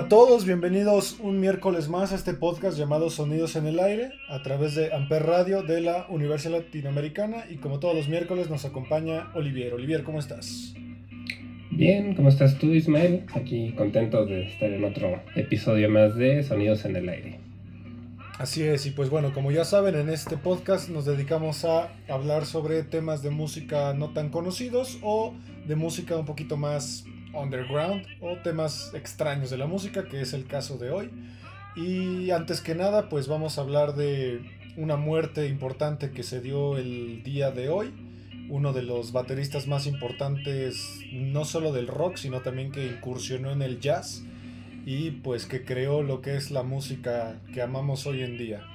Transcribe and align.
A 0.00 0.08
todos, 0.08 0.46
bienvenidos 0.46 1.18
un 1.20 1.40
miércoles 1.40 1.90
más 1.90 2.10
a 2.12 2.14
este 2.14 2.32
podcast 2.32 2.78
llamado 2.78 3.10
Sonidos 3.10 3.54
en 3.56 3.66
el 3.66 3.78
Aire 3.78 4.12
a 4.30 4.40
través 4.42 4.74
de 4.74 4.94
Amper 4.94 5.24
Radio 5.24 5.62
de 5.62 5.82
la 5.82 6.06
Universidad 6.08 6.52
Latinoamericana 6.52 7.44
y 7.50 7.56
como 7.56 7.80
todos 7.80 7.94
los 7.94 8.08
miércoles 8.08 8.48
nos 8.48 8.64
acompaña 8.64 9.30
Olivier. 9.34 9.74
Olivier, 9.74 10.02
¿cómo 10.02 10.18
estás? 10.18 10.72
Bien, 11.70 12.14
¿cómo 12.14 12.30
estás 12.30 12.56
tú 12.56 12.68
Ismael? 12.68 13.26
Aquí 13.34 13.74
contento 13.76 14.24
de 14.24 14.44
estar 14.44 14.72
en 14.72 14.84
otro 14.84 15.20
episodio 15.36 15.90
más 15.90 16.16
de 16.16 16.44
Sonidos 16.44 16.86
en 16.86 16.96
el 16.96 17.06
Aire. 17.06 17.40
Así 18.38 18.62
es, 18.62 18.86
y 18.86 18.92
pues 18.92 19.10
bueno, 19.10 19.34
como 19.34 19.52
ya 19.52 19.66
saben, 19.66 19.96
en 19.96 20.08
este 20.08 20.38
podcast 20.38 20.88
nos 20.88 21.04
dedicamos 21.04 21.66
a 21.66 21.92
hablar 22.08 22.46
sobre 22.46 22.84
temas 22.84 23.22
de 23.22 23.28
música 23.28 23.92
no 23.92 24.14
tan 24.14 24.30
conocidos 24.30 24.98
o 25.02 25.34
de 25.68 25.76
música 25.76 26.16
un 26.16 26.24
poquito 26.24 26.56
más 26.56 27.04
underground 27.34 28.06
o 28.20 28.36
temas 28.38 28.92
extraños 28.94 29.50
de 29.50 29.58
la 29.58 29.66
música, 29.66 30.08
que 30.08 30.20
es 30.20 30.32
el 30.32 30.46
caso 30.46 30.78
de 30.78 30.90
hoy. 30.90 31.10
Y 31.76 32.30
antes 32.30 32.60
que 32.60 32.74
nada, 32.74 33.08
pues 33.08 33.28
vamos 33.28 33.58
a 33.58 33.60
hablar 33.60 33.94
de 33.94 34.40
una 34.76 34.96
muerte 34.96 35.46
importante 35.46 36.10
que 36.10 36.22
se 36.22 36.40
dio 36.40 36.76
el 36.76 37.22
día 37.22 37.50
de 37.50 37.68
hoy. 37.68 37.92
Uno 38.48 38.72
de 38.72 38.82
los 38.82 39.12
bateristas 39.12 39.68
más 39.68 39.86
importantes, 39.86 41.00
no 41.12 41.44
solo 41.44 41.72
del 41.72 41.86
rock, 41.86 42.16
sino 42.16 42.40
también 42.40 42.72
que 42.72 42.86
incursionó 42.86 43.52
en 43.52 43.62
el 43.62 43.80
jazz 43.80 44.24
y 44.84 45.12
pues 45.12 45.46
que 45.46 45.64
creó 45.64 46.02
lo 46.02 46.20
que 46.20 46.36
es 46.36 46.50
la 46.50 46.62
música 46.62 47.40
que 47.52 47.62
amamos 47.62 48.06
hoy 48.06 48.22
en 48.22 48.36
día. 48.36 48.66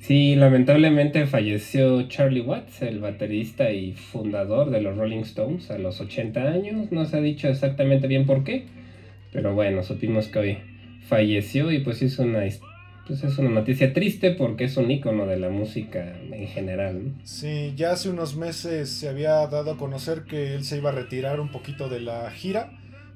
Sí, 0.00 0.36
lamentablemente 0.36 1.26
falleció 1.26 2.08
Charlie 2.08 2.40
Watts, 2.40 2.82
el 2.82 3.00
baterista 3.00 3.70
y 3.70 3.92
fundador 3.92 4.70
de 4.70 4.80
los 4.80 4.96
Rolling 4.96 5.20
Stones, 5.20 5.70
a 5.70 5.78
los 5.78 6.00
80 6.00 6.40
años. 6.40 6.92
No 6.92 7.04
se 7.04 7.16
ha 7.16 7.20
dicho 7.20 7.48
exactamente 7.48 8.06
bien 8.06 8.24
por 8.24 8.44
qué, 8.44 8.66
pero 9.32 9.54
bueno, 9.54 9.82
supimos 9.82 10.28
que 10.28 10.38
hoy 10.38 10.58
falleció 11.06 11.72
y 11.72 11.80
pues 11.80 12.00
es 12.02 12.18
una, 12.18 12.40
pues 13.06 13.24
es 13.24 13.38
una 13.38 13.50
noticia 13.50 13.92
triste 13.92 14.32
porque 14.32 14.64
es 14.64 14.76
un 14.76 14.90
icono 14.90 15.26
de 15.26 15.38
la 15.38 15.50
música 15.50 16.14
en 16.30 16.46
general. 16.46 17.14
Sí, 17.24 17.72
ya 17.76 17.92
hace 17.92 18.08
unos 18.08 18.36
meses 18.36 18.90
se 18.90 19.08
había 19.08 19.46
dado 19.46 19.72
a 19.72 19.76
conocer 19.76 20.24
que 20.24 20.54
él 20.54 20.64
se 20.64 20.78
iba 20.78 20.90
a 20.90 20.92
retirar 20.94 21.40
un 21.40 21.50
poquito 21.50 21.88
de 21.88 22.00
la 22.00 22.30
gira 22.30 22.72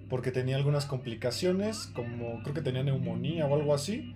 porque 0.09 0.31
tenía 0.31 0.57
algunas 0.57 0.85
complicaciones, 0.85 1.91
como 1.95 2.43
creo 2.43 2.55
que 2.55 2.61
tenía 2.61 2.83
neumonía 2.83 3.47
o 3.47 3.55
algo 3.55 3.75
así. 3.75 4.15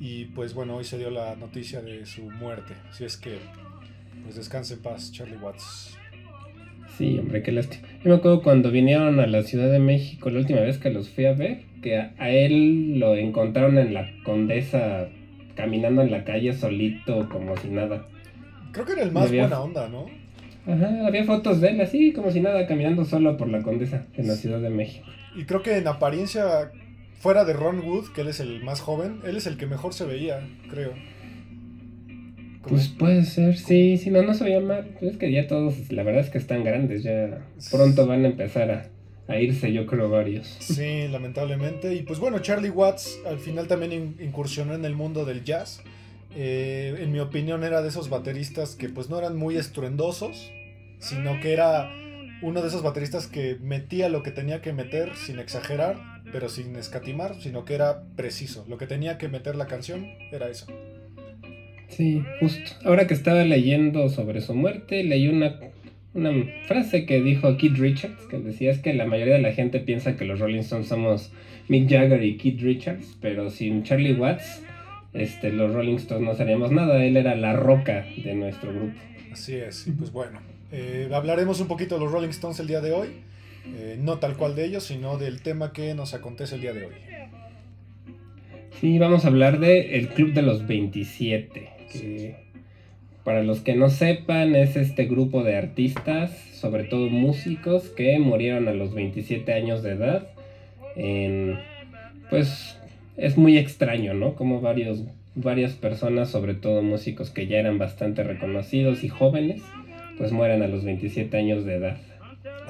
Y 0.00 0.24
pues 0.24 0.54
bueno, 0.54 0.76
hoy 0.76 0.84
se 0.84 0.96
dio 0.96 1.10
la 1.10 1.36
noticia 1.36 1.82
de 1.82 2.06
su 2.06 2.22
muerte. 2.22 2.72
Así 2.88 3.04
es 3.04 3.18
que, 3.18 3.36
pues 4.22 4.34
descanse 4.34 4.74
en 4.74 4.80
paz, 4.80 5.12
Charlie 5.12 5.36
Watts. 5.36 5.98
Sí, 6.96 7.18
hombre, 7.18 7.42
qué 7.42 7.52
lástima. 7.52 7.86
Yo 8.02 8.10
me 8.10 8.16
acuerdo 8.16 8.42
cuando 8.42 8.70
vinieron 8.70 9.20
a 9.20 9.26
la 9.26 9.42
Ciudad 9.42 9.70
de 9.70 9.78
México 9.78 10.30
la 10.30 10.38
última 10.38 10.60
vez 10.60 10.78
que 10.78 10.90
los 10.90 11.10
fui 11.10 11.26
a 11.26 11.34
ver, 11.34 11.64
que 11.82 11.98
a, 11.98 12.30
él 12.30 12.98
lo 12.98 13.14
encontraron 13.14 13.76
en 13.76 13.92
la 13.92 14.10
Condesa 14.24 15.08
caminando 15.54 16.00
en 16.00 16.10
la 16.10 16.24
calle 16.24 16.54
solito, 16.54 17.28
como 17.28 17.54
si 17.58 17.68
nada. 17.68 18.06
Creo 18.72 18.86
que 18.86 18.92
era 18.92 19.02
el 19.02 19.12
más 19.12 19.30
buena 19.30 19.60
onda, 19.60 19.86
¿no? 19.88 20.06
Ajá, 20.66 21.06
había 21.06 21.24
fotos 21.24 21.60
de 21.60 21.70
él 21.70 21.80
así, 21.82 22.12
como 22.12 22.30
si 22.30 22.40
nada, 22.40 22.66
caminando 22.66 23.04
solo 23.04 23.36
por 23.36 23.48
la 23.48 23.62
Condesa 23.62 24.06
en 24.14 24.28
la 24.28 24.34
Ciudad 24.34 24.60
de 24.60 24.70
México. 24.70 25.06
Y 25.36 25.44
creo 25.44 25.62
que 25.62 25.76
en 25.76 25.88
apariencia 25.88 26.72
fuera 27.20 27.44
de 27.44 27.52
Ron 27.52 27.80
Wood, 27.80 28.12
que 28.12 28.22
él 28.22 28.28
es 28.28 28.40
el 28.40 28.64
más 28.64 28.80
joven, 28.80 29.20
él 29.24 29.36
es 29.36 29.46
el 29.46 29.58
que 29.58 29.66
mejor 29.66 29.92
se 29.92 30.06
veía, 30.06 30.48
creo. 30.70 30.94
pues 32.66 32.88
puede 32.88 33.24
ser, 33.24 33.56
sí, 33.58 33.98
sí, 33.98 34.10
no, 34.10 34.22
no 34.22 34.34
se 34.34 34.44
veía 34.44 34.60
mal. 34.60 34.96
Es 35.02 35.18
que 35.18 35.30
ya 35.30 35.46
todos, 35.46 35.92
la 35.92 36.02
verdad 36.02 36.22
es 36.22 36.30
que 36.30 36.38
están 36.38 36.64
grandes, 36.64 37.02
ya 37.02 37.46
pronto 37.70 38.06
van 38.06 38.24
a 38.24 38.28
empezar 38.28 38.90
a, 39.28 39.38
irse, 39.38 39.72
yo 39.72 39.86
creo, 39.86 40.08
varios. 40.08 40.56
Sí, 40.58 41.06
lamentablemente. 41.06 41.94
Y 41.94 42.02
pues 42.02 42.18
bueno, 42.18 42.40
Charlie 42.40 42.70
Watts 42.70 43.20
al 43.24 43.38
final 43.38 43.68
también 43.68 44.16
incursionó 44.18 44.74
en 44.74 44.84
el 44.84 44.96
mundo 44.96 45.24
del 45.24 45.44
jazz. 45.44 45.82
Eh, 46.34 46.96
en 46.98 47.12
mi 47.12 47.20
opinión 47.20 47.62
era 47.62 47.80
de 47.80 47.88
esos 47.90 48.08
bateristas 48.08 48.74
que 48.74 48.88
pues 48.88 49.08
no 49.08 49.18
eran 49.18 49.36
muy 49.36 49.56
estruendosos, 49.56 50.50
sino 50.98 51.38
que 51.38 51.52
era 51.52 51.92
uno 52.42 52.62
de 52.62 52.68
esos 52.68 52.82
bateristas 52.82 53.28
que 53.28 53.56
metía 53.60 54.08
lo 54.08 54.22
que 54.22 54.32
tenía 54.32 54.60
que 54.62 54.72
meter 54.72 55.14
sin 55.14 55.38
exagerar, 55.38 55.96
pero 56.32 56.48
sin 56.48 56.76
escatimar, 56.76 57.34
sino 57.40 57.64
que 57.64 57.74
era 57.74 58.02
preciso. 58.16 58.64
Lo 58.68 58.78
que 58.78 58.86
tenía 58.86 59.18
que 59.18 59.28
meter 59.28 59.56
la 59.56 59.66
canción 59.66 60.06
era 60.32 60.48
eso. 60.48 60.66
Sí, 61.88 62.22
justo. 62.40 62.72
Ahora 62.84 63.06
que 63.06 63.14
estaba 63.14 63.44
leyendo 63.44 64.08
sobre 64.08 64.40
su 64.40 64.54
muerte, 64.54 65.02
leí 65.04 65.28
una, 65.28 65.58
una 66.14 66.30
frase 66.66 67.04
que 67.04 67.20
dijo 67.20 67.56
Keith 67.56 67.76
Richards, 67.76 68.26
que 68.30 68.38
decía 68.38 68.70
es 68.70 68.78
que 68.78 68.94
la 68.94 69.06
mayoría 69.06 69.34
de 69.34 69.42
la 69.42 69.52
gente 69.52 69.80
piensa 69.80 70.16
que 70.16 70.24
los 70.24 70.38
Rolling 70.38 70.60
Stones 70.60 70.88
somos 70.88 71.32
Mick 71.68 71.90
Jagger 71.90 72.22
y 72.22 72.36
Keith 72.36 72.60
Richards, 72.60 73.16
pero 73.20 73.50
sin 73.50 73.82
Charlie 73.82 74.14
Watts, 74.14 74.62
este, 75.12 75.50
los 75.50 75.74
Rolling 75.74 75.96
Stones 75.96 76.24
no 76.24 76.34
seríamos 76.34 76.70
nada. 76.70 77.04
Él 77.04 77.16
era 77.16 77.34
la 77.34 77.54
roca 77.54 78.06
de 78.24 78.34
nuestro 78.34 78.72
grupo. 78.72 78.98
Así 79.32 79.54
es, 79.56 79.86
y 79.86 79.92
pues 79.92 80.10
bueno 80.10 80.40
eh, 80.72 81.10
hablaremos 81.12 81.60
un 81.60 81.68
poquito 81.68 81.96
de 81.96 82.04
los 82.04 82.12
Rolling 82.12 82.28
Stones 82.28 82.60
el 82.60 82.66
día 82.66 82.80
de 82.80 82.92
hoy. 82.92 83.08
Eh, 83.66 83.96
no 83.98 84.18
tal 84.18 84.36
cual 84.36 84.54
de 84.54 84.64
ellos, 84.64 84.84
sino 84.84 85.18
del 85.18 85.42
tema 85.42 85.72
que 85.72 85.94
nos 85.94 86.14
acontece 86.14 86.56
el 86.56 86.60
día 86.60 86.72
de 86.72 86.86
hoy. 86.86 86.94
Sí, 88.80 88.98
vamos 88.98 89.24
a 89.24 89.28
hablar 89.28 89.60
de 89.60 89.98
El 89.98 90.08
Club 90.08 90.32
de 90.32 90.42
los 90.42 90.66
27. 90.66 91.68
Que 91.92 92.50
para 93.24 93.42
los 93.42 93.60
que 93.60 93.76
no 93.76 93.90
sepan, 93.90 94.56
es 94.56 94.76
este 94.76 95.04
grupo 95.04 95.44
de 95.44 95.56
artistas, 95.56 96.30
sobre 96.52 96.84
todo 96.84 97.08
músicos, 97.10 97.88
que 97.90 98.18
murieron 98.18 98.66
a 98.68 98.72
los 98.72 98.94
27 98.94 99.52
años 99.52 99.82
de 99.82 99.90
edad. 99.90 100.28
pues 102.30 102.76
es 103.16 103.36
muy 103.36 103.58
extraño, 103.58 104.14
¿no? 104.14 104.34
Como 104.34 104.60
varios, 104.60 105.04
varias 105.34 105.72
personas, 105.72 106.30
sobre 106.30 106.54
todo 106.54 106.82
músicos 106.82 107.30
que 107.30 107.46
ya 107.46 107.58
eran 107.58 107.76
bastante 107.76 108.22
reconocidos 108.22 109.04
y 109.04 109.08
jóvenes, 109.08 109.62
pues 110.16 110.32
mueren 110.32 110.62
a 110.62 110.68
los 110.68 110.84
27 110.84 111.36
años 111.36 111.64
de 111.64 111.74
edad. 111.74 111.98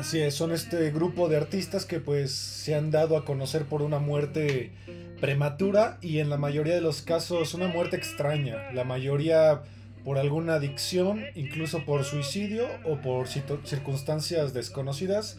Así 0.00 0.18
es, 0.18 0.34
son 0.34 0.52
este 0.52 0.90
grupo 0.92 1.28
de 1.28 1.36
artistas 1.36 1.84
que 1.84 2.00
pues 2.00 2.30
se 2.30 2.74
han 2.74 2.90
dado 2.90 3.18
a 3.18 3.26
conocer 3.26 3.66
por 3.66 3.82
una 3.82 3.98
muerte 3.98 4.70
prematura 5.20 5.98
y 6.00 6.20
en 6.20 6.30
la 6.30 6.38
mayoría 6.38 6.74
de 6.74 6.80
los 6.80 7.02
casos 7.02 7.52
una 7.52 7.68
muerte 7.68 7.96
extraña. 7.96 8.72
La 8.72 8.84
mayoría 8.84 9.60
por 10.02 10.16
alguna 10.16 10.54
adicción, 10.54 11.20
incluso 11.34 11.84
por 11.84 12.04
suicidio 12.04 12.64
o 12.86 13.02
por 13.02 13.28
circunstancias 13.28 14.54
desconocidas, 14.54 15.38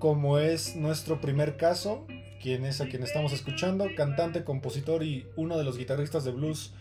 como 0.00 0.40
es 0.40 0.74
nuestro 0.74 1.20
primer 1.20 1.56
caso, 1.56 2.04
quien 2.42 2.64
es 2.64 2.80
a 2.80 2.88
quien 2.88 3.04
estamos 3.04 3.32
escuchando, 3.32 3.86
cantante, 3.96 4.42
compositor 4.42 5.04
y 5.04 5.26
uno 5.36 5.56
de 5.56 5.62
los 5.62 5.78
guitarristas 5.78 6.24
de 6.24 6.32
blues 6.32 6.74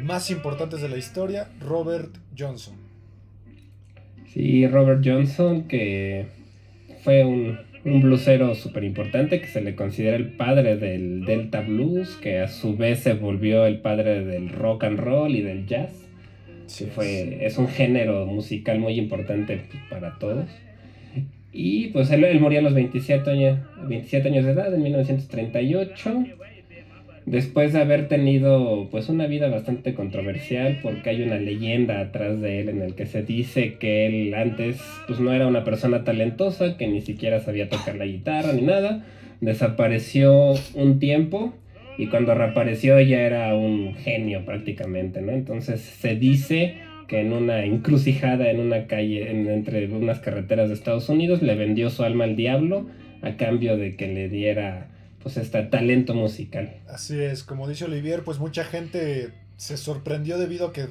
más 0.00 0.30
importantes 0.30 0.80
de 0.80 0.88
la 0.88 0.96
historia, 0.96 1.50
Robert 1.58 2.16
Johnson. 2.38 2.76
Sí, 4.32 4.64
Robert 4.68 5.02
Johnson, 5.04 5.66
que 5.66 6.37
fue 7.02 7.24
un, 7.24 7.58
un 7.84 8.00
bluesero 8.00 8.54
súper 8.54 8.84
importante, 8.84 9.40
que 9.40 9.46
se 9.46 9.60
le 9.60 9.74
considera 9.74 10.16
el 10.16 10.28
padre 10.28 10.76
del 10.76 11.24
Delta 11.24 11.60
Blues, 11.60 12.16
que 12.16 12.38
a 12.38 12.48
su 12.48 12.76
vez 12.76 13.00
se 13.00 13.14
volvió 13.14 13.66
el 13.66 13.80
padre 13.80 14.24
del 14.24 14.48
rock 14.50 14.84
and 14.84 14.98
roll 14.98 15.34
y 15.34 15.42
del 15.42 15.66
jazz. 15.66 15.92
fue, 16.94 17.44
es 17.44 17.58
un 17.58 17.68
género 17.68 18.26
musical 18.26 18.78
muy 18.78 18.98
importante 18.98 19.62
para 19.90 20.18
todos. 20.18 20.48
Y 21.52 21.88
pues 21.88 22.10
él, 22.10 22.24
él 22.24 22.40
murió 22.40 22.58
a 22.58 22.62
los 22.62 22.74
27 22.74 23.30
años, 23.30 23.58
27 23.88 24.28
años 24.28 24.44
de 24.44 24.52
edad, 24.52 24.74
en 24.74 24.82
1938. 24.82 26.24
Después 27.30 27.72
de 27.72 27.80
haber 27.80 28.08
tenido 28.08 28.88
pues 28.90 29.08
una 29.08 29.26
vida 29.26 29.48
bastante 29.48 29.94
controversial 29.94 30.78
porque 30.82 31.10
hay 31.10 31.22
una 31.22 31.36
leyenda 31.36 32.00
atrás 32.00 32.40
de 32.40 32.60
él 32.60 32.68
en 32.70 32.82
el 32.82 32.94
que 32.94 33.06
se 33.06 33.22
dice 33.22 33.74
que 33.74 34.06
él 34.06 34.34
antes 34.34 34.80
pues 35.06 35.20
no 35.20 35.32
era 35.32 35.46
una 35.46 35.64
persona 35.64 36.04
talentosa, 36.04 36.76
que 36.76 36.88
ni 36.88 37.02
siquiera 37.02 37.40
sabía 37.40 37.68
tocar 37.68 37.96
la 37.96 38.06
guitarra 38.06 38.52
ni 38.52 38.62
nada, 38.62 39.04
desapareció 39.40 40.54
un 40.74 40.98
tiempo 40.98 41.52
y 41.98 42.06
cuando 42.06 42.34
reapareció 42.34 42.98
ya 43.00 43.20
era 43.20 43.54
un 43.54 43.94
genio 43.94 44.44
prácticamente, 44.44 45.20
¿no? 45.20 45.32
Entonces 45.32 45.80
se 45.80 46.14
dice 46.14 46.76
que 47.08 47.20
en 47.20 47.32
una 47.32 47.64
encrucijada 47.64 48.50
en 48.50 48.60
una 48.60 48.86
calle 48.86 49.30
entre 49.30 49.86
unas 49.88 50.20
carreteras 50.20 50.68
de 50.68 50.74
Estados 50.74 51.08
Unidos 51.08 51.42
le 51.42 51.54
vendió 51.56 51.90
su 51.90 52.04
alma 52.04 52.24
al 52.24 52.36
diablo 52.36 52.86
a 53.20 53.36
cambio 53.36 53.76
de 53.76 53.96
que 53.96 54.08
le 54.08 54.28
diera 54.28 54.88
pues 55.22 55.36
este 55.36 55.62
talento 55.64 56.14
musical. 56.14 56.82
Así 56.88 57.20
es, 57.20 57.42
como 57.42 57.68
dice 57.68 57.84
Olivier, 57.84 58.24
pues 58.24 58.38
mucha 58.38 58.64
gente 58.64 59.32
se 59.56 59.76
sorprendió 59.76 60.38
debido 60.38 60.68
a 60.68 60.72
que 60.72 60.86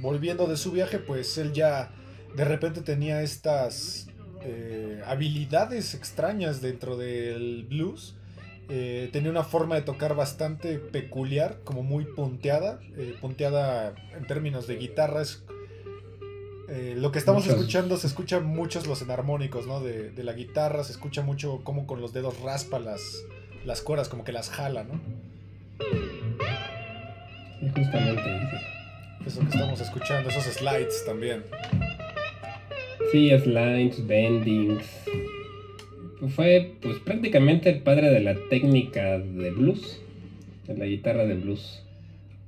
volviendo 0.00 0.46
de 0.46 0.56
su 0.56 0.72
viaje, 0.72 0.98
pues 0.98 1.38
él 1.38 1.52
ya 1.52 1.90
de 2.36 2.44
repente 2.44 2.82
tenía 2.82 3.22
estas 3.22 4.08
eh, 4.42 5.02
habilidades 5.06 5.94
extrañas 5.94 6.60
dentro 6.60 6.96
del 6.96 7.66
blues. 7.68 8.16
Eh, 8.70 9.08
tenía 9.12 9.30
una 9.30 9.44
forma 9.44 9.76
de 9.76 9.82
tocar 9.82 10.14
bastante 10.14 10.78
peculiar, 10.78 11.60
como 11.64 11.82
muy 11.82 12.04
punteada. 12.04 12.80
Eh, 12.96 13.16
punteada 13.20 13.94
en 14.16 14.26
términos 14.26 14.66
de 14.66 14.76
guitarra 14.76 15.22
lo 16.96 17.12
que 17.12 17.18
estamos 17.18 17.46
escuchando 17.46 17.96
se 17.96 18.06
escucha 18.06 18.40
muchos 18.40 18.86
los 18.86 19.00
enarmónicos, 19.00 19.66
¿no? 19.66 19.80
De, 19.80 20.10
de, 20.10 20.22
la 20.22 20.34
guitarra, 20.34 20.84
se 20.84 20.92
escucha 20.92 21.22
mucho 21.22 21.62
como 21.64 21.86
con 21.86 22.02
los 22.02 22.12
dedos 22.12 22.38
raspa 22.42 22.78
las, 22.78 23.24
las 23.68 23.82
cuerdas, 23.82 24.08
como 24.08 24.24
que 24.24 24.32
las 24.32 24.48
jala, 24.48 24.82
¿no? 24.82 24.98
Y 27.60 27.68
justamente 27.68 28.22
Eso 29.26 29.40
que 29.40 29.46
estamos 29.46 29.80
escuchando, 29.80 30.30
esos 30.30 30.44
slides 30.44 31.04
también. 31.04 31.44
Sí, 33.12 33.30
slides, 33.38 34.06
bendings. 34.06 34.84
Fue 36.34 36.72
pues 36.80 36.98
prácticamente 37.00 37.68
el 37.68 37.82
padre 37.82 38.10
de 38.10 38.20
la 38.20 38.34
técnica 38.48 39.18
de 39.18 39.50
blues, 39.50 40.00
de 40.66 40.76
la 40.76 40.86
guitarra 40.86 41.26
de 41.26 41.34
blues. 41.34 41.82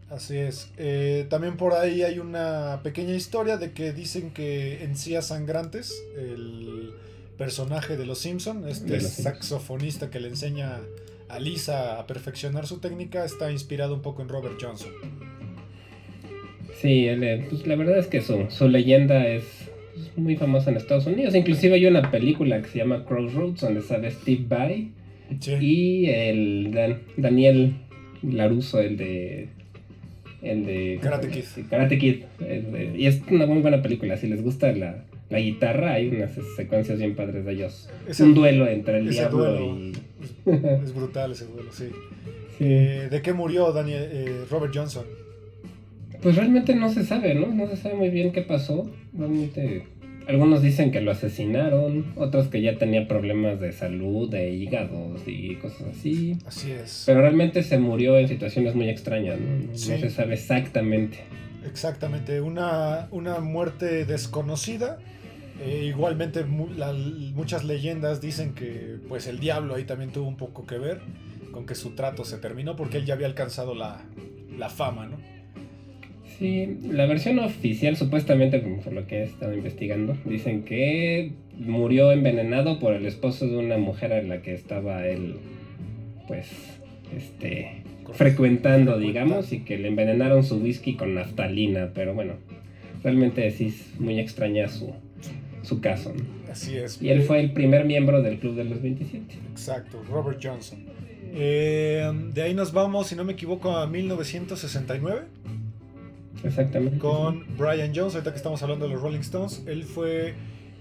Así 0.08 0.38
es. 0.38 0.70
Eh, 0.78 1.26
también 1.28 1.58
por 1.58 1.74
ahí 1.74 2.02
hay 2.02 2.18
una 2.18 2.80
pequeña 2.82 3.14
historia 3.14 3.58
de 3.58 3.72
que 3.72 3.92
dicen 3.92 4.30
que 4.30 4.84
Encías 4.84 5.28
Sangrantes, 5.28 6.02
el 6.16 6.94
personaje 7.36 7.98
de 7.98 8.06
Los 8.06 8.18
Simpson, 8.20 8.66
este 8.66 9.00
saxofonista 9.00 10.10
que 10.10 10.18
le 10.18 10.28
enseña 10.28 10.80
a 11.30 11.38
Lisa 11.38 11.98
a 11.98 12.06
perfeccionar 12.06 12.66
su 12.66 12.78
técnica, 12.78 13.24
está 13.24 13.50
inspirado 13.50 13.94
un 13.94 14.02
poco 14.02 14.22
en 14.22 14.28
Robert 14.28 14.56
Johnson. 14.60 14.90
Sí, 16.80 17.06
eh, 17.08 17.46
pues, 17.48 17.66
la 17.66 17.76
verdad 17.76 17.98
es 17.98 18.06
que 18.06 18.20
su, 18.20 18.46
su 18.48 18.68
leyenda 18.68 19.26
es 19.26 19.44
muy 20.16 20.36
famosa 20.36 20.70
en 20.70 20.76
Estados 20.76 21.06
Unidos. 21.06 21.34
Inclusive 21.34 21.74
hay 21.74 21.86
una 21.86 22.10
película 22.10 22.60
que 22.62 22.68
se 22.68 22.78
llama 22.78 23.04
Crossroads 23.04 23.60
donde 23.60 23.82
sale 23.82 24.10
Steve 24.10 24.44
Vai 24.48 24.90
y 25.60 26.06
el 26.06 26.98
Daniel 27.16 27.74
Laruso, 28.22 28.80
el 28.80 28.96
de 28.96 29.48
el 30.42 30.64
de 30.64 30.98
Karate 31.02 31.28
Kid. 31.28 31.44
Karate 31.68 31.98
Kid. 31.98 32.22
y 32.96 33.06
es 33.06 33.20
una 33.30 33.46
muy 33.46 33.60
buena 33.60 33.82
película. 33.82 34.16
Si 34.16 34.26
les 34.26 34.42
gusta 34.42 34.72
la, 34.72 35.04
la 35.30 35.38
guitarra, 35.38 35.92
hay 35.94 36.08
unas 36.08 36.32
secuencias 36.56 36.98
bien 36.98 37.14
padres 37.14 37.44
de 37.44 37.52
ellos. 37.52 37.88
un 38.18 38.34
duelo 38.34 38.66
entre 38.66 38.98
el 38.98 39.08
diablo 39.08 39.60
y. 39.60 39.92
Es, 40.44 40.94
brutal 40.94 41.32
ese 41.32 41.46
duelo, 41.46 41.72
sí. 41.72 41.88
Eh, 42.58 43.08
¿De 43.10 43.22
qué 43.22 43.32
murió 43.32 43.72
Daniel, 43.72 44.08
eh, 44.10 44.44
Robert 44.50 44.72
Johnson? 44.74 45.04
Pues 46.20 46.36
realmente 46.36 46.74
no 46.74 46.92
se 46.92 47.04
sabe, 47.04 47.34
¿no? 47.34 47.46
No 47.46 47.66
se 47.68 47.76
sabe 47.76 47.94
muy 47.94 48.10
bien 48.10 48.32
qué 48.32 48.42
pasó. 48.42 48.90
Realmente. 49.16 49.86
Algunos 50.26 50.62
dicen 50.62 50.92
que 50.92 51.00
lo 51.00 51.10
asesinaron, 51.10 52.12
otros 52.16 52.48
que 52.48 52.60
ya 52.60 52.76
tenía 52.76 53.08
problemas 53.08 53.58
de 53.58 53.72
salud, 53.72 54.30
de 54.30 54.50
hígados 54.50 55.22
y 55.26 55.56
cosas 55.56 55.88
así. 55.96 56.36
Así 56.46 56.70
es. 56.72 57.04
Pero 57.06 57.22
realmente 57.22 57.62
se 57.62 57.78
murió 57.78 58.18
en 58.18 58.28
situaciones 58.28 58.74
muy 58.74 58.88
extrañas, 58.88 59.40
¿no? 59.40 59.66
No 59.66 59.76
se 59.76 60.10
sabe 60.10 60.34
exactamente. 60.34 61.18
Exactamente, 61.66 62.40
una, 62.40 63.08
una 63.10 63.40
muerte 63.40 64.04
desconocida 64.04 64.98
eh, 65.62 65.84
igualmente 65.84 66.44
muchas 66.44 67.64
leyendas 67.64 68.22
dicen 68.22 68.54
que 68.54 68.96
pues 69.08 69.26
el 69.26 69.40
diablo 69.40 69.74
ahí 69.74 69.84
también 69.84 70.10
tuvo 70.10 70.26
un 70.26 70.36
poco 70.36 70.66
que 70.66 70.78
ver 70.78 71.00
con 71.52 71.66
que 71.66 71.74
su 71.74 71.90
trato 71.90 72.24
se 72.24 72.38
terminó 72.38 72.76
porque 72.76 72.96
él 72.96 73.04
ya 73.04 73.12
había 73.12 73.26
alcanzado 73.26 73.74
la, 73.74 74.00
fama, 74.70 75.06
¿no? 75.06 75.18
Sí, 76.38 76.78
la 76.90 77.04
versión 77.04 77.38
oficial 77.40 77.96
supuestamente, 77.96 78.60
por 78.60 78.92
lo 78.94 79.06
que 79.06 79.18
he 79.18 79.22
estado 79.24 79.52
investigando, 79.52 80.16
dicen 80.24 80.64
que 80.64 81.32
murió 81.58 82.12
envenenado 82.12 82.78
por 82.78 82.94
el 82.94 83.04
esposo 83.04 83.46
de 83.46 83.58
una 83.58 83.76
mujer 83.76 84.14
a 84.14 84.22
la 84.22 84.40
que 84.40 84.54
estaba 84.54 85.06
él, 85.06 85.36
pues, 86.26 86.46
este, 87.14 87.82
frecuentando, 88.14 88.98
digamos, 88.98 89.52
y 89.52 89.60
que 89.60 89.76
le 89.76 89.88
envenenaron 89.88 90.42
su 90.42 90.56
whisky 90.56 90.94
con 90.94 91.14
naftalina, 91.14 91.90
pero 91.94 92.14
bueno, 92.14 92.34
realmente 93.02 93.50
sí 93.50 93.66
es 93.66 94.00
muy 94.00 94.18
extraña 94.18 94.68
su, 94.68 94.94
su 95.62 95.80
caso. 95.80 96.12
Así 96.50 96.76
es. 96.76 97.00
Y 97.00 97.10
él 97.10 97.22
fue 97.22 97.40
el 97.40 97.52
primer 97.52 97.84
miembro 97.84 98.22
del 98.22 98.38
Club 98.38 98.56
de 98.56 98.64
los 98.64 98.80
27. 98.82 99.38
Exacto, 99.50 100.02
Robert 100.10 100.40
Johnson. 100.42 100.84
Eh, 101.32 102.10
de 102.32 102.42
ahí 102.42 102.54
nos 102.54 102.72
vamos, 102.72 103.08
si 103.08 103.14
no 103.14 103.24
me 103.24 103.34
equivoco, 103.34 103.76
a 103.76 103.86
1969. 103.86 105.22
Exactamente. 106.42 106.98
Con 106.98 107.44
Brian 107.56 107.92
Jones, 107.94 108.14
ahorita 108.14 108.30
que 108.32 108.36
estamos 108.36 108.62
hablando 108.62 108.86
de 108.86 108.94
los 108.94 109.02
Rolling 109.02 109.20
Stones. 109.20 109.62
Él 109.66 109.84
fue 109.84 110.34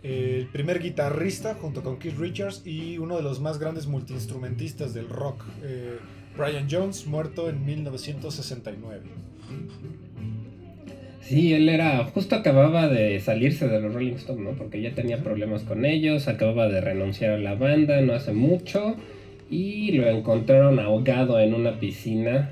eh, 0.03 0.37
el 0.39 0.47
primer 0.47 0.79
guitarrista 0.79 1.55
junto 1.55 1.83
con 1.83 1.99
Keith 1.99 2.17
Richards 2.17 2.65
y 2.65 2.97
uno 2.97 3.17
de 3.17 3.23
los 3.23 3.41
más 3.41 3.59
grandes 3.59 3.87
multiinstrumentistas 3.87 4.93
del 4.93 5.09
rock. 5.09 5.43
Eh, 5.63 5.97
Brian 6.37 6.67
Jones, 6.69 7.05
muerto 7.05 7.49
en 7.49 7.65
1969. 7.65 9.01
Sí, 11.29 11.53
él 11.53 11.69
era, 11.69 12.05
justo 12.05 12.35
acababa 12.35 12.87
de 12.87 13.19
salirse 13.19 13.67
de 13.67 13.79
los 13.79 13.93
Rolling 13.93 14.13
Stones, 14.13 14.43
¿no? 14.43 14.57
Porque 14.57 14.81
ya 14.81 14.95
tenía 14.95 15.19
problemas 15.19 15.61
con 15.61 15.85
ellos, 15.85 16.27
acababa 16.27 16.67
de 16.67 16.81
renunciar 16.81 17.33
a 17.33 17.37
la 17.37 17.53
banda 17.53 18.01
no 18.01 18.13
hace 18.13 18.33
mucho 18.33 18.95
y 19.47 19.91
lo 19.91 20.09
encontraron 20.09 20.79
ahogado 20.79 21.39
en 21.39 21.53
una 21.53 21.79
piscina 21.79 22.49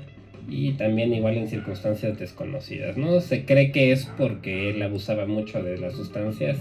y 0.48 0.74
también 0.74 1.12
igual 1.12 1.38
en 1.38 1.48
circunstancias 1.48 2.20
desconocidas, 2.20 2.96
¿no? 2.96 3.20
Se 3.20 3.44
cree 3.44 3.72
que 3.72 3.90
es 3.90 4.06
porque 4.16 4.70
él 4.70 4.80
abusaba 4.80 5.26
mucho 5.26 5.60
de 5.60 5.76
las 5.76 5.94
sustancias, 5.94 6.56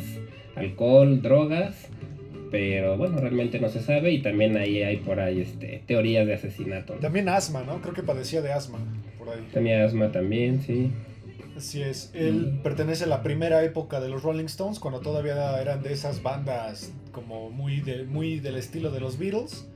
alcohol, 0.56 1.22
drogas, 1.22 1.88
pero 2.50 2.98
bueno, 2.98 3.20
realmente 3.20 3.60
no 3.60 3.70
se 3.70 3.80
sabe 3.80 4.12
y 4.12 4.24
también 4.24 4.58
ahí 4.58 4.82
hay 4.82 4.98
por 4.98 5.20
ahí 5.20 5.42
este, 5.42 5.84
teorías 5.86 6.26
de 6.26 6.34
asesinato. 6.34 6.94
También 6.94 7.30
asma, 7.30 7.62
¿no? 7.62 7.80
Creo 7.80 7.94
que 7.94 8.02
padecía 8.02 8.42
de 8.42 8.54
asma 8.54 8.80
por 9.20 9.30
ahí. 9.30 9.48
Tenía 9.54 9.86
asma 9.86 10.12
también, 10.12 10.64
sí. 10.64 10.90
Así 11.58 11.82
es, 11.82 12.12
él 12.14 12.60
pertenece 12.62 13.06
a 13.06 13.08
la 13.08 13.24
primera 13.24 13.64
época 13.64 14.00
de 14.00 14.10
los 14.10 14.22
Rolling 14.22 14.46
Stones, 14.46 14.80
cuando 14.80 15.00
todavía 15.00 15.60
eran 15.60 15.82
de 15.82 15.92
esas 15.92 16.22
bandas 16.22 16.94
como 17.12 17.50
muy, 17.50 17.82
de, 17.82 18.04
muy 18.04 18.40
del 18.40 18.58
estilo 18.58 18.92
de 18.92 19.00
los 19.00 19.18
Beatles, 19.18 19.68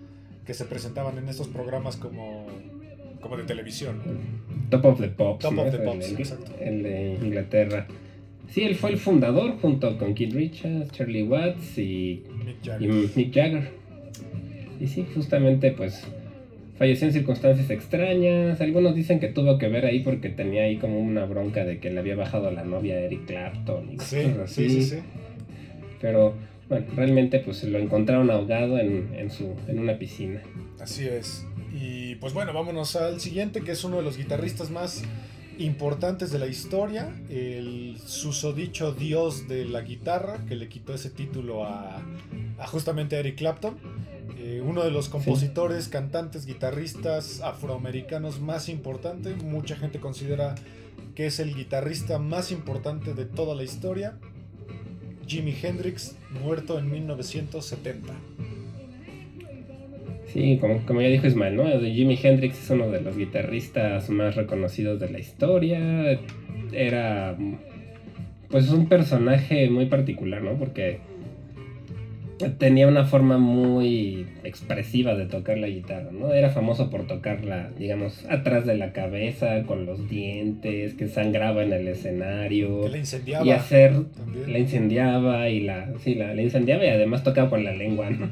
que 0.46 0.54
se 0.54 0.66
presentaban 0.66 1.18
en 1.18 1.28
estos 1.28 1.48
programas 1.48 1.98
como, 1.98 2.46
como 3.20 3.36
de 3.36 3.44
televisión. 3.46 4.00
Top 4.70 4.86
of 4.86 5.02
the 5.02 5.08
Pops. 5.08 5.44
Top 5.44 5.58
of 5.58 5.72
the 5.72 5.80
Pops, 5.80 6.10
el, 6.10 6.18
exacto. 6.20 6.52
El 6.60 6.84
de 6.84 7.14
Inglaterra. 7.20 7.88
Sí, 8.48 8.62
él 8.62 8.76
fue 8.76 8.92
el 8.92 8.98
fundador 8.98 9.58
junto 9.60 9.98
con 9.98 10.14
Keith 10.14 10.34
Richards, 10.34 10.92
Charlie 10.92 11.24
Watts 11.24 11.80
y 11.80 12.24
Y 12.80 12.88
Mick 13.16 13.34
Jagger. 13.34 13.72
Y 14.80 14.88
sí, 14.88 15.08
justamente 15.16 15.72
pues 15.72 16.06
falleció 16.82 17.06
en 17.06 17.14
circunstancias 17.14 17.70
extrañas. 17.70 18.60
Algunos 18.60 18.96
dicen 18.96 19.20
que 19.20 19.28
tuvo 19.28 19.60
que 19.60 19.68
ver 19.68 19.86
ahí 19.86 20.00
porque 20.00 20.30
tenía 20.30 20.64
ahí 20.64 20.78
como 20.78 21.00
una 21.00 21.26
bronca 21.26 21.64
de 21.64 21.80
que 21.80 21.92
le 21.92 22.00
había 22.00 22.16
bajado 22.16 22.50
la 22.50 22.64
novia 22.64 22.96
a 22.96 23.02
Eric 23.02 23.28
Clapton 23.28 23.92
y 23.94 24.00
sí, 24.00 24.34
Sí, 24.48 24.68
sí, 24.68 24.84
sí. 24.86 24.96
Pero 26.02 26.34
bueno, 26.68 26.88
realmente 26.96 27.38
pues 27.38 27.64
lo 27.66 27.78
encontraron 27.78 28.32
ahogado 28.32 28.80
en, 28.80 29.30
su, 29.30 29.54
en 29.68 29.78
una 29.78 30.00
piscina. 30.00 30.42
Así 30.80 31.08
es. 31.08 31.46
Y 31.72 32.16
pues 32.16 32.34
bueno, 32.34 32.52
vámonos 32.52 32.96
al 32.96 33.20
siguiente, 33.20 33.62
que 33.62 33.74
es 33.74 33.84
uno 33.84 33.98
de 33.98 34.02
los 34.02 34.18
guitarristas 34.18 34.72
más 34.72 35.04
importantes 35.60 36.32
de 36.32 36.40
la 36.40 36.48
historia, 36.48 37.14
el 37.30 37.96
susodicho 38.04 38.92
dios 38.92 39.48
de 39.48 39.66
la 39.66 39.82
guitarra, 39.82 40.44
que 40.48 40.56
le 40.56 40.68
quitó 40.68 40.96
ese 40.96 41.12
título 41.12 41.64
a, 41.64 42.02
a 42.58 42.66
justamente 42.66 43.18
a 43.18 43.20
Eric 43.20 43.36
Clapton. 43.36 43.78
Eh, 44.44 44.60
uno 44.60 44.84
de 44.84 44.90
los 44.90 45.08
compositores, 45.08 45.88
cantantes, 45.88 46.48
guitarristas 46.48 47.42
afroamericanos 47.42 48.42
más 48.42 48.70
importante. 48.70 49.36
Mucha 49.36 49.76
gente 49.76 50.00
considera 50.00 50.56
que 51.14 51.28
es 51.28 51.40
el 51.40 51.54
guitarrista 51.54 52.18
más 52.18 52.52
importante 52.52 53.14
de 53.14 53.26
toda 53.26 53.54
la 53.54 53.64
historia. 53.64 54.18
Jimi 55.28 55.56
Hendrix, 55.62 56.18
muerto 56.44 56.80
en 56.80 56.90
1970. 56.90 58.14
Sí, 60.34 60.58
como, 60.60 60.84
como 60.88 61.02
ya 61.02 61.10
dijo 61.10 61.28
Ismael, 61.28 61.56
¿no? 61.56 61.80
Jimi 61.80 62.18
Hendrix 62.22 62.64
es 62.64 62.70
uno 62.72 62.90
de 62.90 63.02
los 63.02 63.16
guitarristas 63.16 64.10
más 64.10 64.36
reconocidos 64.36 65.00
de 65.00 65.12
la 65.12 65.20
historia. 65.20 66.20
Era 66.72 67.38
pues 68.50 68.72
un 68.72 68.90
personaje 68.90 69.70
muy 69.70 69.86
particular, 69.86 70.42
¿no? 70.42 70.58
Porque 70.58 71.11
tenía 72.50 72.88
una 72.88 73.06
forma 73.06 73.38
muy 73.38 74.28
expresiva 74.44 75.16
de 75.16 75.26
tocar 75.26 75.58
la 75.58 75.68
guitarra, 75.68 76.10
¿no? 76.12 76.34
Era 76.34 76.50
famoso 76.50 76.90
por 76.90 77.08
tocarla, 77.08 77.70
digamos, 77.78 78.26
atrás 78.30 78.66
de 78.66 78.76
la 78.76 78.94
cabeza, 78.94 79.64
con 79.64 79.86
los 79.86 80.10
dientes, 80.10 80.94
que 80.94 81.08
sangraba 81.08 81.64
en 81.64 81.74
el 81.74 81.88
escenario. 81.88 82.82
Que 82.82 82.90
la 82.90 82.98
incendiaba. 82.98 83.46
Y 83.46 83.52
hacer, 83.52 83.94
la 84.48 84.60
incendiaba 84.60 85.50
y 85.50 85.62
la, 85.62 85.92
sí, 86.04 86.16
la, 86.16 86.34
la, 86.34 86.42
incendiaba 86.42 86.86
y 86.86 86.90
además 86.90 87.24
tocaba 87.24 87.50
con 87.50 87.64
la 87.64 87.74
lengua, 87.74 88.10
¿no? 88.10 88.30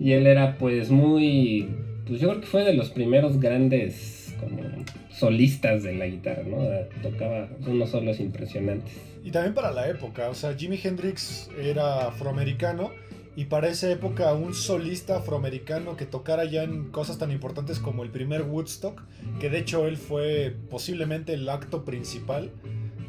Y 0.00 0.12
él 0.12 0.26
era 0.26 0.56
pues 0.58 0.90
muy, 0.90 1.68
pues 2.06 2.20
yo 2.20 2.28
creo 2.28 2.40
que 2.40 2.46
fue 2.46 2.64
de 2.64 2.74
los 2.74 2.90
primeros 2.90 3.40
grandes 3.40 4.34
como 4.38 4.62
solistas 5.10 5.82
de 5.82 5.94
la 5.94 6.06
guitarra, 6.06 6.44
¿no? 6.44 6.58
Tocaba 7.02 7.48
unos 7.66 7.90
solos 7.90 8.20
impresionantes. 8.20 8.92
Y 9.24 9.30
también 9.30 9.54
para 9.54 9.72
la 9.72 9.88
época, 9.88 10.28
o 10.28 10.34
sea, 10.34 10.54
Jimi 10.54 10.78
Hendrix 10.82 11.50
era 11.60 12.08
afroamericano 12.08 12.92
y 13.38 13.44
para 13.44 13.68
esa 13.68 13.88
época 13.88 14.32
un 14.32 14.52
solista 14.52 15.18
afroamericano 15.18 15.96
que 15.96 16.06
tocara 16.06 16.44
ya 16.44 16.64
en 16.64 16.90
cosas 16.90 17.18
tan 17.18 17.30
importantes 17.30 17.78
como 17.78 18.02
el 18.02 18.10
primer 18.10 18.42
Woodstock, 18.42 19.00
que 19.38 19.48
de 19.48 19.60
hecho 19.60 19.86
él 19.86 19.96
fue 19.96 20.56
posiblemente 20.68 21.34
el 21.34 21.48
acto 21.48 21.84
principal 21.84 22.50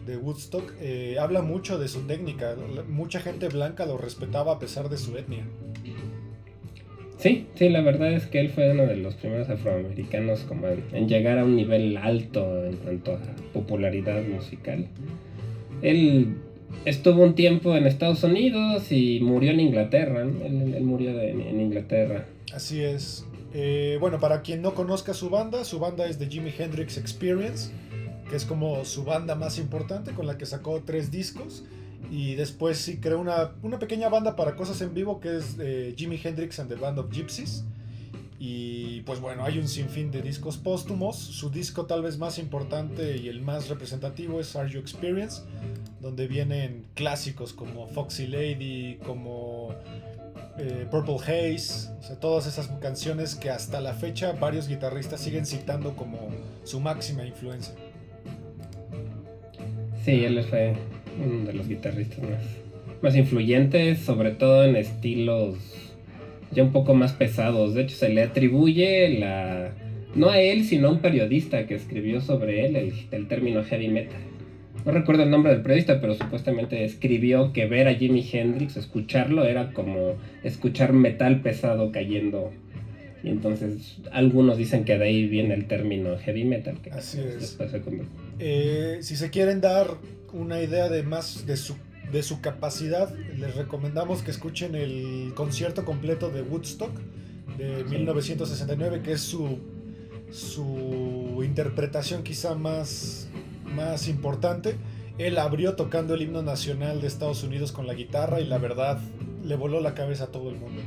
de 0.06 0.18
Woodstock, 0.18 0.72
eh, 0.82 1.18
habla 1.20 1.42
mucho 1.42 1.80
de 1.80 1.88
su 1.88 2.02
técnica. 2.02 2.56
Mucha 2.88 3.22
gente 3.22 3.48
blanca 3.48 3.88
lo 3.88 3.98
respetaba 3.98 4.54
a 4.54 4.60
pesar 4.60 4.88
de 4.90 4.98
su 4.98 5.18
etnia. 5.18 5.46
Sí, 7.18 7.48
sí, 7.56 7.70
la 7.70 7.82
verdad 7.82 8.14
es 8.14 8.28
que 8.28 8.40
él 8.40 8.50
fue 8.50 8.72
uno 8.72 8.86
de 8.86 8.98
los 8.98 9.16
primeros 9.16 9.50
afroamericanos 9.50 10.42
como 10.42 10.68
en, 10.68 11.10
llegar 11.10 11.40
a 11.40 11.44
un 11.44 11.56
nivel 11.56 11.98
alto 11.98 12.68
en 12.68 12.76
cuanto 12.76 13.14
a 13.14 13.20
popularidad 13.52 14.22
musical. 14.22 14.86
Él 15.82 16.36
estuvo 16.86 17.24
un 17.24 17.36
tiempo 17.36 17.76
en 17.76 17.88
Estados 17.88 18.24
Unidos 18.24 18.92
y 18.92 19.20
murió 19.22 19.52
en 19.52 19.60
Inglaterra. 19.60 20.22
Él, 20.22 20.82
murió 20.84 21.20
en 21.22 21.62
Inglaterra. 21.62 22.26
Así 22.54 22.82
es. 22.82 23.26
Eh, 23.54 23.98
bueno, 24.00 24.20
para 24.20 24.42
quien 24.42 24.62
no 24.62 24.76
conozca 24.76 25.14
su 25.14 25.30
banda, 25.30 25.64
su 25.64 25.80
banda 25.80 26.06
es 26.06 26.18
The 26.18 26.28
Jimi 26.28 26.54
Hendrix 26.56 26.98
Experience, 26.98 27.72
que 28.30 28.36
es 28.36 28.46
como 28.46 28.86
su 28.86 29.04
banda 29.04 29.36
más 29.36 29.58
importante, 29.58 30.12
con 30.12 30.28
la 30.28 30.38
que 30.38 30.46
sacó 30.46 30.82
tres 30.86 31.12
discos. 31.12 31.64
Y 32.12 32.36
después 32.36 32.78
sí 32.78 32.98
creó 32.98 33.20
una, 33.20 33.52
una 33.62 33.78
pequeña 33.78 34.10
banda 34.10 34.36
para 34.36 34.56
cosas 34.56 34.82
en 34.82 34.94
vivo 34.94 35.20
que 35.20 35.38
es 35.38 35.58
eh, 35.60 35.94
Jimi 35.98 36.20
Hendrix 36.24 36.60
and 36.60 36.70
the 36.70 36.76
Band 36.76 36.98
of 37.00 37.12
Gypsies. 37.12 37.66
Y 38.42 39.02
pues 39.02 39.20
bueno, 39.20 39.44
hay 39.44 39.60
un 39.60 39.68
sinfín 39.68 40.12
de 40.12 40.22
discos 40.22 40.58
póstumos. 40.58 41.18
Su 41.18 41.50
disco 41.50 41.86
tal 41.86 42.02
vez 42.02 42.18
más 42.18 42.40
importante 42.40 43.18
y 43.18 43.28
el 43.28 43.42
más 43.42 43.68
representativo 43.68 44.40
es 44.40 44.56
Are 44.56 44.72
You 44.72 44.80
Experience, 44.80 45.42
donde 46.00 46.28
vienen 46.28 46.86
clásicos 46.94 47.52
como 47.52 47.88
Foxy 47.88 48.28
Lady, 48.28 48.98
como 49.06 49.76
eh, 50.58 50.88
Purple 50.90 51.18
Haze, 51.18 51.90
o 52.00 52.04
sea, 52.04 52.16
todas 52.18 52.48
esas 52.48 52.70
canciones 52.80 53.36
que 53.36 53.50
hasta 53.50 53.82
la 53.82 53.94
fecha 53.94 54.32
varios 54.32 54.70
guitarristas 54.70 55.20
siguen 55.20 55.46
citando 55.46 55.98
como 55.98 56.30
su 56.64 56.80
máxima 56.80 57.26
influencia. 57.26 57.76
Sí, 60.06 60.24
él 60.24 60.42
fue 60.46 60.76
uno 61.22 61.46
de 61.46 61.54
los 61.54 61.68
guitarristas 61.68 62.20
más 63.02 63.16
influyentes, 63.16 64.00
sobre 64.00 64.32
todo 64.32 64.64
en 64.64 64.76
estilos 64.78 65.58
ya 66.52 66.64
un 66.64 66.72
poco 66.72 66.94
más 66.94 67.14
pesados. 67.14 67.74
De 67.74 67.84
hecho, 67.84 67.96
se 67.96 68.10
le 68.10 68.24
atribuye 68.24 69.20
la. 69.20 69.72
No 70.16 70.30
a 70.30 70.40
él, 70.40 70.66
sino 70.66 70.88
a 70.88 70.92
un 70.92 71.00
periodista 71.00 71.68
que 71.68 71.76
escribió 71.76 72.20
sobre 72.22 72.66
él 72.66 72.76
el, 73.12 73.28
término 73.28 73.64
heavy 73.64 73.90
metal. 73.90 74.20
No 74.86 74.92
recuerdo 74.92 75.24
el 75.24 75.30
nombre 75.30 75.52
del 75.52 75.62
periodista, 75.62 76.02
pero 76.02 76.16
supuestamente 76.16 76.84
escribió 76.84 77.54
que 77.54 77.68
ver 77.68 77.88
a 77.88 77.94
Jimi 77.94 78.28
Hendrix, 78.32 78.78
escucharlo, 78.78 79.44
era 79.44 79.72
como 79.72 80.16
escuchar 80.44 80.94
metal 80.94 81.42
pesado 81.42 81.92
cayendo. 81.92 82.52
Y 83.22 83.30
entonces 83.30 83.98
algunos 84.12 84.58
dicen 84.58 84.86
que 84.86 84.98
de 84.98 85.06
ahí 85.06 85.28
viene 85.28 85.54
el 85.54 85.68
término 85.68 86.18
heavy 86.18 86.46
metal. 86.46 86.78
Que 86.82 86.92
Así 86.92 87.20
es. 87.20 87.58
Eh, 88.40 89.00
si 89.02 89.16
se 89.16 89.30
quieren 89.30 89.62
dar 89.62 89.98
una 90.34 90.62
idea 90.62 90.90
de 90.90 91.04
más 91.04 91.46
de 91.46 91.58
su, 91.58 91.76
de 92.12 92.24
su 92.24 92.42
capacidad, 92.42 93.14
les 93.38 93.56
recomendamos 93.56 94.22
que 94.22 94.32
escuchen 94.32 94.76
el 94.76 95.34
concierto 95.36 95.86
completo 95.86 96.30
de 96.30 96.42
Woodstock 96.42 96.92
de 97.58 97.84
1969, 97.84 99.02
que 99.04 99.14
es 99.14 99.22
su, 99.22 99.60
su 100.32 101.42
interpretación 101.44 102.24
quizá 102.24 102.56
más, 102.56 103.30
más 103.76 104.08
importante. 104.08 104.76
Él 105.18 105.38
abrió 105.38 105.76
tocando 105.76 106.14
el 106.14 106.22
himno 106.22 106.42
nacional 106.42 107.02
de 107.02 107.08
Estados 107.08 107.44
Unidos 107.44 107.72
con 107.72 107.86
la 107.88 107.94
guitarra 107.94 108.40
y 108.40 108.46
la 108.46 108.58
verdad 108.58 109.00
le 109.46 109.56
voló 109.56 109.82
la 109.82 109.94
cabeza 109.94 110.26
a 110.26 110.28
todo 110.28 110.50
el 110.50 110.56
mundo. 110.56 110.82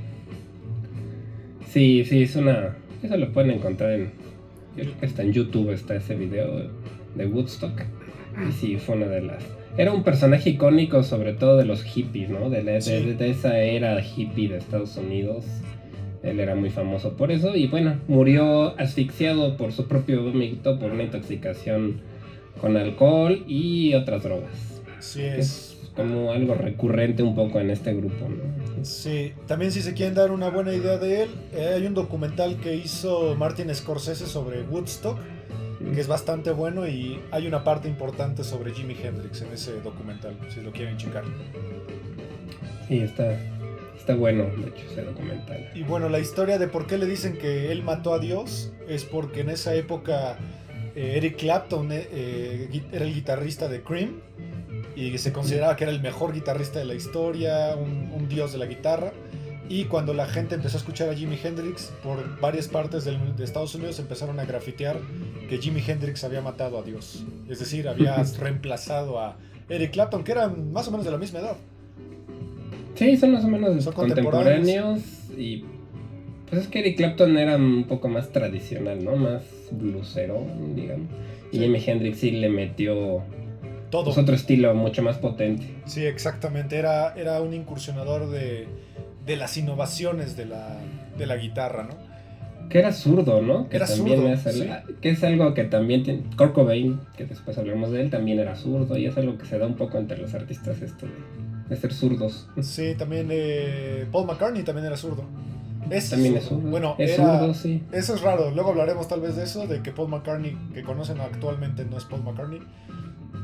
Sí, 1.68 2.04
sí, 2.04 2.22
es 2.22 2.36
una... 2.36 2.76
Eso 3.02 3.16
lo 3.16 3.32
pueden 3.32 3.50
encontrar 3.52 3.92
en... 3.92 4.12
Yo 4.76 4.84
creo 4.84 5.00
que 5.00 5.06
está 5.06 5.22
en 5.22 5.32
YouTube, 5.32 5.70
está 5.70 5.96
ese 5.96 6.14
video 6.14 6.70
de 7.14 7.26
Woodstock. 7.26 7.82
Y 8.48 8.52
sí, 8.52 8.76
fue 8.78 8.96
una 8.96 9.06
de 9.06 9.22
las... 9.22 9.44
Era 9.76 9.92
un 9.92 10.02
personaje 10.02 10.50
icónico 10.50 11.02
sobre 11.02 11.32
todo 11.32 11.56
de 11.56 11.64
los 11.64 11.82
hippies, 11.82 12.28
¿no? 12.28 12.50
De, 12.50 12.62
de, 12.62 13.30
esa 13.30 13.58
era 13.58 14.02
hippie 14.02 14.48
de 14.48 14.58
Estados 14.58 14.96
Unidos. 14.96 15.44
Él 16.22 16.40
era 16.40 16.54
muy 16.54 16.70
famoso 16.70 17.16
por 17.16 17.32
eso 17.32 17.56
y 17.56 17.66
bueno, 17.66 17.98
murió 18.06 18.78
asfixiado 18.78 19.56
por 19.56 19.72
su 19.72 19.88
propio 19.88 20.22
vómito 20.22 20.78
por 20.78 20.92
una 20.92 21.02
intoxicación 21.02 22.00
con 22.60 22.76
alcohol 22.76 23.44
y 23.48 23.94
otras 23.94 24.22
drogas. 24.22 24.82
Sí 25.00 25.22
es. 25.22 25.78
como 25.96 26.30
algo 26.30 26.54
recurrente 26.54 27.22
un 27.22 27.34
poco 27.34 27.58
en 27.58 27.70
este 27.70 27.92
grupo, 27.92 28.28
¿no? 28.28 28.84
Sí, 28.84 29.32
también 29.46 29.72
si 29.72 29.82
se 29.82 29.94
quieren 29.94 30.14
dar 30.14 30.30
una 30.30 30.48
buena 30.48 30.72
idea 30.72 30.96
de 30.96 31.24
él, 31.24 31.30
eh, 31.54 31.72
hay 31.74 31.86
un 31.86 31.94
documental 31.94 32.58
que 32.58 32.76
hizo 32.76 33.34
Martin 33.36 33.74
Scorsese 33.74 34.26
sobre 34.26 34.62
Woodstock 34.62 35.18
que 35.94 36.00
es 36.00 36.08
bastante 36.08 36.50
bueno 36.50 36.86
y 36.86 37.20
hay 37.30 37.46
una 37.46 37.64
parte 37.64 37.88
importante 37.88 38.44
sobre 38.44 38.72
Jimi 38.72 38.96
Hendrix 39.02 39.42
en 39.42 39.52
ese 39.52 39.80
documental, 39.80 40.36
si 40.48 40.60
lo 40.60 40.72
quieren 40.72 40.96
checar. 40.96 41.24
Sí, 42.88 43.00
está, 43.00 43.38
está 43.96 44.14
bueno, 44.14 44.44
de 44.44 44.68
hecho, 44.68 44.84
ese 44.90 45.02
documental. 45.02 45.70
Y 45.74 45.82
bueno, 45.82 46.08
la 46.08 46.20
historia 46.20 46.58
de 46.58 46.68
por 46.68 46.86
qué 46.86 46.98
le 46.98 47.06
dicen 47.06 47.36
que 47.38 47.72
él 47.72 47.82
mató 47.82 48.14
a 48.14 48.18
Dios 48.18 48.72
es 48.88 49.04
porque 49.04 49.40
en 49.40 49.50
esa 49.50 49.74
época 49.74 50.36
eh, 50.94 51.14
Eric 51.16 51.36
Clapton 51.36 51.90
eh, 51.92 52.08
eh, 52.10 52.82
era 52.92 53.04
el 53.04 53.14
guitarrista 53.14 53.68
de 53.68 53.82
Cream 53.82 54.20
y 54.94 55.16
se 55.18 55.32
consideraba 55.32 55.74
que 55.76 55.84
era 55.84 55.92
el 55.92 56.02
mejor 56.02 56.34
guitarrista 56.34 56.78
de 56.78 56.84
la 56.84 56.94
historia, 56.94 57.74
un 57.76 58.28
dios 58.28 58.52
de 58.52 58.58
la 58.58 58.66
guitarra. 58.66 59.12
Y 59.68 59.84
cuando 59.84 60.12
la 60.12 60.26
gente 60.26 60.54
empezó 60.54 60.76
a 60.76 60.80
escuchar 60.80 61.08
a 61.08 61.14
Jimi 61.14 61.38
Hendrix, 61.42 61.92
por 62.02 62.40
varias 62.40 62.68
partes 62.68 63.04
de 63.04 63.16
Estados 63.42 63.74
Unidos 63.74 63.98
empezaron 63.98 64.38
a 64.40 64.44
grafitear 64.44 64.98
que 65.48 65.58
Jimi 65.58 65.82
Hendrix 65.86 66.24
había 66.24 66.42
matado 66.42 66.78
a 66.78 66.82
Dios. 66.82 67.24
Es 67.48 67.58
decir, 67.58 67.88
había 67.88 68.22
reemplazado 68.38 69.18
a 69.18 69.36
Eric 69.68 69.92
Clapton, 69.92 70.24
que 70.24 70.32
eran 70.32 70.72
más 70.72 70.88
o 70.88 70.90
menos 70.90 71.06
de 71.06 71.12
la 71.12 71.18
misma 71.18 71.38
edad. 71.38 71.56
Sí, 72.94 73.16
son 73.16 73.32
más 73.32 73.44
o 73.44 73.48
menos 73.48 73.86
contemporáneos. 73.88 75.00
Y 75.36 75.64
pues 76.50 76.62
es 76.62 76.68
que 76.68 76.80
Eric 76.80 76.98
Clapton 76.98 77.38
era 77.38 77.56
un 77.56 77.84
poco 77.84 78.08
más 78.08 78.30
tradicional, 78.30 79.02
¿no? 79.02 79.16
Más 79.16 79.42
blusero, 79.70 80.46
digamos. 80.74 81.08
Y 81.50 81.58
Jimi 81.58 81.82
Hendrix 81.84 82.18
sí 82.18 82.30
le 82.32 82.50
metió 82.50 83.22
todo. 83.90 84.04
Pues, 84.04 84.18
otro 84.18 84.34
estilo 84.34 84.74
mucho 84.74 85.02
más 85.02 85.18
potente. 85.18 85.64
Sí, 85.86 86.04
exactamente. 86.04 86.76
Era, 86.76 87.14
era 87.14 87.40
un 87.40 87.54
incursionador 87.54 88.28
de 88.28 88.66
de 89.26 89.36
las 89.36 89.56
innovaciones 89.56 90.36
de 90.36 90.46
la, 90.46 90.78
de 91.16 91.26
la 91.26 91.36
guitarra, 91.36 91.84
¿no? 91.84 92.12
Que 92.68 92.78
era 92.78 92.92
zurdo, 92.92 93.42
¿no? 93.42 93.68
Que 93.68 93.76
era 93.76 93.86
zurdo. 93.86 94.28
Es 94.28 94.44
Que 95.00 95.10
es 95.10 95.22
algo 95.24 95.52
que 95.52 95.64
también 95.64 96.02
tiene. 96.02 96.22
Kurt 96.36 96.54
Cobain, 96.54 97.00
que 97.16 97.26
después 97.26 97.58
hablaremos 97.58 97.90
de 97.90 98.00
él, 98.00 98.10
también 98.10 98.38
era 98.38 98.56
zurdo 98.56 98.96
y 98.96 99.06
es 99.06 99.16
algo 99.16 99.36
que 99.36 99.44
se 99.44 99.58
da 99.58 99.66
un 99.66 99.74
poco 99.74 99.98
entre 99.98 100.16
los 100.16 100.32
artistas 100.34 100.80
esto 100.80 101.06
de, 101.68 101.76
ser 101.76 101.92
zurdos. 101.92 102.48
Sí, 102.62 102.94
también 102.96 103.28
eh, 103.30 104.06
Paul 104.10 104.26
McCartney 104.26 104.62
también 104.62 104.86
era 104.86 104.96
zurdo. 104.96 105.24
también 106.10 106.36
es 106.36 106.44
zurdo. 106.44 106.68
Bueno, 106.70 106.94
es 106.98 107.16
zurdo, 107.16 107.52
sí. 107.52 107.82
Eso 107.92 108.14
es 108.14 108.22
raro. 108.22 108.50
Luego 108.50 108.70
hablaremos 108.70 109.06
tal 109.06 109.20
vez 109.20 109.36
de 109.36 109.44
eso, 109.44 109.66
de 109.66 109.82
que 109.82 109.92
Paul 109.92 110.08
McCartney, 110.08 110.56
que 110.72 110.82
conocen 110.82 111.20
actualmente, 111.20 111.84
no 111.84 111.98
es 111.98 112.04
Paul 112.04 112.22
McCartney. 112.24 112.60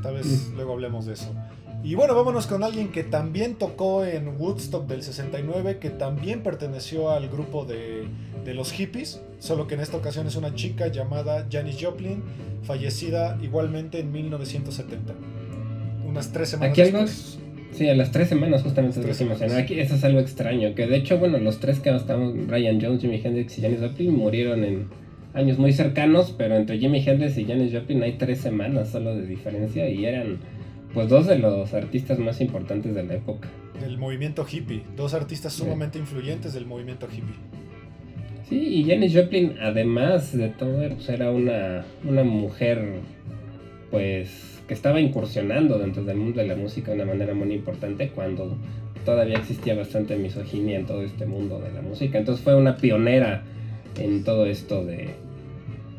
Tal 0.01 0.15
vez 0.15 0.49
mm. 0.49 0.55
luego 0.55 0.73
hablemos 0.73 1.05
de 1.05 1.13
eso. 1.13 1.35
Y 1.83 1.95
bueno, 1.95 2.13
vámonos 2.13 2.45
con 2.45 2.63
alguien 2.63 2.91
que 2.91 3.03
también 3.03 3.55
tocó 3.55 4.03
en 4.03 4.39
Woodstock 4.39 4.85
del 4.87 5.01
69, 5.01 5.77
que 5.79 5.89
también 5.89 6.43
perteneció 6.43 7.09
al 7.09 7.29
grupo 7.29 7.65
de, 7.65 8.07
los 8.53 8.71
hippies, 8.71 9.21
solo 9.37 9.67
que 9.67 9.75
en 9.75 9.81
esta 9.81 9.95
ocasión 9.95 10.27
es 10.27 10.35
una 10.35 10.55
chica 10.55 10.87
llamada 10.87 11.47
Janis 11.49 11.77
Joplin, 11.79 12.23
fallecida 12.63 13.37
igualmente 13.41 13.99
en 13.99 14.11
1970. 14.11 15.13
Unas 16.05 16.31
tres 16.31 16.49
semanas 16.49 16.71
Aquí 16.71 16.81
algo, 16.81 17.05
Sí, 17.71 17.87
a 17.87 17.95
las 17.95 18.11
tres 18.11 18.27
semanas 18.27 18.63
justamente 18.63 18.99
tres 18.99 19.17
semanas. 19.17 19.53
Aquí 19.53 19.79
eso 19.79 19.95
es 19.95 20.03
algo 20.03 20.19
extraño, 20.19 20.73
que 20.73 20.87
de 20.87 20.97
hecho, 20.97 21.19
bueno, 21.19 21.37
los 21.37 21.59
tres 21.59 21.79
que 21.79 21.95
estamos, 21.95 22.33
Brian 22.47 22.81
Jones, 22.81 23.01
Jimi 23.01 23.21
Hendrix 23.23 23.57
y 23.57 23.61
Janis 23.61 23.79
Joplin, 23.79 24.15
murieron 24.15 24.63
en 24.63 24.87
años 25.33 25.59
muy 25.59 25.71
cercanos, 25.71 26.33
pero 26.37 26.55
entre 26.55 26.79
Jimi 26.79 27.03
Hendrix 27.07 27.37
y 27.37 27.45
Janis 27.45 27.71
Joplin 27.71 28.01
hay 28.03 28.13
tres 28.13 28.39
semanas 28.41 28.89
solo 28.89 29.15
de 29.15 29.25
diferencia 29.25 29.87
y 29.89 30.05
eran 30.05 30.39
pues 30.93 31.09
dos 31.09 31.27
de 31.27 31.37
los 31.37 31.73
artistas 31.73 32.19
más 32.19 32.41
importantes 32.41 32.93
de 32.93 33.03
la 33.03 33.15
época. 33.15 33.49
Del 33.79 33.97
movimiento 33.97 34.45
hippie, 34.49 34.83
dos 34.95 35.13
artistas 35.13 35.53
sumamente 35.53 35.99
influyentes 35.99 36.53
del 36.53 36.65
movimiento 36.65 37.07
hippie. 37.07 37.35
Sí, 38.49 38.57
y 38.57 38.89
Janis 38.89 39.15
Joplin, 39.15 39.57
además 39.61 40.35
de 40.35 40.49
todo, 40.49 40.87
pues 40.89 41.07
era 41.09 41.29
una, 41.29 41.85
una 42.03 42.23
mujer, 42.23 42.95
pues, 43.91 44.59
que 44.67 44.73
estaba 44.73 44.99
incursionando 44.99 45.77
dentro 45.77 46.03
del 46.03 46.17
mundo 46.17 46.41
de 46.41 46.47
la 46.47 46.55
música 46.55 46.91
de 46.91 46.97
una 46.97 47.05
manera 47.05 47.35
muy 47.35 47.53
importante 47.53 48.09
cuando 48.09 48.57
todavía 49.05 49.37
existía 49.37 49.75
bastante 49.75 50.15
misoginia 50.17 50.79
en 50.79 50.85
todo 50.87 51.03
este 51.03 51.27
mundo 51.27 51.59
de 51.59 51.71
la 51.71 51.81
música. 51.81 52.17
Entonces 52.17 52.43
fue 52.43 52.55
una 52.55 52.77
pionera 52.77 53.43
en 53.99 54.23
todo 54.23 54.47
esto 54.47 54.83
de, 54.83 55.09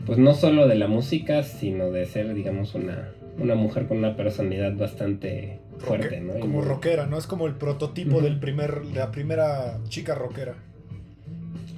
pues 0.06 0.18
no 0.18 0.34
solo 0.34 0.66
de 0.66 0.74
la 0.74 0.88
música, 0.88 1.44
sino 1.44 1.90
de 1.90 2.04
ser, 2.06 2.34
digamos, 2.34 2.74
una, 2.74 3.12
una 3.40 3.54
mujer 3.54 3.86
con 3.86 3.98
una 3.98 4.16
personalidad 4.16 4.76
bastante 4.76 5.58
fuerte, 5.78 6.20
¿no? 6.20 6.38
Como 6.38 6.62
rockera, 6.62 7.06
¿no? 7.06 7.18
Es 7.18 7.26
como 7.26 7.46
el 7.46 7.54
prototipo 7.54 8.20
del 8.20 8.38
primer, 8.38 8.82
de 8.82 8.98
la 8.98 9.10
primera 9.10 9.78
chica 9.88 10.14
rockera. 10.14 10.54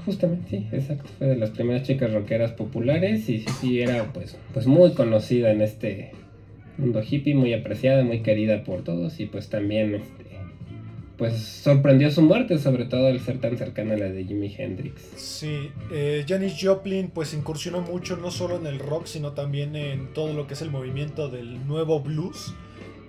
Justamente, 0.05 0.51
sí, 0.51 0.69
exacto. 0.73 1.09
Fue 1.19 1.29
de 1.29 1.37
las 1.37 1.51
primeras 1.51 1.85
chicas 1.85 2.13
rockeras 2.13 2.53
populares 2.53 3.29
y 3.29 3.39
sí, 3.39 3.47
sí, 3.61 3.81
era 3.81 4.05
pues, 4.13 4.37
pues 4.53 4.67
muy 4.67 4.93
conocida 4.95 5.53
en 5.53 5.63
este 5.63 6.13
mundo 6.77 7.03
hippie, 7.09 7.35
muy 7.35 7.55
apreciada, 7.55 8.03
muy 8.03 8.23
querida 8.23 8.65
por 8.65 8.83
todos 8.83 9.21
y 9.21 9.27
pues 9.27 9.49
también 9.49 9.95
este, 9.95 10.22
pues 11.17 11.39
sorprendió 11.39 12.11
su 12.11 12.23
muerte, 12.23 12.59
sobre 12.59 12.85
todo 12.87 13.07
al 13.07 13.21
ser 13.21 13.41
tan 13.41 13.57
cercana 13.57 13.95
a 13.95 13.97
la 13.99 14.07
de 14.07 14.25
Jimi 14.25 14.55
Hendrix. 14.57 15.03
Sí, 15.17 15.71
eh, 15.93 16.25
Janis 16.27 16.57
Joplin 16.61 17.11
pues 17.11 17.35
incursionó 17.35 17.81
mucho 17.81 18.17
no 18.17 18.31
solo 18.31 18.57
en 18.57 18.67
el 18.67 18.79
rock, 18.79 19.07
sino 19.07 19.33
también 19.33 19.77
en 19.77 20.13
todo 20.15 20.33
lo 20.33 20.47
que 20.47 20.55
es 20.55 20.63
el 20.63 20.71
movimiento 20.71 21.29
del 21.29 21.67
nuevo 21.67 22.01
blues. 22.01 22.55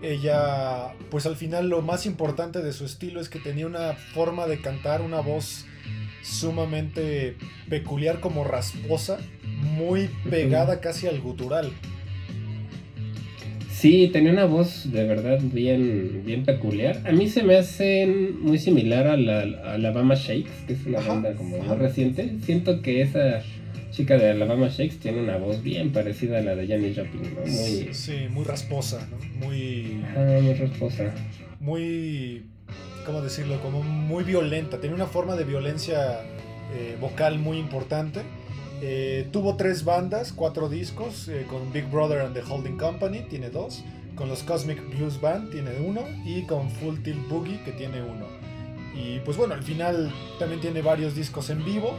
Ella, 0.02 0.94
pues 1.10 1.26
al 1.26 1.38
final 1.38 1.70
lo 1.70 1.82
más 1.82 2.06
importante 2.06 2.62
de 2.62 2.74
su 2.74 2.86
estilo 2.86 3.22
es 3.22 3.30
que 3.30 3.40
tenía 3.40 3.66
una 3.66 3.94
forma 3.94 4.48
de 4.48 4.60
cantar, 4.60 5.02
una 5.02 5.22
voz 5.22 5.66
sumamente 6.24 7.38
peculiar 7.70 8.20
como 8.20 8.44
rasposa, 8.44 9.20
muy 9.44 10.10
pegada 10.30 10.82
casi 10.82 11.08
al 11.08 11.22
gutural. 11.22 11.72
Sí, 13.84 14.08
tenía 14.14 14.32
una 14.32 14.46
voz 14.46 14.90
de 14.94 15.04
verdad 15.04 15.42
bien, 15.42 16.22
bien 16.26 16.46
peculiar. 16.46 17.02
A 17.06 17.12
mí 17.12 17.28
se 17.28 17.44
me 17.44 17.58
hace 17.58 18.08
muy 18.08 18.58
similar 18.58 19.08
a 19.08 19.18
la 19.18 19.42
Alabama 19.74 20.16
Shakes, 20.16 20.64
que 20.66 20.72
es 20.72 20.86
una 20.86 21.02
banda 21.02 21.34
como 21.34 21.58
más 21.58 21.78
reciente. 21.78 22.38
Siento 22.46 22.82
que 22.82 23.02
esa 23.02 23.42
chica 23.92 24.18
de 24.18 24.30
Alabama 24.30 24.70
Shakes 24.70 25.00
tiene 25.00 25.20
una 25.20 25.36
voz 25.36 25.62
bien 25.62 25.92
parecida 25.92 26.38
a 26.40 26.42
la 26.42 26.56
de 26.56 26.66
Janis 26.66 26.98
Joplin, 26.98 27.24
¿no? 27.36 27.42
Muy... 27.42 27.94
Sí, 27.94 28.28
muy 28.30 28.46
rasposa, 28.46 29.06
¿no? 29.12 29.46
Muy... 29.46 30.02
Ah, 30.16 30.40
muy 30.42 30.54
rasposa. 30.54 31.14
Muy 31.60 32.44
¿cómo 33.06 33.22
decirlo? 33.22 33.60
Como 33.60 33.84
muy 33.84 34.24
violenta, 34.24 34.80
tenía 34.80 34.96
una 34.96 35.08
forma 35.08 35.36
de 35.36 35.44
violencia 35.44 36.22
eh, 36.74 36.96
vocal 37.02 37.38
muy 37.38 37.58
importante. 37.58 38.22
Eh, 38.86 39.28
tuvo 39.32 39.56
tres 39.56 39.86
bandas, 39.86 40.34
cuatro 40.34 40.68
discos, 40.68 41.30
eh, 41.30 41.46
con 41.50 41.72
Big 41.72 41.86
Brother 41.90 42.20
and 42.20 42.34
the 42.34 42.42
Holding 42.42 42.76
Company, 42.76 43.22
tiene 43.30 43.50
dos, 43.50 43.82
con 44.14 44.28
los 44.28 44.44
Cosmic 44.44 44.78
Blues 44.90 45.22
Band 45.22 45.52
tiene 45.52 45.80
uno 45.80 46.02
y 46.26 46.42
con 46.42 46.70
Full 46.70 46.98
Tilt 47.02 47.30
Boogie 47.30 47.64
que 47.64 47.72
tiene 47.72 48.02
uno. 48.02 48.26
Y 48.94 49.20
pues 49.20 49.38
bueno, 49.38 49.54
al 49.54 49.64
final 49.64 50.12
también 50.38 50.60
tiene 50.60 50.82
varios 50.82 51.16
discos 51.16 51.50
en 51.50 51.64
vivo. 51.64 51.98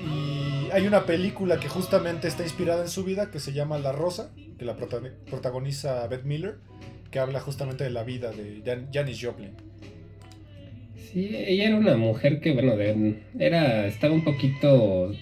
Y 0.00 0.70
hay 0.70 0.86
una 0.86 1.04
película 1.04 1.58
que 1.58 1.68
justamente 1.68 2.28
está 2.28 2.44
inspirada 2.44 2.82
en 2.82 2.88
su 2.88 3.02
vida 3.02 3.32
que 3.32 3.40
se 3.40 3.52
llama 3.52 3.76
La 3.78 3.90
Rosa, 3.90 4.30
que 4.60 4.64
la 4.64 4.76
protagoniza 4.76 6.06
Beth 6.06 6.22
Miller, 6.22 6.58
que 7.10 7.18
habla 7.18 7.40
justamente 7.40 7.82
de 7.82 7.90
la 7.90 8.04
vida 8.04 8.30
de 8.30 8.86
Janis 8.92 9.18
Joplin. 9.20 9.50
Sí, 11.12 11.28
ella 11.34 11.66
era 11.66 11.76
una 11.76 11.96
mujer 11.96 12.40
que, 12.40 12.52
bueno, 12.52 12.72
era, 13.38 13.86
estaba 13.86 14.14
un 14.14 14.24
poquito, 14.24 15.12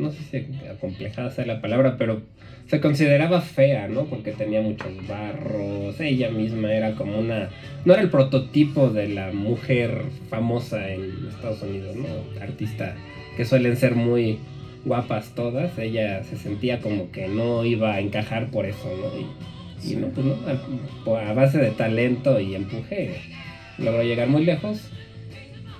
no 0.00 0.10
sé 0.10 0.18
si 0.30 0.66
acomplejada 0.68 1.30
sea 1.30 1.46
la 1.46 1.60
palabra, 1.60 1.96
pero 1.98 2.22
se 2.66 2.80
consideraba 2.80 3.40
fea, 3.40 3.88
¿no? 3.88 4.04
Porque 4.04 4.32
tenía 4.32 4.60
muchos 4.60 5.06
barros, 5.06 6.00
ella 6.00 6.30
misma 6.30 6.72
era 6.72 6.94
como 6.94 7.18
una, 7.18 7.48
no 7.84 7.92
era 7.92 8.02
el 8.02 8.10
prototipo 8.10 8.90
de 8.90 9.08
la 9.08 9.32
mujer 9.32 10.02
famosa 10.28 10.90
en 10.90 11.28
Estados 11.28 11.62
Unidos, 11.62 11.96
¿no? 11.96 12.06
Artista 12.40 12.94
que 13.36 13.44
suelen 13.44 13.76
ser 13.76 13.94
muy 13.94 14.38
guapas 14.84 15.34
todas, 15.34 15.78
ella 15.78 16.22
se 16.24 16.36
sentía 16.36 16.80
como 16.80 17.10
que 17.10 17.28
no 17.28 17.64
iba 17.64 17.94
a 17.94 18.00
encajar 18.00 18.50
por 18.50 18.66
eso, 18.66 18.88
¿no? 18.96 19.88
Y, 19.88 19.96
no, 19.96 20.08
pues 20.08 20.26
no, 20.26 20.36
a, 21.16 21.30
a 21.30 21.32
base 21.32 21.58
de 21.58 21.70
talento 21.70 22.38
y 22.38 22.54
empuje 22.54 23.16
logró 23.78 24.02
llegar 24.02 24.28
muy 24.28 24.44
lejos 24.44 24.90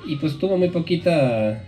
y 0.07 0.17
pues 0.17 0.39
tuvo 0.39 0.57
muy 0.57 0.71
poquita 0.71 1.63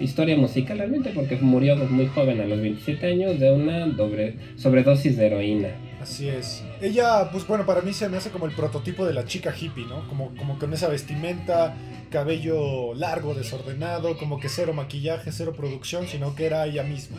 historia 0.00 0.36
musical 0.36 0.78
realmente 0.78 1.10
porque 1.14 1.36
murió 1.36 1.76
muy 1.76 2.06
joven 2.06 2.40
a 2.40 2.46
los 2.46 2.60
27 2.60 3.06
años 3.06 3.38
de 3.38 3.50
una 3.50 3.86
doble, 3.86 4.34
sobredosis 4.56 5.16
de 5.16 5.26
heroína. 5.26 5.68
Así 6.00 6.28
es. 6.28 6.64
Ella, 6.80 7.30
pues 7.30 7.46
bueno, 7.46 7.66
para 7.66 7.80
mí 7.82 7.92
se 7.92 8.08
me 8.08 8.16
hace 8.16 8.30
como 8.30 8.46
el 8.46 8.52
prototipo 8.52 9.04
de 9.04 9.14
la 9.14 9.24
chica 9.24 9.54
hippie, 9.58 9.84
¿no? 9.86 10.06
Como, 10.08 10.34
como 10.36 10.58
con 10.58 10.72
esa 10.72 10.88
vestimenta, 10.88 11.74
cabello 12.10 12.94
largo, 12.94 13.34
desordenado, 13.34 14.16
como 14.16 14.38
que 14.38 14.48
cero 14.48 14.72
maquillaje, 14.72 15.32
cero 15.32 15.54
producción, 15.56 16.06
sino 16.06 16.34
que 16.34 16.46
era 16.46 16.66
ella 16.66 16.84
misma. 16.84 17.18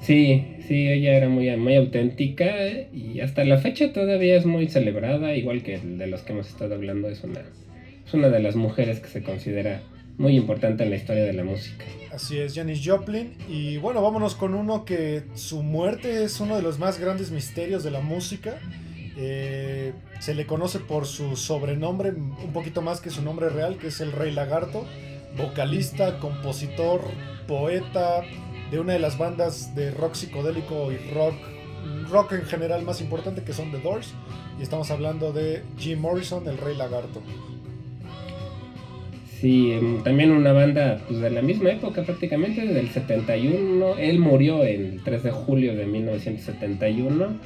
Sí, 0.00 0.56
sí, 0.66 0.88
ella 0.88 1.16
era 1.16 1.28
muy, 1.28 1.54
muy 1.56 1.74
auténtica 1.74 2.46
y 2.92 3.20
hasta 3.20 3.44
la 3.44 3.58
fecha 3.58 3.92
todavía 3.92 4.36
es 4.36 4.46
muy 4.46 4.68
celebrada, 4.68 5.34
igual 5.34 5.62
que 5.62 5.78
de 5.78 6.06
los 6.06 6.22
que 6.22 6.32
hemos 6.32 6.48
estado 6.48 6.74
hablando, 6.74 7.08
es 7.08 7.24
una 7.24 7.42
es 8.06 8.14
una 8.14 8.28
de 8.28 8.38
las 8.38 8.54
mujeres 8.54 9.00
que 9.00 9.08
se 9.08 9.22
considera 9.22 9.82
muy 10.18 10.36
importante 10.36 10.84
en 10.84 10.90
la 10.90 10.96
historia 10.96 11.24
de 11.24 11.32
la 11.32 11.44
música. 11.44 11.84
Así 12.12 12.38
es, 12.38 12.54
Janis 12.54 12.80
Joplin. 12.84 13.34
Y 13.48 13.76
bueno, 13.76 14.02
vámonos 14.02 14.34
con 14.34 14.54
uno 14.54 14.84
que 14.84 15.24
su 15.34 15.62
muerte 15.62 16.24
es 16.24 16.40
uno 16.40 16.56
de 16.56 16.62
los 16.62 16.78
más 16.78 16.98
grandes 16.98 17.30
misterios 17.30 17.84
de 17.84 17.90
la 17.90 18.00
música. 18.00 18.58
Eh, 19.18 19.92
se 20.20 20.34
le 20.34 20.46
conoce 20.46 20.78
por 20.78 21.06
su 21.06 21.36
sobrenombre, 21.36 22.10
un 22.10 22.52
poquito 22.52 22.82
más 22.82 23.00
que 23.00 23.10
su 23.10 23.22
nombre 23.22 23.48
real, 23.50 23.76
que 23.78 23.88
es 23.88 24.00
el 24.00 24.12
Rey 24.12 24.32
Lagarto. 24.32 24.86
Vocalista, 25.36 26.18
compositor, 26.18 27.02
poeta 27.46 28.22
de 28.70 28.80
una 28.80 28.94
de 28.94 28.98
las 28.98 29.18
bandas 29.18 29.74
de 29.74 29.90
rock 29.90 30.14
psicodélico 30.14 30.90
y 30.90 30.96
rock, 31.12 31.34
rock 32.10 32.32
en 32.32 32.46
general 32.46 32.82
más 32.82 33.00
importante 33.00 33.42
que 33.42 33.52
son 33.52 33.70
The 33.70 33.80
Doors. 33.80 34.14
Y 34.58 34.62
estamos 34.62 34.90
hablando 34.90 35.32
de 35.32 35.62
Jim 35.76 36.00
Morrison, 36.00 36.48
el 36.48 36.56
Rey 36.56 36.74
Lagarto. 36.74 37.22
Sí, 39.40 39.78
también 40.02 40.30
una 40.30 40.52
banda 40.52 40.98
pues, 41.06 41.20
de 41.20 41.30
la 41.30 41.42
misma 41.42 41.70
época 41.70 42.02
prácticamente, 42.02 42.66
del 42.66 42.88
71. 42.88 43.98
Él 43.98 44.18
murió 44.18 44.64
el 44.64 45.00
3 45.04 45.22
de 45.24 45.30
julio 45.30 45.76
de 45.76 45.84
1971, 45.84 47.36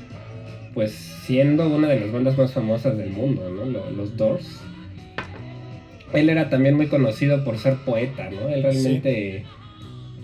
pues 0.72 0.92
siendo 0.92 1.68
una 1.68 1.88
de 1.88 2.00
las 2.00 2.12
bandas 2.12 2.38
más 2.38 2.52
famosas 2.52 2.96
del 2.96 3.10
mundo, 3.10 3.50
¿no? 3.50 3.64
Los 3.90 4.16
Doors. 4.16 4.60
Él 6.12 6.30
era 6.30 6.48
también 6.48 6.76
muy 6.76 6.86
conocido 6.86 7.44
por 7.44 7.58
ser 7.58 7.74
poeta, 7.84 8.30
¿no? 8.30 8.48
Él 8.48 8.62
realmente 8.62 9.44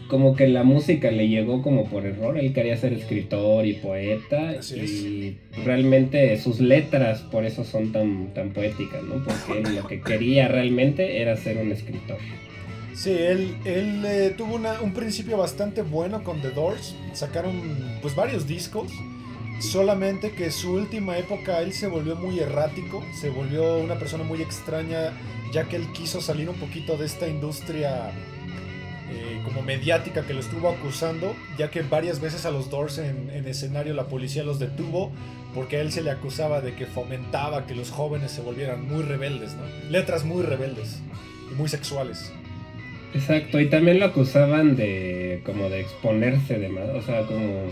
como 0.09 0.37
que 0.37 0.49
la 0.49 0.63
música 0.63 1.11
le 1.11 1.29
llegó 1.29 1.63
como 1.63 1.85
por 1.85 2.07
error. 2.07 2.39
Él 2.39 2.53
quería 2.53 2.77
ser 2.77 2.93
escritor 2.93 3.67
y 3.67 3.75
poeta 3.75 4.57
y 4.75 5.37
realmente 5.65 6.37
sus 6.39 6.61
letras 6.61 7.21
por 7.21 7.45
eso 7.45 7.65
son 7.65 7.93
tan, 7.93 8.33
tan 8.35 8.51
poéticas, 8.51 9.03
¿no? 9.03 9.23
Porque 9.25 9.61
él 9.61 9.77
lo 9.77 9.87
que 9.87 10.01
quería 10.01 10.49
realmente 10.49 11.21
era 11.21 11.37
ser 11.37 11.59
un 11.59 11.73
escritor. 11.73 12.19
Sí, 12.95 13.11
él, 13.11 13.57
él 13.67 14.05
eh, 14.07 14.35
tuvo 14.37 14.59
un 14.83 14.93
principio 14.95 15.37
bastante 15.37 15.83
bueno 15.83 16.25
con 16.25 16.41
The 16.41 16.51
Doors. 16.51 16.97
Sacaron 17.13 17.61
pues 18.01 18.15
varios 18.15 18.47
discos. 18.47 18.91
Solamente 19.59 20.33
que 20.33 20.51
su 20.51 20.73
última 20.73 21.17
época 21.17 21.61
él 21.61 21.73
se 21.73 21.87
volvió 21.87 22.15
muy 22.15 22.39
errático, 22.41 23.03
se 23.19 23.31
volvió 23.31 23.79
una 23.79 23.99
persona 23.99 24.23
muy 24.23 24.43
extraña, 24.43 25.13
ya 25.53 25.65
que 25.65 25.77
él 25.77 25.91
quiso 25.93 26.21
salir 26.21 26.49
un 26.51 26.57
poquito 26.57 26.99
de 26.99 27.07
esta 27.07 27.27
industria 27.27 28.13
eh, 29.11 29.41
como 29.45 29.63
mediática 29.63 30.23
que 30.23 30.35
lo 30.35 30.41
estuvo 30.41 30.69
acusando, 30.69 31.35
ya 31.59 31.71
que 31.71 31.83
varias 31.83 32.21
veces 32.21 32.45
a 32.47 32.51
los 32.51 32.71
Doors 32.71 32.99
en, 32.99 33.31
escenario 33.47 33.95
la 33.95 34.07
policía 34.07 34.43
los 34.43 34.59
detuvo 34.59 35.13
porque 35.55 35.77
a 35.77 35.81
él 35.81 35.93
se 35.93 36.03
le 36.03 36.11
acusaba 36.11 36.61
de 36.61 36.75
que 36.75 36.87
fomentaba 36.87 37.67
que 37.67 37.75
los 37.75 37.91
jóvenes 37.91 38.31
se 38.33 38.43
volvieran 38.43 38.87
muy 38.87 39.03
rebeldes, 39.03 39.55
¿no? 39.55 39.63
Letras 39.91 40.25
muy 40.25 40.43
rebeldes 40.43 41.01
y 41.51 41.55
muy 41.55 41.69
sexuales. 41.69 42.33
Exacto, 43.15 43.61
y 43.61 43.71
también 43.71 43.99
lo 43.99 44.07
acusaban 44.07 44.77
de 44.77 45.41
como 45.47 45.71
de 45.71 45.81
exponerse 45.81 46.59
de 46.59 46.69
más, 46.69 46.89
o 46.91 47.01
sea, 47.01 47.23
como 47.23 47.71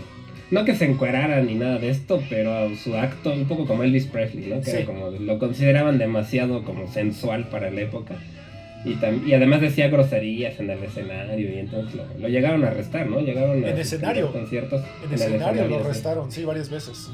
no 0.51 0.63
que 0.65 0.75
se 0.75 0.85
encuerara 0.85 1.41
ni 1.41 1.55
nada 1.55 1.77
de 1.77 1.89
esto, 1.89 2.23
pero 2.29 2.75
su 2.75 2.95
acto, 2.95 3.33
un 3.33 3.45
poco 3.45 3.65
como 3.65 3.83
Elvis 3.83 4.05
Presley, 4.05 4.47
¿no? 4.47 4.61
Que 4.61 4.71
Sí. 4.71 4.77
era 4.77 4.85
como, 4.85 5.09
lo 5.11 5.37
consideraban 5.39 5.97
demasiado 5.97 6.63
como 6.63 6.87
sensual 6.91 7.49
para 7.49 7.69
la 7.71 7.81
época. 7.81 8.15
Y, 8.85 8.99
y 9.27 9.33
además 9.33 9.61
decía 9.61 9.87
groserías 9.89 10.59
en 10.59 10.69
el 10.69 10.83
escenario 10.83 11.53
y 11.55 11.59
entonces 11.59 11.95
lo, 11.95 12.05
lo 12.19 12.27
llegaron 12.29 12.63
a 12.63 12.67
arrestar, 12.67 13.07
¿no? 13.09 13.19
Llegaron 13.19 13.63
a 13.63 13.69
En 13.69 13.77
escenario. 13.79 14.31
conciertos. 14.31 14.83
En 15.03 15.13
escenario 15.13 15.67
lo 15.67 15.79
arrestaron, 15.79 16.31
sí, 16.31 16.45
varias 16.45 16.69
veces. 16.69 17.09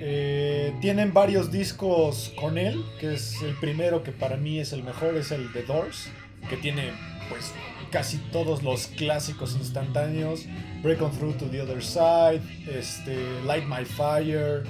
Eh, 0.00 0.72
tienen 0.80 1.12
varios 1.12 1.50
discos 1.50 2.32
con 2.40 2.58
él, 2.58 2.82
que 3.00 3.14
es 3.14 3.42
el 3.42 3.54
primero 3.56 4.02
que 4.02 4.12
para 4.12 4.36
mí 4.36 4.58
es 4.60 4.72
el 4.72 4.82
mejor, 4.82 5.16
es 5.16 5.32
el 5.32 5.52
The 5.52 5.62
Doors, 5.62 6.10
que 6.48 6.56
tiene 6.56 6.84
pues 7.28 7.52
casi 7.90 8.18
todos 8.32 8.62
los 8.62 8.86
clásicos 8.88 9.56
instantáneos, 9.56 10.46
Break 10.82 11.02
On 11.02 11.10
Through 11.10 11.34
to 11.38 11.46
the 11.46 11.60
Other 11.62 11.82
Side, 11.82 12.40
este, 12.72 13.16
Light 13.46 13.64
My 13.64 13.84
Fire, 13.84 14.62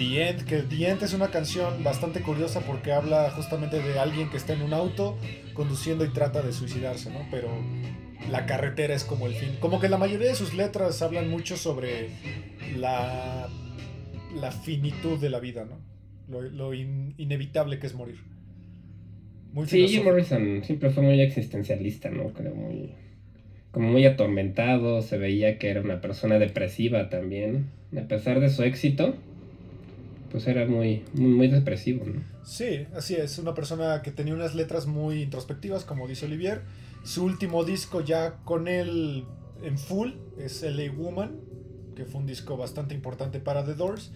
The 0.00 0.28
End, 0.30 0.44
que 0.44 0.62
The 0.62 0.88
End 0.88 1.02
es 1.02 1.12
una 1.12 1.28
canción 1.30 1.84
bastante 1.84 2.22
curiosa 2.22 2.60
porque 2.60 2.90
habla 2.90 3.30
justamente 3.32 3.82
de 3.82 3.98
alguien 3.98 4.30
que 4.30 4.38
está 4.38 4.54
en 4.54 4.62
un 4.62 4.72
auto 4.72 5.18
conduciendo 5.52 6.06
y 6.06 6.08
trata 6.08 6.40
de 6.40 6.54
suicidarse, 6.54 7.10
¿no? 7.10 7.20
Pero 7.30 7.48
la 8.30 8.46
carretera 8.46 8.94
es 8.94 9.04
como 9.04 9.26
el 9.26 9.34
fin. 9.34 9.50
Como 9.60 9.78
que 9.78 9.90
la 9.90 9.98
mayoría 9.98 10.28
de 10.28 10.34
sus 10.34 10.54
letras 10.54 11.02
hablan 11.02 11.28
mucho 11.28 11.58
sobre 11.58 12.08
la, 12.78 13.46
la 14.40 14.52
finitud 14.52 15.18
de 15.18 15.28
la 15.28 15.38
vida, 15.38 15.66
¿no? 15.66 15.78
Lo, 16.28 16.40
lo 16.40 16.72
in- 16.72 17.12
inevitable 17.18 17.78
que 17.78 17.86
es 17.86 17.94
morir. 17.94 18.20
Muy 19.52 19.66
Sí, 19.66 19.86
Jim. 19.86 20.04
Morrison 20.04 20.62
siempre 20.64 20.88
fue 20.88 21.02
muy 21.02 21.20
existencialista, 21.20 22.08
¿no? 22.08 22.32
Creo 22.32 22.54
muy. 22.54 22.94
Como 23.70 23.90
muy 23.90 24.06
atormentado, 24.06 25.02
se 25.02 25.18
veía 25.18 25.58
que 25.58 25.68
era 25.68 25.82
una 25.82 26.00
persona 26.00 26.38
depresiva 26.38 27.10
también. 27.10 27.66
A 27.96 28.08
pesar 28.08 28.40
de 28.40 28.48
su 28.48 28.62
éxito, 28.62 29.16
pues 30.30 30.46
era 30.46 30.66
muy, 30.66 31.02
muy, 31.14 31.30
muy 31.32 31.48
depresivo, 31.48 32.04
¿no? 32.06 32.22
Sí, 32.44 32.86
así 32.94 33.14
es. 33.14 33.38
Una 33.38 33.54
persona 33.54 34.02
que 34.02 34.10
tenía 34.10 34.34
unas 34.34 34.54
letras 34.54 34.86
muy 34.86 35.22
introspectivas, 35.22 35.84
como 35.84 36.06
dice 36.08 36.26
Olivier. 36.26 36.62
Su 37.02 37.24
último 37.24 37.64
disco 37.64 38.00
ya 38.02 38.36
con 38.44 38.68
él 38.68 39.24
en 39.62 39.78
full 39.78 40.10
es 40.38 40.62
LA 40.62 40.92
Woman, 40.92 41.32
que 41.96 42.04
fue 42.04 42.20
un 42.20 42.26
disco 42.26 42.56
bastante 42.56 42.94
importante 42.94 43.40
para 43.40 43.64
The 43.64 43.74
Doors. 43.74 44.12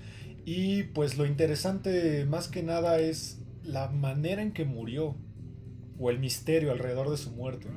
Y 0.46 0.85
pues 0.85 1.16
lo 1.18 1.27
interesante 1.27 2.24
más 2.27 2.48
que 2.48 2.62
nada 2.62 2.98
es 3.00 3.40
la 3.64 3.88
manera 3.88 4.42
en 4.42 4.53
que 4.53 4.64
murió, 4.64 5.16
o 5.98 6.11
el 6.11 6.18
misterio 6.18 6.72
alrededor 6.72 7.11
de 7.11 7.16
su 7.16 7.31
muerte. 7.31 7.68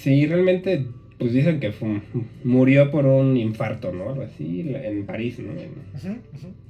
Sí, 0.00 0.26
realmente, 0.26 0.86
pues 1.18 1.32
dicen 1.32 1.60
que 1.60 1.72
fue- 1.72 2.02
murió 2.44 2.90
por 2.90 3.06
un 3.06 3.36
infarto, 3.36 3.92
¿no? 3.92 4.10
Así, 4.22 4.60
en 4.74 5.06
París, 5.06 5.38
¿no? 5.38 5.52
Ujú. 5.52 6.18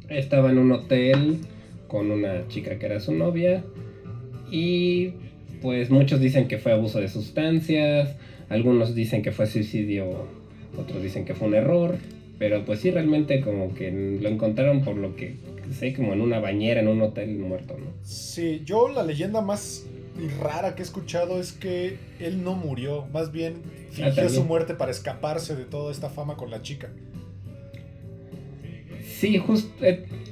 Estaba 0.09 0.51
en 0.51 0.59
un 0.59 0.73
hotel 0.73 1.39
con 1.87 2.11
una 2.11 2.47
chica 2.49 2.79
que 2.79 2.87
era 2.87 3.01
su 3.01 3.13
novia 3.13 3.65
y 4.51 5.13
pues 5.61 5.91
muchos 5.91 6.21
dicen 6.21 6.49
que 6.49 6.59
fue 6.59 6.73
abuso 6.73 7.01
de 7.01 7.09
sustancias, 7.09 8.17
algunos 8.49 8.95
dicen 8.95 9.23
que 9.23 9.33
fue 9.33 9.47
suicidio, 9.47 10.27
otros 10.77 11.03
dicen 11.03 11.25
que 11.25 11.35
fue 11.35 11.49
un 11.49 11.55
error, 11.55 11.97
pero 12.39 12.65
pues 12.65 12.81
sí 12.81 12.91
realmente 12.91 13.41
como 13.41 13.75
que 13.75 13.91
lo 14.21 14.29
encontraron 14.29 14.83
por 14.83 14.97
lo 14.97 15.17
que 15.17 15.37
sé 15.73 15.93
como 15.95 16.13
en 16.13 16.21
una 16.21 16.41
bañera 16.41 16.81
en 16.81 16.89
un 16.89 17.03
hotel 17.03 17.37
muerto, 17.39 17.77
¿no? 17.79 17.87
Sí, 18.03 18.63
yo 18.65 18.89
la 18.89 19.03
leyenda 19.03 19.41
más 19.41 19.85
rara 20.41 20.75
que 20.75 20.83
he 20.83 20.85
escuchado 20.85 21.41
es 21.41 21.53
que 21.53 21.97
él 22.19 22.43
no 22.43 22.55
murió, 22.55 23.07
más 23.13 23.33
bien 23.33 23.63
fingió 23.91 24.15
también. 24.15 24.31
su 24.31 24.45
muerte 24.45 24.75
para 24.75 24.91
escaparse 24.91 25.55
de 25.57 25.65
toda 25.65 25.93
esta 25.93 26.09
fama 26.09 26.37
con 26.37 26.51
la 26.51 26.63
chica. 26.63 26.91
Sí, 29.19 29.37
justo 29.39 29.85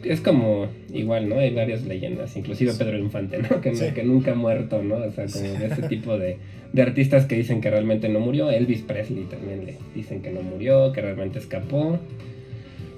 es 0.05 0.21
como 0.21 0.69
igual, 0.93 1.29
¿no? 1.29 1.39
Hay 1.41 1.53
varias 1.53 1.83
leyendas, 1.85 2.37
inclusive. 2.37 2.73
Pedro 2.75 2.99
Infante, 2.99 3.39
¿no? 3.39 3.61
Que, 3.61 3.75
Sí. 3.75 3.87
que 3.95 4.05
nunca 4.05 4.33
ha 4.33 4.35
muerto, 4.37 4.83
¿no? 4.83 4.97
O 4.97 5.11
sea, 5.11 5.27
como 5.27 5.59
de 5.59 5.67
ese 5.67 5.83
tipo 5.89 6.17
de, 6.19 6.39
de 6.73 6.83
artistas 6.83 7.27
que 7.27 7.35
dicen 7.37 7.61
que 7.61 7.71
realmente 7.71 8.09
no 8.09 8.21
murió. 8.21 8.49
Elvis 8.51 8.83
Presley 8.83 9.25
también 9.25 9.67
le 9.67 9.77
dicen 9.95 10.23
que 10.23 10.31
no 10.31 10.43
murió, 10.43 10.93
que 10.93 11.01
realmente 11.01 11.39
escapó. 11.41 11.99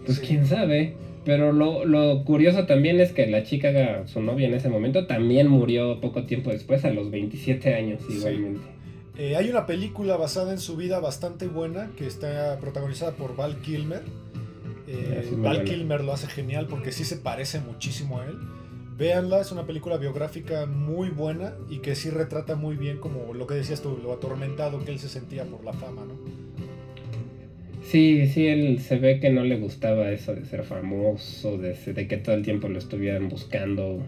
Pues 0.05 0.19
Sí. 0.19 0.27
quién 0.27 0.47
sabe. 0.47 0.95
Pero 1.25 1.53
lo, 1.53 1.85
lo 1.85 2.25
curioso 2.25 2.65
también 2.67 3.01
es 3.01 3.13
que 3.13 3.27
la 3.27 3.43
chica, 3.43 4.07
su 4.07 4.21
novia 4.23 4.47
en 4.49 4.55
ese 4.55 4.69
momento, 4.71 5.07
también 5.07 5.49
murió 5.49 6.01
poco 6.01 6.25
tiempo 6.25 6.51
después, 6.51 6.85
a 6.85 6.91
los 6.91 7.11
27 7.11 7.75
años 7.75 8.01
Sí. 8.09 8.15
igualmente. 8.19 8.61
Eh, 9.19 9.35
hay 9.37 9.51
una 9.51 9.67
película 9.67 10.17
basada 10.17 10.53
en 10.53 10.59
su 10.61 10.77
vida 10.77 11.01
bastante 11.01 11.49
buena 11.49 11.91
que 11.99 12.07
está 12.07 12.57
protagonizada 12.61 13.13
por 13.13 13.35
Val 13.37 13.57
Kilmer. 13.63 14.03
Eh, 14.91 15.29
Val. 15.37 15.65
Kilmer 15.65 16.03
lo 16.03 16.13
hace 16.13 16.27
genial 16.29 16.67
porque 16.69 16.93
sí 16.93 17.05
se 17.05 17.17
parece 17.17 17.61
muchísimo 17.61 18.21
a 18.21 18.27
él. 18.27 18.37
Véanla, 18.97 19.41
es 19.41 19.53
una 19.53 19.65
película 19.67 19.97
biográfica 19.97 20.67
muy 20.67 21.11
buena 21.11 21.55
y 21.71 21.79
que 21.79 21.95
sí 21.95 22.11
retrata 22.11 22.57
muy 22.57 22.77
bien 22.77 22.99
como 22.99 23.33
lo 23.35 23.47
que 23.47 23.55
decías 23.55 23.81
tú, 23.83 23.99
lo 24.03 24.13
atormentado 24.13 24.85
que 24.85 24.91
él 24.91 24.99
se 24.99 25.09
sentía 25.09 25.45
por 25.45 25.65
la 25.65 25.73
fama, 25.73 26.03
¿no? 26.05 26.15
Sí, 27.85 28.27
sí, 28.27 28.47
él 28.47 28.81
se 28.81 28.99
ve 28.99 29.21
que 29.21 29.31
no 29.31 29.45
le 29.45 29.59
gustaba 29.59 30.11
eso 30.11 30.35
de 30.35 30.45
ser 30.45 30.65
famoso, 30.65 31.57
de, 31.59 31.75
de 31.75 32.09
que 32.09 32.17
todo 32.19 32.35
el 32.35 32.43
tiempo 32.43 32.69
lo 32.69 32.79
estuvieran 32.79 33.29
buscando, 33.29 34.01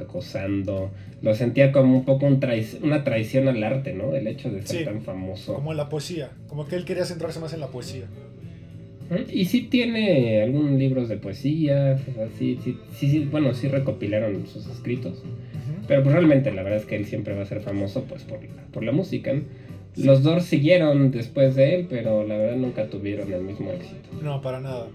acosando. 0.00 0.90
Lo 1.20 1.34
sentía 1.34 1.72
como 1.72 1.98
un 1.98 2.04
poco 2.04 2.26
un 2.26 2.40
una 2.82 3.04
traición 3.04 3.48
al 3.48 3.62
arte, 3.62 3.92
¿no? 3.92 4.14
El 4.14 4.26
hecho 4.26 4.48
de 4.50 4.62
ser 4.62 4.78
Sí. 4.80 4.84
tan 4.84 5.02
famoso. 5.02 5.54
Como 5.54 5.72
en 5.72 5.76
la 5.76 5.88
poesía, 5.88 6.30
como 6.46 6.66
que 6.66 6.76
él 6.76 6.84
quería 6.84 7.04
centrarse 7.04 7.40
más 7.40 7.52
en 7.52 7.60
la 7.60 7.66
poesía. 7.66 8.06
¿Mm? 9.10 9.30
Y 9.30 9.44
sí 9.44 9.62
tiene 9.62 10.42
algunos 10.42 10.72
libros 10.78 11.08
de 11.08 11.16
poesías, 11.16 12.00
o 12.08 12.12
sea, 12.12 12.28
sí, 12.38 12.58
sí, 12.62 12.78
sí, 12.96 13.10
sí, 13.10 13.28
bueno, 13.30 13.52
sí 13.54 13.68
recopilaron 13.68 14.46
sus 14.46 14.66
escritos. 14.68 15.22
Pero 15.86 16.04
pues 16.04 16.14
realmente 16.14 16.52
la 16.52 16.62
verdad 16.62 16.78
es 16.78 16.86
que 16.86 16.94
él 16.94 17.04
siempre 17.04 17.34
va 17.34 17.42
a 17.42 17.46
ser 17.46 17.62
famoso 17.62 18.04
pues 18.04 18.22
por 18.22 18.42
la, 18.44 18.62
por 18.72 18.84
la 18.84 18.92
música. 18.92 19.32
¿no? 19.32 19.42
Los 19.96 20.22
Doors 20.22 20.44
siguieron 20.44 21.10
después 21.10 21.56
de 21.56 21.74
él, 21.74 21.86
pero 21.90 22.24
la 22.24 22.36
verdad 22.36 22.56
nunca 22.56 22.88
tuvieron 22.88 23.32
el 23.32 23.42
mismo 23.42 23.72
éxito. 23.72 24.08
No, 24.22 24.40
para 24.40 24.60
nada. 24.60 24.86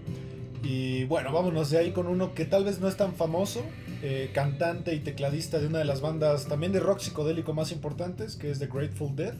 Y 0.62 1.04
bueno, 1.04 1.32
vámonos 1.32 1.70
de 1.70 1.78
ahí 1.78 1.90
con 1.92 2.06
uno 2.06 2.34
que 2.34 2.44
tal 2.44 2.64
vez 2.64 2.80
no 2.80 2.88
es 2.88 2.96
tan 2.96 3.14
famoso, 3.14 3.62
eh, 4.02 4.30
cantante 4.32 4.94
y 4.94 5.00
tecladista 5.00 5.58
de 5.58 5.66
una 5.66 5.78
de 5.78 5.84
las 5.84 6.00
bandas 6.00 6.46
también 6.46 6.72
de 6.72 6.80
rock 6.80 7.00
psicodélico 7.00 7.52
más 7.52 7.72
importantes, 7.72 8.36
que 8.36 8.50
es 8.50 8.58
The 8.58 8.66
Grateful 8.66 9.14
Dead. 9.14 9.34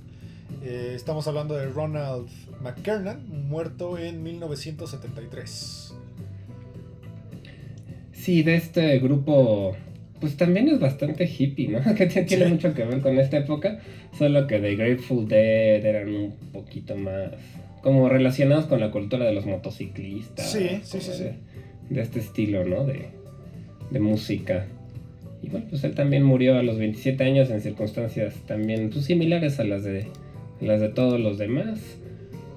Eh, 0.62 0.92
estamos 0.94 1.26
hablando 1.28 1.54
de 1.54 1.66
Ronald 1.66 2.28
McKernan, 2.62 3.48
muerto 3.48 3.98
en 3.98 4.22
1973. 4.22 5.94
Sí, 8.12 8.42
de 8.42 8.56
este 8.56 8.98
grupo, 8.98 9.76
pues 10.20 10.36
también 10.36 10.68
es 10.68 10.80
bastante 10.80 11.26
hippie, 11.26 11.68
¿no? 11.68 11.80
Que 11.94 12.06
tiene 12.06 12.46
Sí. 12.46 12.52
mucho 12.52 12.74
que 12.74 12.84
ver 12.84 13.00
con 13.00 13.18
esta 13.18 13.38
época, 13.38 13.80
solo 14.18 14.46
que 14.46 14.58
The 14.58 14.74
Grateful 14.76 15.28
Dead 15.28 15.84
eran 15.84 16.08
un 16.14 16.32
poquito 16.52 16.96
más 16.96 17.30
como 17.82 18.08
relacionados 18.08 18.64
con 18.66 18.80
la 18.80 18.90
cultura 18.90 19.26
de 19.26 19.32
los 19.32 19.46
motociclistas. 19.46 20.50
Sí, 20.50 20.80
sí, 20.82 21.00
sí. 21.00 21.22
De, 21.22 21.34
de 21.90 22.00
este 22.00 22.18
estilo, 22.18 22.64
¿no? 22.64 22.84
De, 22.84 23.06
de 23.90 24.00
música. 24.00 24.66
Y 25.42 25.48
bueno, 25.50 25.66
pues 25.70 25.84
él 25.84 25.94
también 25.94 26.24
murió 26.24 26.58
a 26.58 26.62
los 26.64 26.78
27 26.78 27.22
años 27.22 27.50
en 27.50 27.60
circunstancias 27.60 28.34
también 28.48 28.90
pues, 28.90 29.04
similares 29.04 29.60
a 29.60 29.64
las 29.64 29.84
de, 29.84 30.08
las 30.60 30.80
de 30.80 30.88
todos 30.88 31.20
los 31.20 31.38
demás. 31.38 31.78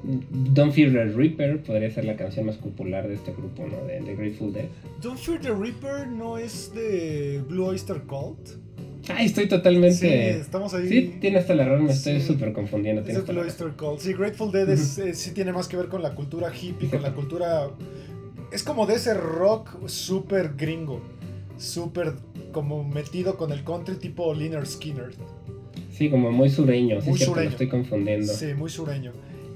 Don't 0.04 0.72
Fear 0.74 0.92
the 0.94 1.06
Reaper 1.06 1.62
podría 1.62 1.92
ser 1.92 2.06
la 2.06 2.16
canción 2.16 2.46
más 2.46 2.56
popular 2.56 3.08
de 3.08 3.16
este 3.16 3.34
grupo, 3.34 3.68
¿no? 3.68 3.86
De 3.86 4.00
The 4.02 4.16
Grateful 4.16 4.54
Dead. 4.54 4.66
Don't 5.02 5.18
Fear 5.20 5.42
the 5.42 5.54
Reaper 5.54 6.08
no 6.08 6.38
es 6.38 6.74
de 6.74 7.42
Blue 7.48 7.66
Oyster 7.66 8.02
Cult. 8.04 8.40
Ay, 9.10 9.26
estoy 9.26 9.48
totalmente. 9.48 9.96
Sí, 9.98 10.08
estamos 10.40 10.74
ahí. 10.74 10.88
Sí, 10.88 11.18
tienes 11.20 11.44
toda 11.46 11.56
la 11.56 11.66
razón, 11.70 11.86
me 11.86 11.92
estoy 11.92 12.22
Sí. 12.22 12.28
súper 12.28 12.54
confundiendo. 12.54 13.02
Es 13.02 13.08
de 13.08 13.22
Blue. 13.34 13.42
Oyster 13.42 13.72
Cult. 13.72 14.00
Sí, 14.00 14.14
Grateful 14.14 14.52
Dead 14.52 14.70
es, 14.70 14.98
eh, 15.00 15.14
sí 15.14 15.32
tiene 15.32 15.52
más 15.52 15.68
que 15.68 15.76
ver 15.76 15.88
con 15.88 16.02
la 16.02 16.16
cultura 16.16 16.50
hippie, 16.56 16.90
con 16.90 17.02
la 17.02 17.14
cultura. 17.14 17.70
Es 18.54 18.64
como 18.64 18.86
de 18.86 18.96
ese 18.96 19.14
rock 19.14 19.88
súper 19.88 20.54
gringo. 20.56 21.02
Súper 21.58 22.14
como 22.54 22.84
metido 22.86 23.36
con 23.36 23.52
el 23.52 23.64
country 23.66 23.96
tipo 23.96 24.34
Liner 24.34 24.66
Skinner. 24.66 25.10
Sí, 26.00 26.10
como 26.10 26.32
muy 26.32 26.50
sureño, 26.50 27.02
sí, 27.02 27.10
Muy 27.10 27.18
cierto, 27.18 27.34
sureño. 27.34 27.50
lo 27.50 27.52
estoy 27.52 27.68
confundiendo. 27.68 28.32
Sí, 28.34 28.54
muy 28.54 28.70
sureño. 28.70 29.12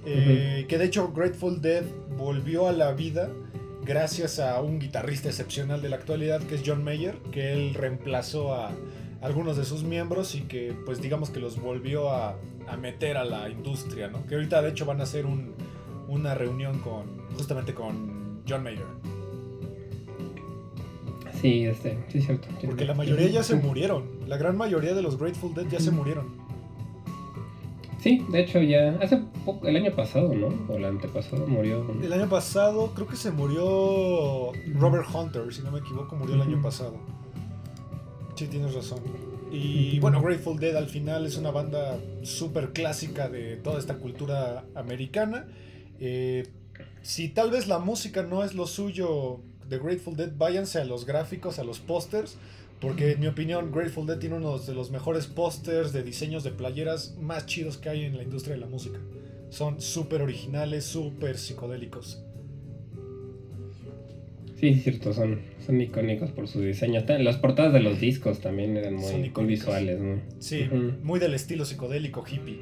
Eh, 0.05 0.65
Que 0.67 0.77
de 0.77 0.83
hecho 0.85 1.13
Grateful 1.13 1.61
Dead 1.61 1.83
volvió 2.17 2.67
a 2.67 2.73
la 2.73 2.91
vida 2.91 3.29
gracias 3.85 4.39
a 4.39 4.61
un 4.61 4.77
guitarrista 4.77 5.29
excepcional 5.29 5.81
de 5.81 5.87
la 5.87 5.95
actualidad 5.95 6.41
que 6.41 6.55
es 6.55 6.63
John 6.65 6.83
Mayer, 6.83 7.15
que 7.31 7.53
él 7.53 7.73
reemplazó 7.73 8.53
a 8.53 8.71
algunos 9.21 9.55
de 9.55 9.63
sus 9.63 9.83
miembros 9.83 10.35
y 10.35 10.41
que 10.41 10.73
pues 10.85 11.01
digamos 11.01 11.29
que 11.29 11.39
los 11.39 11.61
volvió 11.61 12.09
a, 12.09 12.35
a 12.67 12.75
meter 12.75 13.15
a 13.15 13.23
la 13.23 13.47
industria, 13.49 14.09
¿no? 14.09 14.25
Que 14.27 14.35
ahorita 14.35 14.61
de 14.61 14.69
hecho 14.71 14.85
van 14.85 14.99
a 14.99 15.03
hacer 15.03 15.25
un- 15.25 15.53
una 16.09 16.35
reunión 16.35 16.79
con 16.79 17.05
justamente 17.37 17.73
con 17.73 18.41
John 18.47 18.63
Mayer. 18.63 18.83
Sí, 21.43 21.65
este, 21.65 21.97
sí, 22.07 22.19
es 22.19 22.25
cierto. 22.25 22.47
Porque 22.65 22.85
la 22.85 22.93
mayoría 22.93 23.27
ya 23.27 23.43
se 23.43 23.55
murieron. 23.55 24.05
La 24.29 24.37
gran 24.37 24.55
mayoría 24.55 24.93
de 24.93 25.01
los 25.01 25.19
Grateful 25.19 25.53
Dead 25.53 25.67
ya 25.69 25.79
se 25.81 25.91
murieron. 25.91 26.37
Sí, 27.99 28.25
de 28.31 28.39
hecho 28.39 28.61
ya 28.61 28.97
hace 29.01 29.21
poco, 29.43 29.67
el 29.67 29.75
año 29.75 29.93
pasado, 29.93 30.33
¿no? 30.33 30.47
O 30.69 30.77
el 30.77 30.85
antepasado 30.85 31.45
murió. 31.45 31.85
El 32.01 32.13
año 32.13 32.29
pasado 32.29 32.93
creo 32.95 33.07
que 33.07 33.17
se 33.17 33.31
murió 33.31 34.53
Robert 34.73 35.05
Hunter, 35.13 35.53
si 35.53 35.61
no 35.63 35.71
me 35.71 35.79
equivoco, 35.79 36.15
murió 36.15 36.35
el 36.35 36.41
año 36.43 36.61
pasado. 36.61 36.95
Sí, 38.35 38.47
tienes 38.47 38.73
razón. 38.73 38.99
Y 39.51 39.99
bueno, 39.99 40.21
Grateful 40.21 40.57
Dead 40.57 40.77
al 40.77 40.87
final 40.87 41.25
es 41.25 41.35
una 41.35 41.51
banda 41.51 41.99
súper 42.21 42.71
clásica 42.71 43.27
de 43.27 43.57
toda 43.57 43.79
esta 43.79 43.95
cultura 43.95 44.63
americana. 44.75 45.45
Eh, 45.99 46.47
si 47.01 47.27
tal 47.27 47.51
vez 47.51 47.67
la 47.67 47.79
música 47.79 48.23
no 48.23 48.45
es 48.45 48.53
lo 48.53 48.65
suyo 48.65 49.41
de 49.69 49.77
Grateful 49.77 50.15
Dead, 50.15 50.31
váyanse 50.35 50.79
a 50.79 50.85
los 50.85 51.05
gráficos, 51.05 51.59
a 51.59 51.63
los 51.63 51.79
pósters. 51.79 52.37
Porque 52.79 53.11
en 53.11 53.21
mi 53.21 53.27
opinión, 53.27 53.71
Grateful 53.71 54.05
Dead 54.05 54.19
tiene 54.19 54.35
uno 54.35 54.57
de 54.59 54.73
los 54.73 54.91
mejores 54.91 55.27
pósters 55.27 55.93
de 55.93 56.03
diseños 56.03 56.43
de 56.43 56.51
playeras 56.51 57.15
más 57.17 57.45
chidos 57.45 57.77
que 57.77 57.87
hay 57.87 58.03
en 58.03 58.17
la 58.17 58.23
industria 58.23 58.55
de 58.55 58.59
la 58.59 58.67
música. 58.67 58.99
Son 59.49 59.79
súper 59.79 60.21
originales, 60.21 60.83
súper 60.83 61.37
psicodélicos. 61.37 62.21
Sí, 64.59 64.69
es 64.69 64.83
cierto, 64.83 65.13
son, 65.13 65.39
son 65.65 65.79
icónicos 65.79 66.31
por 66.31 66.47
su 66.47 66.61
diseño. 66.61 67.03
Las 67.19 67.37
portadas 67.37 67.71
de 67.71 67.79
los 67.79 67.99
discos 67.99 68.39
también 68.39 68.75
eran 68.75 68.95
muy, 68.95 69.31
visuales, 69.45 69.99
¿no? 69.99 70.21
Sí, 70.39 70.69
muy 71.03 71.19
del 71.19 71.33
estilo 71.33 71.65
psicodélico 71.65 72.23
hippie. 72.29 72.59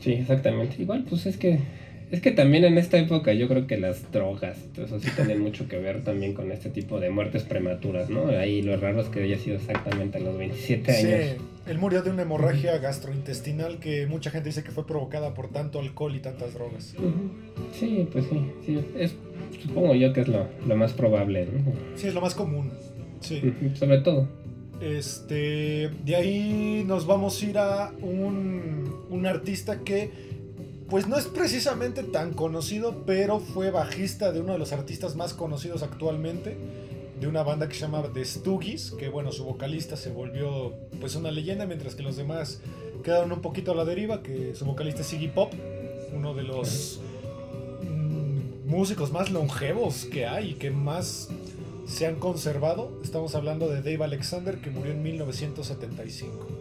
Sí, 0.00 0.12
exactamente. 0.12 0.82
Igual, 0.82 1.04
pues 1.04 1.26
es 1.26 1.36
que 1.36 1.60
es 2.10 2.20
que 2.20 2.32
también 2.32 2.64
en 2.64 2.76
esta 2.76 2.98
época 2.98 3.32
yo 3.32 3.46
creo 3.46 3.68
que 3.68 3.78
las 3.78 4.10
drogas, 4.10 4.58
eso 4.76 4.98
sí 4.98 5.08
tienen 5.14 5.40
mucho 5.40 5.68
que 5.68 5.78
ver 5.78 6.02
también 6.02 6.34
con 6.34 6.50
este 6.50 6.68
tipo 6.68 6.98
de 6.98 7.10
muertes 7.10 7.44
prematuras, 7.44 8.10
¿no? 8.10 8.26
Ahí 8.28 8.62
lo 8.62 8.76
raro 8.76 9.00
es 9.00 9.08
que 9.08 9.22
haya 9.22 9.38
sido 9.38 9.56
exactamente 9.56 10.18
a 10.18 10.20
los 10.20 10.36
27 10.36 10.90
años. 10.90 11.36
Sí, 11.36 11.44
él 11.68 11.78
murió 11.78 12.02
de 12.02 12.10
una 12.10 12.22
hemorragia 12.22 12.78
gastrointestinal 12.78 13.78
que 13.78 14.08
mucha 14.08 14.30
gente 14.30 14.48
dice 14.48 14.64
que 14.64 14.72
fue 14.72 14.86
provocada 14.86 15.34
por 15.34 15.50
tanto 15.50 15.78
alcohol 15.78 16.16
y 16.16 16.18
tantas 16.18 16.54
drogas. 16.54 16.96
Sí, 17.78 18.08
pues 18.10 18.24
sí, 18.24 18.50
sí, 18.66 18.80
es, 18.98 19.14
supongo 19.62 19.94
yo 19.94 20.12
que 20.12 20.22
es 20.22 20.28
lo, 20.28 20.48
más 20.76 20.92
probable, 20.92 21.46
¿no? 21.46 21.72
Sí, 21.94 22.08
es 22.08 22.14
lo 22.14 22.20
más 22.20 22.34
común, 22.34 22.72
sí. 23.20 23.40
Sobre 23.74 23.98
todo. 23.98 24.26
Este, 24.80 25.90
de 26.04 26.16
ahí 26.16 26.84
nos 26.86 27.06
vamos 27.06 27.40
a 27.40 27.46
ir 27.46 27.58
a 27.58 27.92
un, 28.00 29.04
un 29.10 29.26
artista 29.26 29.80
que 29.84 30.29
pues 30.90 31.06
no 31.06 31.16
es 31.16 31.26
precisamente 31.26 32.02
tan 32.02 32.34
conocido, 32.34 33.04
pero 33.06 33.38
fue 33.38 33.70
bajista 33.70 34.32
de 34.32 34.40
uno 34.40 34.54
de 34.54 34.58
los 34.58 34.72
artistas 34.72 35.14
más 35.14 35.34
conocidos 35.34 35.84
actualmente, 35.84 36.56
de 37.20 37.28
una 37.28 37.44
banda 37.44 37.68
que 37.68 37.74
se 37.74 37.82
llama 37.82 38.02
The 38.12 38.24
Stooges, 38.24 38.90
que 38.98 39.08
bueno, 39.08 39.30
su 39.30 39.44
vocalista 39.44 39.96
se 39.96 40.10
volvió 40.10 40.74
pues 41.00 41.14
una 41.14 41.30
leyenda, 41.30 41.64
mientras 41.64 41.94
que 41.94 42.02
los 42.02 42.16
demás 42.16 42.60
quedaron 43.04 43.30
un 43.30 43.40
poquito 43.40 43.70
a 43.70 43.76
la 43.76 43.84
deriva, 43.84 44.22
que 44.22 44.54
su 44.56 44.64
vocalista 44.64 45.02
es 45.02 45.12
Iggy 45.12 45.28
Pop, 45.28 45.52
uno 46.12 46.34
de 46.34 46.42
los 46.42 47.00
mm, 47.82 48.68
músicos 48.68 49.12
más 49.12 49.30
longevos 49.30 50.06
que 50.06 50.26
hay 50.26 50.50
y 50.50 50.54
que 50.54 50.72
más 50.72 51.28
se 51.86 52.06
han 52.06 52.16
conservado. 52.16 52.98
Estamos 53.04 53.36
hablando 53.36 53.68
de 53.68 53.76
Dave 53.76 54.04
Alexander, 54.04 54.60
que 54.60 54.70
murió 54.70 54.92
en 54.92 55.02
1975. 55.04 56.59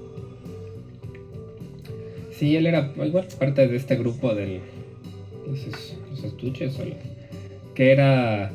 Sí, 2.40 2.56
él 2.56 2.68
era 2.68 2.94
igual 2.96 3.28
parte 3.38 3.68
de 3.68 3.76
este 3.76 3.98
grupo 3.98 4.34
de 4.34 4.62
los, 5.46 6.24
estuches, 6.24 6.80
que 7.76 7.92
era, 7.92 8.52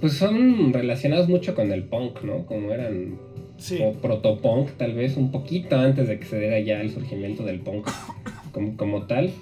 pues 0.00 0.12
son 0.12 0.72
relacionados 0.72 1.28
mucho 1.28 1.56
con 1.56 1.72
el 1.72 1.82
punk, 1.82 2.22
¿no? 2.22 2.46
Como 2.46 2.70
eran 2.70 3.18
sí. 3.56 3.80
o 3.82 3.94
protopunk, 3.94 4.70
tal 4.76 4.94
vez, 4.94 5.16
un 5.16 5.32
poquito 5.32 5.76
antes 5.76 6.06
de 6.06 6.20
que 6.20 6.24
se 6.24 6.38
diera 6.38 6.60
ya 6.60 6.80
el 6.80 6.90
surgimiento 6.90 7.42
del 7.42 7.58
punk 7.58 7.88
como, 8.52 8.76
como 8.76 9.06
tal. 9.06 9.32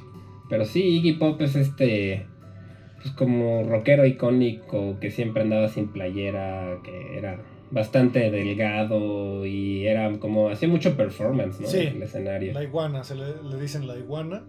Pero 0.49 0.65
sí, 0.65 0.83
Iggy 0.83 1.19
Pop 1.19 1.43
es 1.43 1.55
este, 1.55 2.25
pues 3.03 3.15
como 3.15 3.65
rockero 3.65 4.07
icónico 4.07 4.99
que 4.99 5.11
siempre 5.11 5.43
andaba 5.43 5.69
sin 5.69 5.89
playera, 5.89 6.79
que 6.83 7.19
era 7.19 7.39
bastante 7.75 8.31
delgado 8.31 9.45
y 9.45 9.87
era 9.87 10.19
como 10.19 10.49
hacía 10.49 10.69
mucho 10.69 10.97
performance, 10.97 11.61
¿no? 11.61 11.67
Sí, 11.67 11.79
el 11.79 12.03
escenario. 12.03 12.55
La 12.55 12.63
iguana, 12.63 13.03
se 13.03 13.17
le, 13.17 13.35
dicen 13.61 13.87
la 13.87 13.97
iguana. 13.97 14.45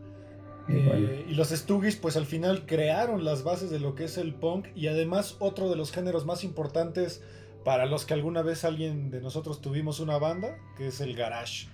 Eh, 0.67 1.25
y 1.29 1.33
los 1.35 1.49
Stooges 1.49 1.95
pues 1.95 2.17
al 2.17 2.25
final 2.25 2.65
crearon 2.65 3.23
las 3.23 3.43
bases 3.43 3.69
de 3.69 3.79
lo 3.79 3.93
que 3.93 4.05
es 4.05 4.17
el 4.17 4.33
punk 4.33 4.67
y 4.75 4.87
además 4.87 5.35
otro 5.37 5.69
de 5.69 5.75
los 5.75 5.91
géneros 5.91 6.25
más 6.25 6.43
importantes 6.43 7.21
para 7.63 7.85
los 7.85 8.05
que 8.05 8.15
alguna 8.15 8.41
vez 8.41 8.63
alguien 8.63 9.11
de 9.11 9.21
nosotros 9.21 9.61
tuvimos 9.61 9.99
una 9.99 10.17
banda, 10.17 10.57
que 10.77 10.87
es 10.87 11.01
el 11.01 11.15
garage. 11.15 11.67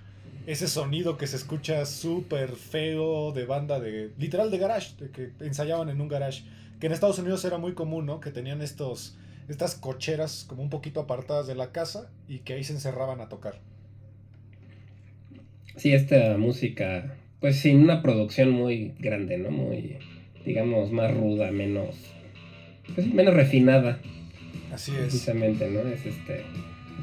Ese 0.46 0.66
sonido 0.66 1.16
que 1.16 1.26
se 1.26 1.36
escucha 1.36 1.86
súper 1.86 2.52
feo 2.52 3.32
de 3.32 3.44
banda 3.44 3.78
de... 3.78 4.10
literal 4.18 4.50
de 4.50 4.58
garage, 4.58 4.96
de 4.98 5.10
que 5.10 5.30
ensayaban 5.40 5.88
en 5.88 6.00
un 6.00 6.08
garage. 6.08 6.44
Que 6.80 6.86
en 6.86 6.92
Estados 6.92 7.18
Unidos 7.18 7.44
era 7.44 7.58
muy 7.58 7.74
común, 7.74 8.06
¿no? 8.06 8.20
Que 8.20 8.30
tenían 8.30 8.60
estos 8.60 9.16
estas 9.48 9.74
cocheras 9.74 10.44
como 10.48 10.62
un 10.62 10.70
poquito 10.70 11.00
apartadas 11.00 11.46
de 11.46 11.54
la 11.54 11.72
casa 11.72 12.10
y 12.28 12.40
que 12.40 12.54
ahí 12.54 12.64
se 12.64 12.72
encerraban 12.72 13.20
a 13.20 13.28
tocar. 13.28 13.60
Sí, 15.76 15.92
esta 15.92 16.36
música, 16.36 17.16
pues 17.40 17.56
sin 17.56 17.82
una 17.82 18.02
producción 18.02 18.50
muy 18.50 18.94
grande, 18.98 19.38
¿no? 19.38 19.50
Muy, 19.50 19.98
digamos, 20.44 20.92
más 20.92 21.12
ruda, 21.14 21.50
menos, 21.50 21.96
pues, 22.94 23.12
menos 23.12 23.34
refinada. 23.34 23.98
Así 24.72 24.92
es. 24.92 24.98
Precisamente, 24.98 25.70
¿no? 25.70 25.80
Es 25.80 26.04
este 26.06 26.44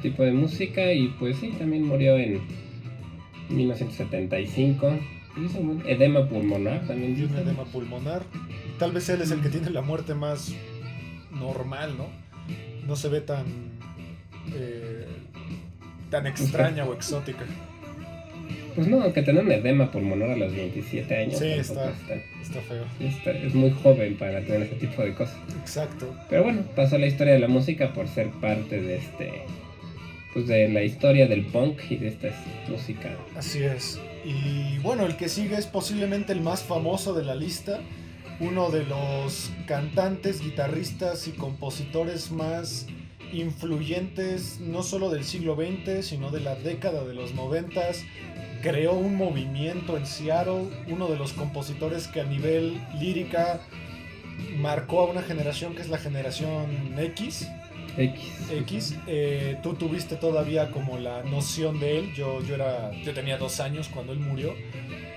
tipo 0.01 0.23
de 0.23 0.31
música 0.31 0.93
y 0.93 1.07
pues 1.19 1.37
sí, 1.37 1.53
también 1.57 1.83
murió 1.83 2.17
en 2.17 2.41
1975. 3.49 4.99
Edema 5.85 6.27
pulmonar 6.27 6.85
también. 6.87 7.15
Tiene 7.15 7.39
edema 7.39 7.63
pulmonar. 7.65 8.23
Tal 8.77 8.91
vez 8.91 9.09
él 9.09 9.21
es 9.21 9.31
el 9.31 9.41
que 9.41 9.49
tiene 9.49 9.69
la 9.69 9.81
muerte 9.81 10.13
más 10.13 10.53
normal, 11.31 11.97
¿no? 11.97 12.07
No 12.89 12.95
se 12.95 13.07
ve 13.07 13.21
tan, 13.21 13.45
eh, 14.53 15.05
tan 16.09 16.25
extraña 16.27 16.83
o 16.85 16.93
exótica. 16.93 17.45
Pues 18.75 18.87
no, 18.87 19.13
que 19.13 19.21
tener 19.21 19.43
un 19.43 19.51
edema 19.51 19.91
pulmonar 19.91 20.31
a 20.31 20.35
los 20.35 20.53
27 20.53 21.15
años. 21.15 21.37
Sí, 21.37 21.45
está, 21.45 21.91
feo. 22.67 22.85
es 22.99 23.53
muy 23.53 23.71
joven 23.71 24.17
para 24.17 24.41
tener 24.41 24.63
ese 24.63 24.75
tipo 24.75 25.03
de 25.03 25.13
cosas. 25.13 25.37
Exacto. 25.61 26.15
Pero 26.29 26.43
bueno, 26.43 26.63
pasó 26.75 26.97
la 26.97 27.05
historia 27.05 27.33
de 27.33 27.39
la 27.39 27.47
música 27.47 27.93
por 27.93 28.07
ser 28.07 28.29
parte 28.29 28.81
de 28.81 28.97
este. 28.97 29.43
Pues 30.33 30.47
de 30.47 30.69
la 30.69 30.83
historia 30.83 31.27
del 31.27 31.45
punk 31.47 31.79
y 31.89 31.97
de 31.97 32.07
esta 32.07 32.29
música. 32.67 33.09
Así 33.35 33.63
es. 33.63 33.99
Y 34.23 34.77
bueno, 34.79 35.05
el 35.05 35.15
que 35.15 35.27
sigue 35.27 35.55
es 35.57 35.65
posiblemente 35.65 36.33
el 36.33 36.41
más 36.41 36.63
famoso 36.63 37.13
de 37.13 37.25
la 37.25 37.35
lista 37.35 37.79
uno 38.39 38.69
de 38.69 38.85
los 38.85 39.51
cantantes, 39.67 40.41
guitarristas 40.41 41.27
y 41.27 41.31
compositores 41.31 42.31
más 42.31 42.87
influyentes 43.33 44.59
no 44.59 44.81
solo 44.81 45.09
del 45.09 45.23
siglo 45.23 45.55
XX, 45.55 46.05
sino 46.05 46.31
de 46.31 46.39
la 46.39 46.55
década 46.55 47.03
de 47.03 47.13
los 47.13 47.33
noventas. 47.33 48.03
Creó 48.61 48.93
un 48.93 49.15
movimiento 49.15 49.97
en 49.97 50.05
Seattle, 50.05 50.69
uno 50.87 51.07
de 51.07 51.17
los 51.17 51.33
compositores 51.33 52.07
que 52.07 52.21
a 52.21 52.25
nivel 52.25 52.81
lírica 52.99 53.61
marcó 54.57 55.01
a 55.01 55.05
una 55.05 55.21
generación 55.21 55.75
que 55.75 55.81
es 55.81 55.89
la 55.89 55.97
generación 55.97 56.95
X. 56.97 57.47
X. 57.99 58.51
X. 58.51 58.95
Eh, 59.07 59.57
tú 59.61 59.73
tuviste 59.73 60.15
todavía 60.15 60.71
como 60.71 60.97
la 60.97 61.23
noción 61.23 61.79
de 61.79 61.99
él. 61.99 62.13
Yo, 62.13 62.41
yo, 62.43 62.55
era, 62.55 62.91
yo 63.03 63.13
tenía 63.13 63.37
dos 63.37 63.59
años 63.59 63.89
cuando 63.89 64.13
él 64.13 64.19
murió. 64.19 64.55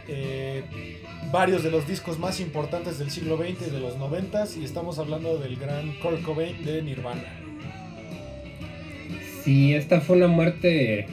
Eh, 0.09 0.63
varios 1.31 1.63
de 1.63 1.71
los 1.71 1.87
discos 1.87 2.19
más 2.19 2.41
importantes 2.41 2.99
del 2.99 3.11
siglo 3.11 3.37
XX 3.37 3.69
y 3.69 3.71
de 3.71 3.81
los 3.81 3.97
90 3.97 4.45
y 4.61 4.65
estamos 4.65 4.99
hablando 4.99 5.39
del 5.39 5.57
gran 5.57 5.93
Kurt 6.01 6.23
Cobain 6.23 6.65
de 6.65 6.83
Nirvana. 6.83 7.23
Sí, 9.43 9.75
esta 9.75 10.01
fue 10.01 10.17
una 10.17 10.29
muerte 10.29 11.07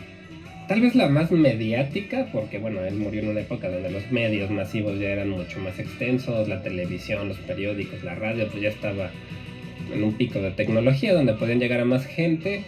tal 0.68 0.82
vez 0.82 0.94
la 0.94 1.08
más 1.08 1.32
mediática, 1.32 2.28
porque 2.32 2.60
bueno, 2.60 2.82
él 2.82 2.96
murió 2.96 3.22
en 3.22 3.30
una 3.30 3.42
época 3.42 3.70
donde 3.70 3.90
los 3.90 4.12
medios 4.12 4.52
masivos 4.52 5.00
ya 5.00 5.10
eran 5.10 5.30
mucho 5.30 5.60
más 5.60 5.80
extensos, 5.80 6.48
la 6.48 6.62
televisión, 6.62 7.28
los 7.28 7.40
periódicos, 7.40 8.04
la 8.04 8.14
radio, 8.14 8.48
pues 8.48 8.62
ya 8.62 8.70
estaba 8.70 9.10
en 9.94 10.04
un 10.04 10.14
pico 10.14 10.40
de 10.40 10.52
tecnología 10.52 11.14
donde 11.14 11.34
podían 11.34 11.60
llegar 11.60 11.80
a 11.80 11.86
más 11.86 12.06
gente 12.06 12.64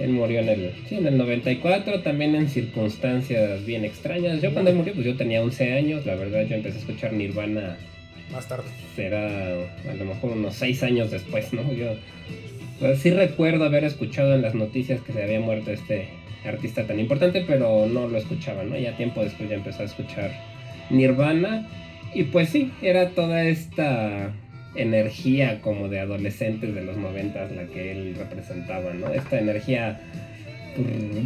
él 0.00 0.10
murió 0.12 0.40
en 0.40 0.48
el, 0.48 0.72
sí, 0.88 0.96
en 0.96 1.06
el 1.06 1.18
94, 1.18 2.00
también 2.00 2.34
en 2.34 2.48
circunstancias 2.48 3.64
bien 3.66 3.84
extrañas. 3.84 4.40
Yo 4.40 4.52
cuando 4.52 4.70
él 4.70 4.76
murió, 4.76 4.94
pues 4.94 5.04
yo 5.04 5.14
tenía 5.16 5.42
11 5.42 5.74
años, 5.74 6.06
la 6.06 6.14
verdad 6.14 6.46
yo 6.46 6.56
empecé 6.56 6.78
a 6.78 6.80
escuchar 6.80 7.12
Nirvana. 7.12 7.76
Más 8.32 8.48
tarde. 8.48 8.64
Será 8.96 9.26
a 9.26 9.94
lo 9.98 10.04
mejor 10.06 10.32
unos 10.32 10.54
6 10.54 10.82
años 10.84 11.10
después, 11.10 11.52
¿no? 11.52 11.70
Yo 11.74 11.96
pues, 12.78 13.00
sí 13.00 13.10
recuerdo 13.10 13.64
haber 13.64 13.84
escuchado 13.84 14.34
en 14.34 14.40
las 14.40 14.54
noticias 14.54 15.02
que 15.02 15.12
se 15.12 15.22
había 15.22 15.40
muerto 15.40 15.70
este 15.70 16.08
artista 16.46 16.86
tan 16.86 16.98
importante, 16.98 17.44
pero 17.46 17.86
no 17.86 18.08
lo 18.08 18.16
escuchaba, 18.16 18.62
¿no? 18.62 18.78
Ya 18.78 18.96
tiempo 18.96 19.22
después 19.22 19.50
ya 19.50 19.56
empecé 19.56 19.82
a 19.82 19.86
escuchar 19.86 20.32
Nirvana. 20.88 21.68
Y 22.14 22.24
pues 22.24 22.48
sí, 22.48 22.72
era 22.80 23.10
toda 23.10 23.44
esta 23.44 24.32
energía 24.74 25.60
como 25.60 25.88
de 25.88 26.00
adolescentes 26.00 26.74
de 26.74 26.82
los 26.82 26.96
noventas 26.96 27.50
la 27.52 27.66
que 27.66 27.92
él 27.92 28.14
representaba, 28.16 28.92
¿no? 28.94 29.08
Esta 29.08 29.38
energía 29.38 30.00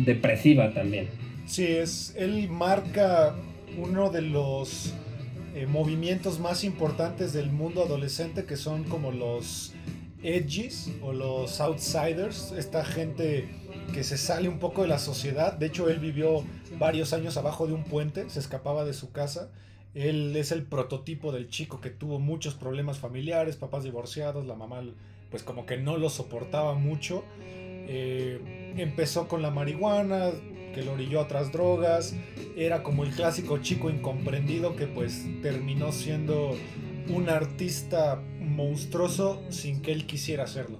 depresiva 0.04 0.72
también. 0.72 1.08
Sí, 1.46 1.66
es, 1.66 2.14
él 2.16 2.48
marca 2.48 3.34
uno 3.78 4.10
de 4.10 4.22
los 4.22 4.94
eh, 5.54 5.66
movimientos 5.66 6.40
más 6.40 6.64
importantes 6.64 7.32
del 7.32 7.50
mundo 7.50 7.82
adolescente 7.82 8.44
que 8.44 8.56
son 8.56 8.84
como 8.84 9.12
los 9.12 9.74
edgies 10.22 10.90
o 11.02 11.12
los 11.12 11.60
outsiders, 11.60 12.52
esta 12.56 12.84
gente 12.84 13.46
que 13.92 14.02
se 14.02 14.16
sale 14.16 14.48
un 14.48 14.58
poco 14.58 14.82
de 14.82 14.88
la 14.88 14.98
sociedad. 14.98 15.52
De 15.52 15.66
hecho, 15.66 15.88
él 15.90 15.98
vivió 15.98 16.44
varios 16.78 17.12
años 17.12 17.36
abajo 17.36 17.66
de 17.66 17.74
un 17.74 17.84
puente, 17.84 18.28
se 18.30 18.40
escapaba 18.40 18.84
de 18.84 18.94
su 18.94 19.12
casa. 19.12 19.50
Él 19.94 20.34
es 20.36 20.50
el 20.50 20.64
prototipo 20.64 21.30
del 21.30 21.48
chico 21.48 21.80
que 21.80 21.90
tuvo 21.90 22.18
muchos 22.18 22.54
problemas 22.54 22.98
familiares, 22.98 23.56
papás 23.56 23.84
divorciados, 23.84 24.46
la 24.46 24.54
mamá 24.54 24.82
pues 25.30 25.42
como 25.42 25.66
que 25.66 25.76
no 25.76 25.96
lo 25.96 26.10
soportaba 26.10 26.74
mucho. 26.74 27.24
Eh, 27.86 28.74
empezó 28.76 29.28
con 29.28 29.42
la 29.42 29.50
marihuana, 29.50 30.30
que 30.74 30.82
lo 30.82 30.92
orilló 30.92 31.20
a 31.20 31.22
otras 31.24 31.52
drogas. 31.52 32.14
Era 32.56 32.82
como 32.82 33.04
el 33.04 33.10
clásico 33.10 33.58
chico 33.58 33.90
incomprendido 33.90 34.76
que 34.76 34.86
pues 34.86 35.24
terminó 35.42 35.92
siendo 35.92 36.56
un 37.08 37.28
artista 37.28 38.20
monstruoso 38.40 39.42
sin 39.50 39.82
que 39.82 39.92
él 39.92 40.06
quisiera 40.06 40.44
hacerlo. 40.44 40.78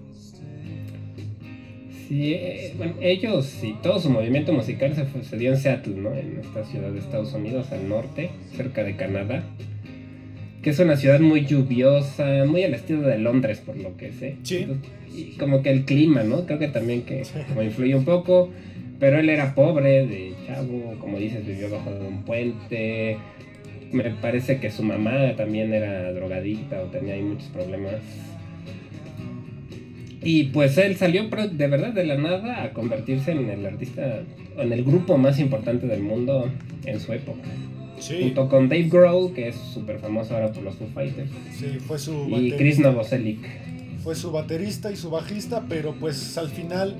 Sí, 2.08 2.34
eh, 2.34 2.74
bueno, 2.76 2.94
ellos 3.00 3.58
y 3.62 3.74
todo 3.82 3.98
su 3.98 4.10
movimiento 4.10 4.52
musical 4.52 4.94
se, 5.22 5.36
dio 5.36 5.52
en 5.52 5.56
Seattle, 5.56 5.94
¿no? 5.94 6.14
En 6.14 6.38
esta 6.40 6.64
ciudad 6.64 6.90
de 6.90 6.98
Estados 6.98 7.32
Unidos, 7.32 7.72
al 7.72 7.88
norte, 7.88 8.30
cerca 8.56 8.84
de 8.84 8.96
Canadá. 8.96 9.42
Que 10.62 10.70
es 10.70 10.78
una 10.78 10.96
ciudad 10.96 11.20
muy 11.20 11.44
lluviosa, 11.44 12.44
muy 12.46 12.62
al 12.62 12.74
estilo 12.74 13.02
de 13.02 13.18
Londres, 13.18 13.62
por 13.64 13.76
lo 13.76 13.96
que 13.96 14.12
sé. 14.12 14.36
Sí. 14.42 14.66
y 15.14 15.36
como 15.36 15.62
que 15.62 15.70
el 15.70 15.84
clima, 15.84 16.22
¿no? 16.22 16.46
Creo 16.46 16.58
que 16.58 16.68
también 16.68 17.02
que 17.02 17.22
como 17.48 17.62
influye 17.62 17.94
un 17.94 18.04
poco. 18.04 18.50
Pero 18.98 19.18
él 19.18 19.28
era 19.28 19.54
pobre, 19.54 20.06
de 20.06 20.32
chavo, 20.46 20.96
como 21.00 21.18
dices, 21.18 21.44
vivió 21.44 21.68
bajo 21.68 21.90
un 21.90 22.22
puente. 22.22 23.18
Me 23.92 24.10
parece 24.10 24.58
que 24.58 24.70
su 24.70 24.82
mamá 24.82 25.34
también 25.36 25.72
era 25.72 26.12
drogadicta 26.12 26.82
o 26.82 26.86
tenía 26.86 27.14
ahí 27.14 27.22
muchos 27.22 27.48
problemas 27.48 27.96
y 30.24 30.44
pues 30.44 30.78
él 30.78 30.96
salió 30.96 31.28
de 31.28 31.68
verdad 31.68 31.92
de 31.92 32.04
la 32.04 32.16
nada 32.16 32.62
a 32.62 32.72
convertirse 32.72 33.32
en 33.32 33.48
el 33.50 33.66
artista, 33.66 34.22
en 34.56 34.72
el 34.72 34.84
grupo 34.84 35.18
más 35.18 35.38
importante 35.38 35.87
del 35.87 36.02
mundo 36.02 36.50
en 36.84 37.00
su 37.00 37.12
época. 37.12 37.48
Sí. 37.98 38.18
Junto 38.22 38.48
con 38.48 38.68
Dave 38.68 38.88
Grohl, 38.88 39.32
que 39.32 39.48
es 39.48 39.56
súper 39.56 39.98
famoso 39.98 40.34
ahora 40.34 40.52
por 40.52 40.62
los 40.62 40.74
Foo 40.74 40.88
Fighters. 40.92 41.30
Sí, 41.52 41.78
fue 41.87 41.98
su 41.98 42.28
Y 42.28 42.52
Chris 42.52 42.78
Novoselic. 42.78 43.38
Fue 44.02 44.14
su 44.14 44.32
baterista 44.32 44.90
y 44.90 44.96
su 44.96 45.10
bajista, 45.10 45.64
pero 45.68 45.94
pues 45.94 46.37
al 46.37 46.48
final, 46.48 46.96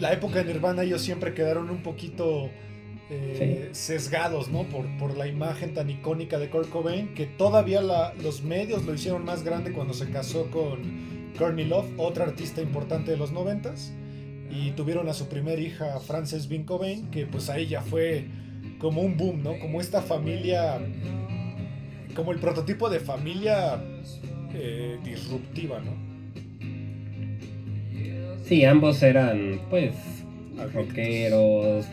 la 0.00 0.12
época 0.12 0.42
de 0.42 0.52
Nirvana 0.52 0.82
ellos 0.82 1.00
siempre 1.00 1.32
quedaron 1.32 1.70
un 1.70 1.82
poquito 1.82 2.50
eh, 3.08 3.68
sesgados, 3.72 4.50
¿no? 4.50 4.64
Por, 4.64 4.86
por 4.98 5.16
la 5.16 5.28
imagen 5.28 5.74
tan 5.74 5.88
icónica 5.90 6.38
de 6.38 6.50
Kurt 6.50 6.68
Cobain, 6.68 7.14
que 7.14 7.26
todavía 7.26 7.80
la, 7.80 8.12
los 8.22 8.42
medios 8.42 8.84
lo 8.84 8.94
hicieron 8.94 9.24
más 9.24 9.44
grande 9.44 9.72
cuando 9.72 9.94
se 9.94 10.10
casó 10.10 10.50
con 10.50 11.11
Courtney 11.38 11.64
Love, 11.64 11.86
otra 11.96 12.24
artista 12.24 12.60
importante 12.60 13.10
de 13.10 13.16
los 13.16 13.32
noventas, 13.32 13.92
y 14.50 14.72
tuvieron 14.72 15.08
a 15.08 15.14
su 15.14 15.28
primera 15.28 15.60
hija, 15.60 15.98
Frances 16.00 16.48
Bean 16.48 16.64
Cobain, 16.64 17.10
que 17.10 17.26
pues 17.26 17.48
ahí 17.48 17.66
ya 17.66 17.80
fue 17.80 18.26
como 18.78 19.00
un 19.00 19.16
boom, 19.16 19.42
¿no? 19.42 19.58
Como 19.58 19.80
esta 19.80 20.02
familia, 20.02 20.78
como 22.14 22.32
el 22.32 22.38
prototipo 22.38 22.90
de 22.90 23.00
familia 23.00 23.82
eh, 24.54 24.98
disruptiva, 25.04 25.80
¿no? 25.80 26.12
Sí, 28.44 28.64
ambos 28.64 29.02
eran, 29.02 29.60
pues, 29.70 29.94
rockeros, 30.74 31.86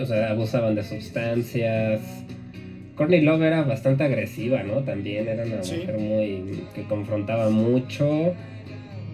o 0.00 0.06
sea, 0.06 0.30
abusaban 0.30 0.74
de 0.74 0.84
sustancias. 0.84 2.00
Courtney 2.94 3.22
Love 3.22 3.42
era 3.42 3.62
bastante 3.62 4.04
agresiva, 4.04 4.62
¿no? 4.62 4.82
También 4.82 5.26
era 5.26 5.44
una 5.44 5.56
mujer 5.56 5.98
muy 5.98 6.64
que 6.74 6.84
confrontaba 6.84 7.48
mucho 7.50 8.34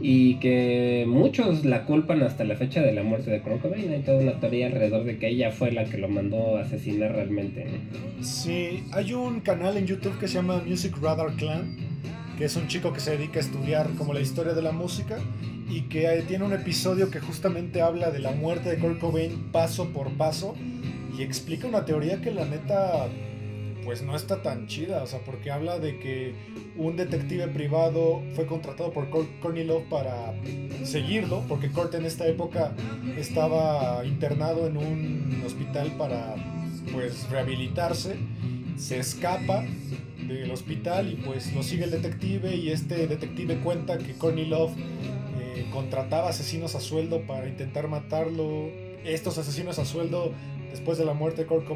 y 0.00 0.36
que 0.36 1.04
muchos 1.06 1.64
la 1.64 1.84
culpan 1.84 2.22
hasta 2.22 2.44
la 2.44 2.56
fecha 2.56 2.82
de 2.82 2.92
la 2.92 3.02
muerte 3.02 3.30
de 3.30 3.40
Kurt. 3.40 3.64
Hay 3.74 4.02
toda 4.04 4.18
una 4.18 4.38
teoría 4.40 4.66
alrededor 4.66 5.04
de 5.04 5.18
que 5.18 5.28
ella 5.28 5.50
fue 5.50 5.70
la 5.72 5.84
que 5.84 5.98
lo 5.98 6.08
mandó 6.08 6.56
a 6.56 6.62
asesinar 6.62 7.12
realmente. 7.12 7.66
Sí, 8.20 8.84
hay 8.92 9.14
un 9.14 9.40
canal 9.40 9.76
en 9.76 9.86
YouTube 9.86 10.18
que 10.18 10.28
se 10.28 10.34
llama 10.34 10.62
Music 10.66 10.96
Radar 11.00 11.32
Clan, 11.36 11.76
que 12.36 12.46
es 12.46 12.56
un 12.56 12.68
chico 12.68 12.92
que 12.92 13.00
se 13.00 13.12
dedica 13.12 13.38
a 13.38 13.42
estudiar 13.42 13.88
como 13.96 14.12
la 14.12 14.20
historia 14.20 14.54
de 14.54 14.62
la 14.62 14.72
música 14.72 15.18
y 15.68 15.82
que 15.82 16.22
tiene 16.28 16.44
un 16.44 16.52
episodio 16.52 17.10
que 17.10 17.20
justamente 17.20 17.80
habla 17.80 18.10
de 18.10 18.18
la 18.18 18.32
muerte 18.32 18.70
de 18.70 18.78
Kurt 18.78 18.98
Cobain 18.98 19.50
paso 19.52 19.88
por 19.90 20.10
paso 20.12 20.54
y 21.16 21.22
explica 21.22 21.66
una 21.66 21.84
teoría 21.84 22.20
que 22.20 22.32
la 22.32 22.44
neta 22.44 23.08
pues 23.84 24.02
no 24.02 24.16
está 24.16 24.42
tan 24.42 24.66
chida, 24.66 25.02
o 25.02 25.06
sea, 25.06 25.20
porque 25.20 25.50
habla 25.50 25.78
de 25.78 25.98
que 25.98 26.34
un 26.76 26.96
detective 26.96 27.48
privado 27.48 28.22
fue 28.34 28.46
contratado 28.46 28.92
por 28.92 29.08
Kornilov 29.40 29.84
para 29.88 30.34
seguirlo, 30.84 31.44
porque 31.48 31.70
Kurt 31.70 31.94
en 31.94 32.04
esta 32.04 32.26
época 32.26 32.72
estaba 33.16 34.04
internado 34.04 34.66
en 34.66 34.76
un 34.76 35.42
hospital 35.46 35.92
para 35.98 36.34
pues 36.92 37.28
rehabilitarse, 37.30 38.16
se 38.76 38.98
escapa 38.98 39.64
del 40.26 40.50
hospital 40.50 41.12
y 41.12 41.16
pues 41.16 41.54
lo 41.54 41.62
sigue 41.62 41.84
el 41.84 41.90
detective 41.90 42.54
y 42.56 42.70
este 42.70 43.06
detective 43.06 43.60
cuenta 43.60 43.98
que 43.98 44.14
Kornilov 44.14 44.70
eh, 45.40 45.66
contrataba 45.72 46.30
asesinos 46.30 46.74
a 46.74 46.80
sueldo 46.80 47.22
para 47.26 47.46
intentar 47.48 47.88
matarlo. 47.88 48.68
Estos 49.04 49.36
asesinos 49.36 49.78
a 49.78 49.84
sueldo 49.84 50.32
después 50.74 50.98
de 50.98 51.04
la 51.04 51.14
muerte 51.14 51.42
de 51.42 51.46
Kurt 51.46 51.68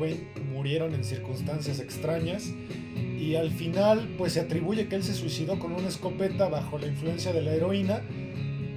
murieron 0.53 0.93
en 0.93 1.05
circunstancias 1.05 1.79
extrañas 1.79 2.53
y 3.17 3.37
al 3.37 3.53
final 3.53 4.13
pues 4.19 4.33
se 4.33 4.41
atribuye 4.41 4.89
que 4.89 4.97
él 4.97 5.05
se 5.05 5.15
suicidó 5.15 5.61
con 5.61 5.73
una 5.73 5.87
escopeta 5.87 6.49
bajo 6.49 6.79
la 6.79 6.89
influencia 6.89 7.33
de 7.33 7.41
la 7.41 7.53
heroína, 7.53 8.03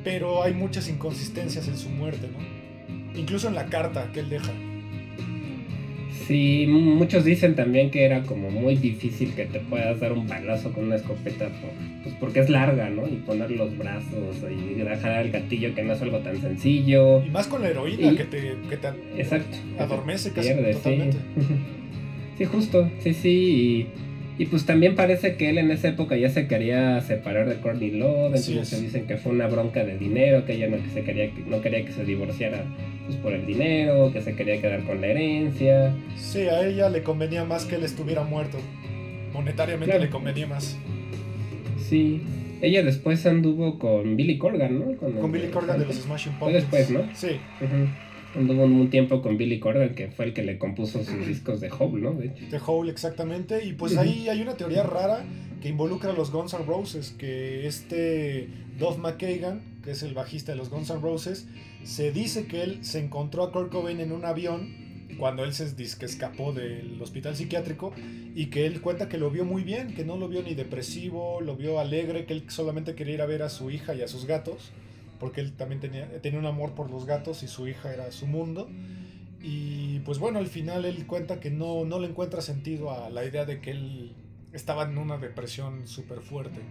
pero 0.03 0.43
hay 0.43 0.53
muchas 0.53 0.87
inconsistencias 0.89 1.67
en 1.67 1.75
su 1.75 1.89
muerte, 1.89 2.29
¿no? 2.31 3.19
Incluso 3.19 3.47
en 3.47 3.55
la 3.55 3.65
carta 3.65 4.11
que 4.11 4.19
él 4.19 4.29
deja. 4.29 4.51
Sí, 6.31 6.65
muchos 6.65 7.25
dicen 7.25 7.55
también 7.55 7.91
que 7.91 8.05
era 8.05 8.21
como 8.21 8.49
muy 8.49 8.77
difícil 8.77 9.33
que 9.33 9.43
te 9.43 9.59
puedas 9.59 9.99
dar 9.99 10.13
un 10.13 10.29
balazo 10.29 10.71
con 10.71 10.85
una 10.85 10.95
escopeta 10.95 11.49
pues 12.03 12.15
porque 12.21 12.39
es 12.39 12.49
larga, 12.49 12.89
¿no? 12.89 13.05
Y 13.05 13.17
poner 13.17 13.51
los 13.51 13.77
brazos 13.77 14.37
y 14.49 14.75
dejar 14.75 15.25
el 15.25 15.31
gatillo 15.33 15.75
que 15.75 15.83
no 15.83 15.91
es 15.91 16.01
algo 16.01 16.19
tan 16.19 16.39
sencillo. 16.39 17.21
Y 17.21 17.29
más 17.31 17.47
con 17.47 17.61
la 17.63 17.71
heroína 17.71 18.15
que 18.15 18.23
te, 18.23 18.55
que 18.69 18.77
te 18.77 18.87
exacto, 19.17 19.57
adormece 19.77 20.31
casi 20.31 20.53
totalmente. 20.53 21.17
Sí. 21.17 21.43
sí. 22.37 22.45
justo, 22.45 22.89
sí, 22.99 23.13
sí. 23.13 23.87
Y, 24.37 24.45
pues 24.45 24.65
también 24.65 24.95
parece 24.95 25.35
que 25.35 25.49
él 25.49 25.57
en 25.57 25.69
esa 25.69 25.89
época 25.89 26.15
ya 26.15 26.29
se 26.29 26.47
quería 26.47 27.01
separar 27.01 27.49
de 27.49 27.55
Courtney 27.57 27.91
Love, 27.91 28.27
entonces 28.27 28.69
se 28.69 28.81
dicen 28.81 29.05
que 29.05 29.17
fue 29.17 29.33
una 29.33 29.47
bronca 29.47 29.83
de 29.83 29.97
dinero, 29.97 30.45
que 30.45 30.53
ella 30.53 30.69
no, 30.69 30.77
que 30.81 30.89
se 30.91 31.03
quería, 31.03 31.29
no 31.45 31.59
quería 31.59 31.83
que 31.83 31.91
se 31.91 32.05
divorciara 32.05 32.63
pues, 33.05 33.17
por 33.17 33.33
el 33.33 33.45
dinero, 33.45 34.11
que 34.11 34.21
se 34.21 34.35
quería 34.35 34.61
quedar 34.61 34.83
con 34.83 35.01
la 35.01 35.07
herencia. 35.07 35.93
Sí, 36.15 36.41
a 36.41 36.65
ella 36.65 36.89
le 36.89 37.03
convenía 37.03 37.45
más 37.45 37.65
que 37.65 37.75
él 37.75 37.83
estuviera 37.83 38.23
muerto. 38.23 38.57
Monetariamente 39.33 39.97
le 39.99 40.09
convenía 40.09 40.47
más. 40.47 40.77
Sí. 41.77 42.21
Ella 42.61 42.83
después 42.83 43.25
anduvo 43.25 43.79
con 43.79 44.15
Billy 44.15 44.37
Corgan, 44.37 44.79
¿no? 44.79 44.97
Con, 44.97 45.31
Billy 45.31 45.47
Corgan 45.47 45.79
de 45.79 45.85
los 45.85 45.95
Smashing 45.95 46.33
Pumpkins. 46.33 46.61
después, 46.61 46.91
¿no? 46.91 47.09
Sí. 47.15 47.39
Anduvo 48.35 48.63
un 48.63 48.89
tiempo 48.89 49.21
con 49.21 49.37
Billy 49.37 49.59
Corgan, 49.59 49.95
que 49.95 50.09
fue 50.09 50.25
el 50.25 50.33
que 50.33 50.43
le 50.43 50.57
compuso 50.57 51.03
sus 51.03 51.25
discos 51.25 51.59
de 51.59 51.71
Hole, 51.71 52.01
¿no? 52.01 52.13
De, 52.13 52.61
Hole, 52.65 52.91
exactamente. 52.91 53.65
Y 53.65 53.73
pues 53.73 53.97
ahí 53.97 54.29
hay 54.29 54.41
una 54.41 54.55
teoría 54.55 54.83
rara 54.83 55.25
que 55.61 55.69
involucra 55.69 56.11
a 56.11 56.13
los 56.13 56.31
Guns 56.31 56.53
N' 56.53 56.65
Roses, 56.65 57.15
que 57.17 57.67
este 57.67 58.47
Dove 58.77 58.99
McKagan, 58.99 59.61
que 59.83 59.91
es 59.91 60.03
el 60.03 60.13
bajista 60.13 60.51
de 60.51 60.57
los 60.57 60.69
Guns 60.69 60.89
N' 60.91 61.01
Roses, 61.01 61.47
se 61.83 62.11
dice 62.11 62.45
que 62.45 62.63
él 62.63 62.83
se 62.85 62.99
encontró 62.99 63.43
a 63.43 63.51
Kurt 63.51 63.71
Cobain 63.71 63.99
en 63.99 64.11
un 64.11 64.25
avión 64.25 64.81
cuando 65.17 65.43
él 65.43 65.53
se 65.53 65.73
dice 65.75 65.97
que 65.99 66.05
escapó 66.05 66.53
del 66.53 67.01
hospital 67.01 67.35
psiquiátrico 67.35 67.93
y 68.33 68.47
que 68.47 68.65
él 68.65 68.81
cuenta 68.81 69.09
que 69.09 69.17
lo 69.17 69.29
vio 69.29 69.45
muy 69.45 69.63
bien, 69.63 69.93
que 69.93 70.05
no 70.05 70.17
lo 70.17 70.27
vio 70.27 70.41
ni 70.41 70.55
depresivo, 70.55 71.41
lo 71.41 71.55
vio 71.55 71.79
alegre, 71.79 72.25
que 72.25 72.33
él 72.33 72.45
solamente 72.47 72.95
quería 72.95 73.15
ir 73.15 73.21
a 73.21 73.25
ver 73.25 73.43
a 73.43 73.49
su 73.49 73.69
hija 73.69 73.93
y 73.93 74.01
a 74.01 74.07
sus 74.07 74.25
gatos, 74.25 74.71
porque 75.19 75.41
él 75.41 75.53
también 75.53 75.79
tenía, 75.81 76.09
tenía 76.21 76.39
un 76.39 76.45
amor 76.45 76.73
por 76.73 76.89
los 76.89 77.05
gatos 77.05 77.43
y 77.43 77.47
su 77.47 77.67
hija 77.67 77.93
era 77.93 78.11
su 78.11 78.25
mundo. 78.25 78.69
Y 79.43 79.99
pues 79.99 80.19
bueno, 80.19 80.39
al 80.39 80.47
final 80.47 80.85
él 80.85 81.05
cuenta 81.07 81.39
que 81.39 81.49
no, 81.49 81.83
no 81.85 81.99
le 81.99 82.07
encuentra 82.07 82.41
sentido 82.41 82.91
a 82.91 83.09
la 83.09 83.25
idea 83.25 83.45
de 83.45 83.59
que 83.59 83.71
él 83.71 84.15
estaba 84.53 84.83
en 84.83 84.97
una 84.97 85.17
depresión 85.17 85.87
súper 85.87 86.21
fuerte. 86.21 86.61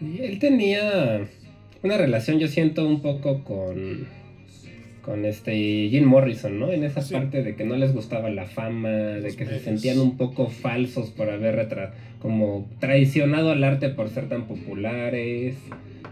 Y 0.00 0.20
él 0.22 0.38
tenía 0.38 1.28
una 1.86 1.96
relación, 1.96 2.38
yo 2.38 2.48
siento, 2.48 2.86
un 2.86 3.00
poco 3.00 3.42
con, 3.42 4.06
con 5.02 5.24
este 5.24 5.54
Jim 5.88 6.04
Morrison, 6.04 6.58
¿no? 6.58 6.72
En 6.72 6.84
esa 6.84 7.00
parte 7.08 7.42
de 7.42 7.54
que 7.54 7.64
no 7.64 7.76
les 7.76 7.94
gustaba 7.94 8.28
la 8.28 8.44
fama, 8.44 8.90
de 8.90 9.34
que 9.34 9.46
se 9.46 9.60
sentían 9.60 9.98
un 10.00 10.16
poco 10.16 10.48
falsos 10.48 11.10
por 11.10 11.30
haber 11.30 11.68
como 12.18 12.68
traicionado 12.80 13.50
al 13.50 13.64
arte 13.64 13.88
por 13.88 14.10
ser 14.10 14.28
tan 14.28 14.46
populares. 14.46 15.56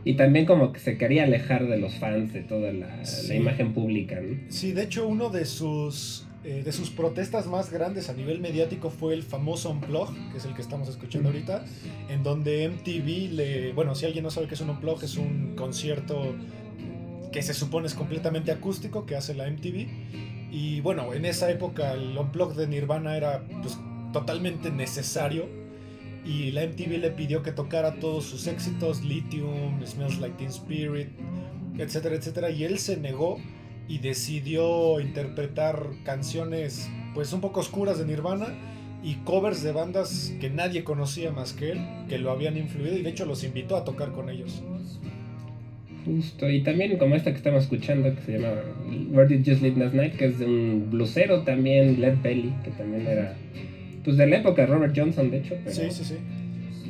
Y 0.06 0.14
también 0.14 0.44
como 0.44 0.72
que 0.72 0.80
se 0.80 0.98
quería 0.98 1.24
alejar 1.24 1.66
de 1.66 1.78
los 1.78 1.94
fans, 1.94 2.32
de 2.32 2.42
toda 2.42 2.72
la, 2.72 3.02
la 3.28 3.34
imagen 3.34 3.72
pública, 3.72 4.20
¿no? 4.20 4.36
Sí, 4.48 4.72
de 4.72 4.82
hecho 4.82 5.08
uno 5.08 5.30
de 5.30 5.46
sus 5.46 6.26
eh, 6.44 6.62
de 6.62 6.72
sus 6.72 6.90
protestas 6.90 7.46
más 7.46 7.72
grandes 7.72 8.10
a 8.10 8.12
nivel 8.12 8.38
mediático 8.40 8.90
fue 8.90 9.14
el 9.14 9.22
famoso 9.22 9.70
Unplug, 9.70 10.12
que 10.30 10.36
es 10.36 10.44
el 10.44 10.54
que 10.54 10.60
estamos 10.60 10.88
escuchando 10.90 11.30
ahorita, 11.30 11.64
en 12.10 12.22
donde 12.22 12.68
MTV 12.68 13.32
le... 13.32 13.72
Bueno, 13.72 13.94
si 13.94 14.04
alguien 14.04 14.24
no 14.24 14.30
sabe 14.30 14.46
qué 14.46 14.54
es 14.54 14.60
un 14.60 14.68
Unplug, 14.68 15.02
es 15.02 15.16
un 15.16 15.54
concierto 15.56 16.34
que 17.32 17.42
se 17.42 17.54
supone 17.54 17.86
es 17.86 17.94
completamente 17.94 18.52
acústico 18.52 19.06
que 19.06 19.16
hace 19.16 19.34
la 19.34 19.50
MTV. 19.50 19.88
Y 20.52 20.80
bueno, 20.82 21.14
en 21.14 21.24
esa 21.24 21.50
época 21.50 21.94
el 21.94 22.16
Unplug 22.16 22.54
de 22.54 22.68
Nirvana 22.68 23.16
era 23.16 23.42
pues, 23.62 23.78
totalmente 24.12 24.70
necesario. 24.70 25.48
Y 26.26 26.52
la 26.52 26.66
MTV 26.66 26.98
le 26.98 27.10
pidió 27.10 27.42
que 27.42 27.52
tocara 27.52 27.98
todos 28.00 28.24
sus 28.24 28.46
éxitos, 28.46 29.02
Lithium, 29.02 29.84
Smells 29.84 30.18
Like 30.20 30.36
Teen 30.36 30.50
Spirit, 30.50 31.08
etcétera, 31.78 32.14
etcétera. 32.14 32.50
Y 32.50 32.64
él 32.64 32.78
se 32.78 32.98
negó 32.98 33.38
y 33.88 33.98
decidió 33.98 35.00
interpretar 35.00 35.90
canciones 36.04 36.88
pues 37.14 37.32
un 37.32 37.40
poco 37.40 37.60
oscuras 37.60 37.98
de 37.98 38.06
Nirvana 38.06 38.48
y 39.02 39.16
covers 39.16 39.62
de 39.62 39.72
bandas 39.72 40.34
que 40.40 40.48
nadie 40.48 40.82
conocía 40.82 41.30
más 41.30 41.52
que 41.52 41.72
él, 41.72 41.80
que 42.08 42.18
lo 42.18 42.30
habían 42.30 42.56
influido 42.56 42.96
y 42.96 43.02
de 43.02 43.10
hecho 43.10 43.26
los 43.26 43.44
invitó 43.44 43.76
a 43.76 43.84
tocar 43.84 44.12
con 44.12 44.30
ellos. 44.30 44.62
Justo, 46.06 46.50
y 46.50 46.62
también 46.62 46.98
como 46.98 47.14
esta 47.14 47.30
que 47.30 47.36
estamos 47.36 47.64
escuchando 47.64 48.14
que 48.14 48.20
se 48.22 48.32
llama 48.38 48.54
Where 49.10 49.28
Did 49.28 49.44
You 49.44 49.56
Sleep 49.56 49.76
Last 49.76 49.94
Night, 49.94 50.16
que 50.16 50.26
es 50.26 50.38
de 50.38 50.46
un 50.46 50.90
blusero 50.90 51.42
también, 51.42 52.00
Led 52.00 52.16
Belly, 52.22 52.52
que 52.62 52.70
también 52.72 53.06
era 53.06 53.36
pues 54.04 54.16
de 54.16 54.26
la 54.26 54.36
época 54.36 54.62
de 54.62 54.68
Robert 54.68 54.94
Johnson 54.96 55.30
de 55.30 55.38
hecho, 55.38 55.56
pero, 55.64 55.74
sí, 55.74 55.90
sí, 55.90 56.04
sí. 56.04 56.16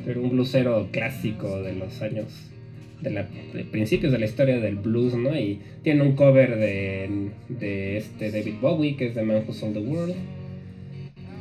pero 0.05 0.21
un 0.21 0.31
blusero 0.31 0.89
clásico 0.91 1.61
de 1.61 1.75
los 1.75 2.01
años 2.01 2.27
de, 3.01 3.09
la, 3.09 3.27
principios 3.71 4.11
de 4.11 4.19
la 4.19 4.25
historia 4.25 4.59
del 4.59 4.75
blues, 4.75 5.15
¿no? 5.15 5.37
Y 5.37 5.59
tiene 5.83 6.01
un 6.01 6.15
cover 6.15 6.57
de, 6.57 7.29
de 7.49 7.97
este 7.97 8.31
David 8.31 8.55
Bowie, 8.61 8.95
que 8.95 9.07
es 9.07 9.13
The 9.13 9.23
Man 9.23 9.43
Who 9.47 9.53
Sold 9.53 9.73
the 9.73 9.79
World. 9.79 10.15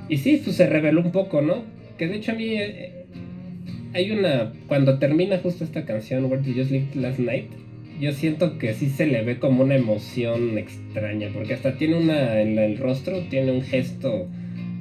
Y 0.09 0.19
sí, 0.19 0.41
pues 0.43 0.57
se 0.57 0.67
reveló 0.67 1.01
un 1.01 1.13
poco, 1.13 1.41
¿no? 1.41 1.65
Que 1.99 2.09
de 2.09 2.17
hecho 2.17 2.33
a 2.33 2.35
mí 2.35 2.55
eh, 2.57 3.07
hay 3.95 4.11
una... 4.11 4.53
Cuando 4.67 4.99
termina 4.99 5.39
justo 5.39 5.65
esta 5.65 5.85
canción, 5.85 6.25
Where 6.27 6.43
Did 6.43 6.57
You 6.57 6.65
Sleep 6.65 6.95
Last 6.97 7.19
Night, 7.19 7.51
yo 8.01 8.13
siento 8.13 8.59
que 8.59 8.75
sí 8.75 8.89
se 8.89 9.07
le 9.07 9.23
ve 9.23 9.39
como 9.39 9.63
una 9.63 9.77
emoción 9.77 10.59
extraña, 10.59 11.29
porque 11.33 11.55
hasta 11.55 11.77
tiene 11.77 11.97
una 11.97 12.41
en 12.41 12.59
el 12.59 12.77
rostro, 12.79 13.21
tiene 13.31 13.53
un 13.53 13.63
gesto 13.63 14.29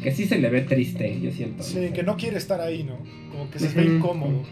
que 0.04 0.12
sí 0.12 0.26
se 0.26 0.38
le 0.38 0.50
ve 0.50 0.62
triste, 0.62 1.20
yo 1.22 1.32
siento. 1.32 1.64
Sí, 1.64 1.92
que 1.94 2.04
no 2.04 2.18
quiere 2.18 2.38
estar 2.38 2.60
ahí, 2.62 2.84
¿no? 2.84 2.98
Como 3.32 3.50
que 3.50 3.60
se 3.60 3.70
ve 3.70 3.86
incómodo. 3.86 4.44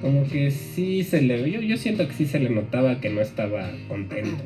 como 0.00 0.26
que 0.28 0.50
sí 0.50 1.02
se 1.02 1.20
le 1.20 1.42
ve, 1.42 1.50
yo, 1.50 1.60
yo 1.60 1.76
siento 1.76 2.06
que 2.06 2.14
sí 2.14 2.26
se 2.26 2.38
le 2.38 2.48
notaba 2.48 3.00
que 3.00 3.10
no 3.10 3.20
estaba 3.20 3.70
contento. 3.88 4.44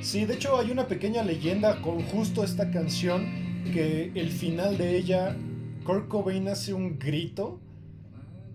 Sí, 0.00 0.26
de 0.26 0.34
hecho 0.34 0.58
hay 0.58 0.70
una 0.70 0.88
pequeña 0.88 1.22
leyenda 1.22 1.80
con 1.80 2.02
justo 2.02 2.44
esta 2.44 2.70
canción, 2.70 3.26
que 3.72 4.10
el 4.14 4.30
final 4.30 4.76
de 4.76 4.96
ella, 4.96 5.36
Kurt 5.84 6.08
Cobain 6.08 6.48
hace 6.48 6.74
un 6.74 6.98
grito 6.98 7.60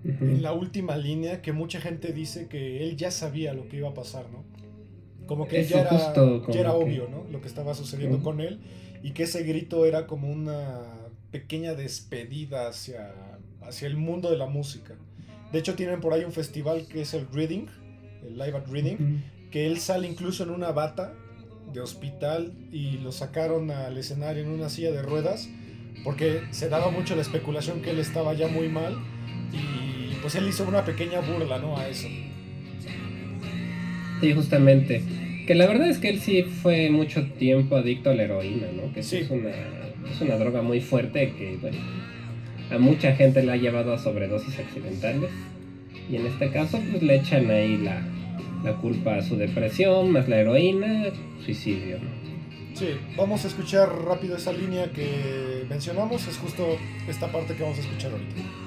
en 0.03 0.41
la 0.41 0.51
última 0.51 0.97
línea 0.97 1.41
que 1.41 1.53
mucha 1.53 1.79
gente 1.79 2.11
dice 2.11 2.47
que 2.47 2.83
él 2.83 2.97
ya 2.97 3.09
sabía 3.09 3.53
lo 3.53 3.69
que 3.69 3.77
iba 3.77 3.89
a 3.89 3.93
pasar, 3.93 4.25
¿no? 4.31 4.43
Como 5.25 5.47
que 5.47 5.63
ya 5.63 5.81
era, 5.81 6.13
ya 6.49 6.59
era 6.59 6.73
obvio, 6.73 7.07
¿no? 7.09 7.23
Lo 7.31 7.39
que 7.39 7.47
estaba 7.47 7.73
sucediendo 7.73 8.21
con 8.21 8.41
él 8.41 8.59
y 9.01 9.11
que 9.11 9.23
ese 9.23 9.43
grito 9.43 9.85
era 9.85 10.05
como 10.05 10.29
una 10.29 11.02
pequeña 11.33 11.73
despedida 11.73 12.67
hacia, 12.67 13.11
hacia 13.63 13.87
el 13.87 13.97
mundo 13.97 14.29
de 14.29 14.37
la 14.37 14.45
música. 14.45 14.93
De 15.51 15.59
hecho, 15.59 15.73
tienen 15.73 15.99
por 15.99 16.13
ahí 16.13 16.23
un 16.23 16.31
festival 16.31 16.87
que 16.87 17.01
es 17.01 17.15
el 17.15 17.27
Reading, 17.33 17.65
el 18.25 18.37
Live 18.37 18.55
at 18.55 18.67
Reading, 18.67 19.23
que 19.51 19.65
él 19.65 19.79
sale 19.79 20.07
incluso 20.07 20.43
en 20.43 20.51
una 20.51 20.71
bata 20.71 21.15
de 21.73 21.81
hospital 21.81 22.53
y 22.71 22.99
lo 22.99 23.11
sacaron 23.11 23.71
al 23.71 23.97
escenario 23.97 24.43
en 24.43 24.49
una 24.49 24.69
silla 24.69 24.91
de 24.91 25.01
ruedas 25.01 25.49
porque 26.03 26.41
se 26.51 26.69
daba 26.69 26.91
mucho 26.91 27.15
la 27.15 27.23
especulación 27.23 27.81
que 27.81 27.91
él 27.91 27.99
estaba 27.99 28.33
ya 28.35 28.47
muy 28.47 28.69
mal 28.69 28.95
y 29.51 30.13
pues 30.21 30.35
él 30.35 30.47
hizo 30.47 30.67
una 30.67 30.85
pequeña 30.85 31.19
burla, 31.21 31.57
¿no? 31.57 31.77
A 31.77 31.87
eso. 31.87 32.07
Sí, 34.21 34.33
justamente. 34.33 35.01
Que 35.47 35.55
la 35.55 35.65
verdad 35.65 35.89
es 35.89 35.97
que 35.97 36.09
él 36.09 36.19
sí 36.19 36.43
fue 36.43 36.91
mucho 36.91 37.25
tiempo 37.39 37.75
adicto 37.75 38.11
a 38.11 38.13
la 38.13 38.23
heroína, 38.23 38.67
¿no? 38.71 38.93
Que 38.93 39.01
sí. 39.01 39.17
es 39.17 39.29
una 39.29 39.82
una 40.23 40.37
droga 40.37 40.61
muy 40.61 40.81
fuerte 40.81 41.33
que, 41.37 41.57
bueno, 41.61 41.77
a 42.71 42.77
mucha 42.77 43.15
gente 43.15 43.43
la 43.43 43.53
ha 43.53 43.57
llevado 43.57 43.93
a 43.93 43.99
sobredosis 43.99 44.57
accidentales. 44.59 45.29
Y 46.09 46.15
en 46.17 46.25
este 46.25 46.49
caso, 46.51 46.81
pues 46.91 47.01
le 47.01 47.15
echan 47.15 47.49
ahí 47.49 47.77
la, 47.77 48.01
la 48.63 48.73
culpa 48.73 49.15
a 49.15 49.21
su 49.21 49.35
depresión, 49.37 50.11
más 50.11 50.27
la 50.27 50.37
heroína, 50.37 51.05
suicidio. 51.45 51.97
Sí, 52.73 52.89
vamos 53.15 53.45
a 53.45 53.47
escuchar 53.47 53.87
rápido 54.03 54.35
esa 54.35 54.51
línea 54.51 54.91
que 54.91 55.65
mencionamos, 55.69 56.27
es 56.27 56.37
justo 56.37 56.77
esta 57.07 57.31
parte 57.31 57.53
que 57.53 57.63
vamos 57.63 57.77
a 57.77 57.81
escuchar 57.81 58.11
ahorita. 58.11 58.62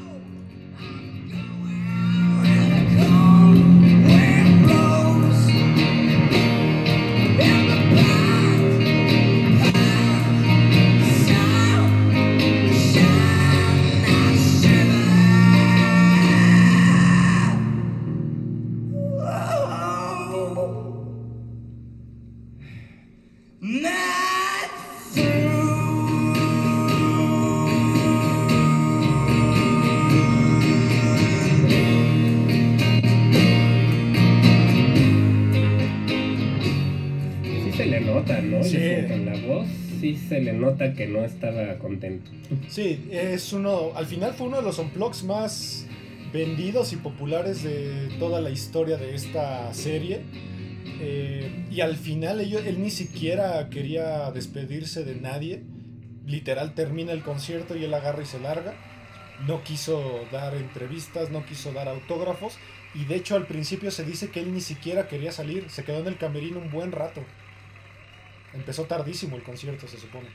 Estaba 41.26 41.78
contento. 41.78 42.30
Sí, 42.68 43.08
es 43.10 43.52
uno, 43.52 43.92
al 43.94 44.06
final 44.06 44.34
fue 44.34 44.46
uno 44.46 44.58
de 44.58 44.62
los 44.62 44.78
unplugs 44.78 45.24
más 45.24 45.86
vendidos 46.32 46.92
y 46.92 46.96
populares 46.96 47.62
de 47.62 48.08
toda 48.18 48.40
la 48.40 48.50
historia 48.50 48.96
de 48.96 49.14
esta 49.14 49.72
serie. 49.72 50.22
Eh, 51.00 51.66
y 51.70 51.80
al 51.80 51.96
final 51.96 52.40
él 52.40 52.82
ni 52.82 52.90
siquiera 52.90 53.68
quería 53.70 54.30
despedirse 54.30 55.04
de 55.04 55.16
nadie. 55.16 55.62
Literal 56.26 56.74
termina 56.74 57.12
el 57.12 57.22
concierto 57.22 57.76
y 57.76 57.84
él 57.84 57.94
agarra 57.94 58.22
y 58.22 58.26
se 58.26 58.40
larga. 58.40 58.74
No 59.46 59.62
quiso 59.62 60.24
dar 60.32 60.54
entrevistas, 60.54 61.30
no 61.30 61.44
quiso 61.44 61.72
dar 61.72 61.88
autógrafos. 61.88 62.56
Y 62.94 63.04
de 63.04 63.16
hecho 63.16 63.36
al 63.36 63.46
principio 63.46 63.90
se 63.90 64.04
dice 64.04 64.30
que 64.30 64.40
él 64.40 64.52
ni 64.52 64.60
siquiera 64.60 65.08
quería 65.08 65.32
salir. 65.32 65.70
Se 65.70 65.84
quedó 65.84 66.00
en 66.00 66.06
el 66.06 66.18
camerino 66.18 66.58
un 66.58 66.70
buen 66.70 66.92
rato. 66.92 67.22
Empezó 68.54 68.84
tardísimo 68.84 69.36
el 69.36 69.42
concierto, 69.42 69.86
se 69.86 69.98
supone. 69.98 70.28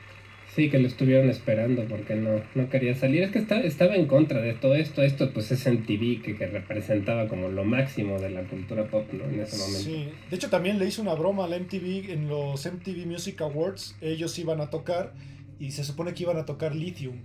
Sí, 0.56 0.70
que 0.70 0.80
lo 0.80 0.88
estuvieron 0.88 1.30
esperando 1.30 1.86
porque 1.86 2.16
no, 2.16 2.42
no 2.56 2.70
quería 2.70 2.94
salir. 2.94 3.24
Es 3.24 3.32
que 3.32 3.40
estaba 3.40 3.96
en 3.96 4.06
contra 4.06 4.42
de 4.42 4.54
todo 4.54 4.76
esto. 4.76 5.02
Esto 5.02 5.32
pues 5.32 5.50
es 5.52 5.66
MTV 5.66 6.22
que, 6.22 6.36
que 6.38 6.46
representaba 6.48 7.30
como 7.30 7.48
lo 7.48 7.64
máximo 7.64 8.20
de 8.20 8.32
la 8.32 8.44
cultura 8.44 8.86
pop 8.88 9.08
¿no? 9.14 9.24
en 9.26 9.40
ese 9.40 9.58
momento. 9.58 9.80
Sí, 9.80 10.10
de 10.30 10.36
hecho 10.36 10.50
también 10.50 10.78
le 10.78 10.88
hizo 10.88 11.02
una 11.02 11.14
broma 11.14 11.46
a 11.46 11.48
la 11.48 11.58
MTV 11.58 12.12
en 12.12 12.28
los 12.28 12.66
MTV 12.66 13.06
Music 13.06 13.40
Awards. 13.42 13.96
Ellos 14.02 14.38
iban 14.40 14.60
a 14.60 14.70
tocar 14.70 15.14
y 15.58 15.72
se 15.72 15.86
supone 15.86 16.14
que 16.14 16.24
iban 16.24 16.38
a 16.38 16.46
tocar 16.46 16.76
Lithium. 16.76 17.22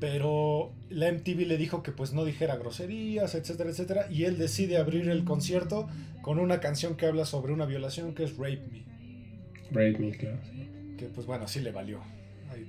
Pero 0.00 0.72
la 0.90 1.10
MTV 1.12 1.46
le 1.46 1.58
dijo 1.58 1.84
que 1.84 1.92
pues 1.92 2.12
no 2.14 2.24
dijera 2.24 2.56
groserías, 2.56 3.36
etcétera, 3.36 3.70
etcétera. 3.70 4.06
Y 4.10 4.24
él 4.24 4.38
decide 4.38 4.78
abrir 4.78 5.08
el 5.08 5.24
concierto 5.24 5.88
con 6.20 6.40
una 6.40 6.58
canción 6.58 6.96
que 6.96 7.06
habla 7.06 7.26
sobre 7.26 7.52
una 7.52 7.64
violación 7.64 8.12
que 8.12 8.24
es 8.24 8.36
Rape 8.36 8.62
Me. 8.72 8.82
Brave 9.70 9.98
Me, 9.98 10.10
claro. 10.10 10.38
Que 10.98 11.06
pues 11.06 11.26
bueno, 11.28 11.46
sí 11.46 11.60
le 11.60 11.70
valió. 11.70 12.15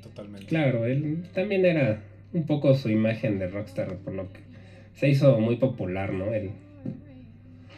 Totalmente. 0.01 0.47
Claro, 0.47 0.85
él 0.85 1.23
también 1.33 1.65
era 1.65 2.01
un 2.33 2.45
poco 2.45 2.75
su 2.75 2.89
imagen 2.89 3.39
de 3.39 3.47
rockstar, 3.47 3.97
por 3.97 4.13
lo 4.13 4.31
que 4.31 4.39
se 4.95 5.09
hizo 5.09 5.39
muy 5.39 5.57
popular, 5.57 6.13
¿no? 6.13 6.33
Él. 6.33 6.51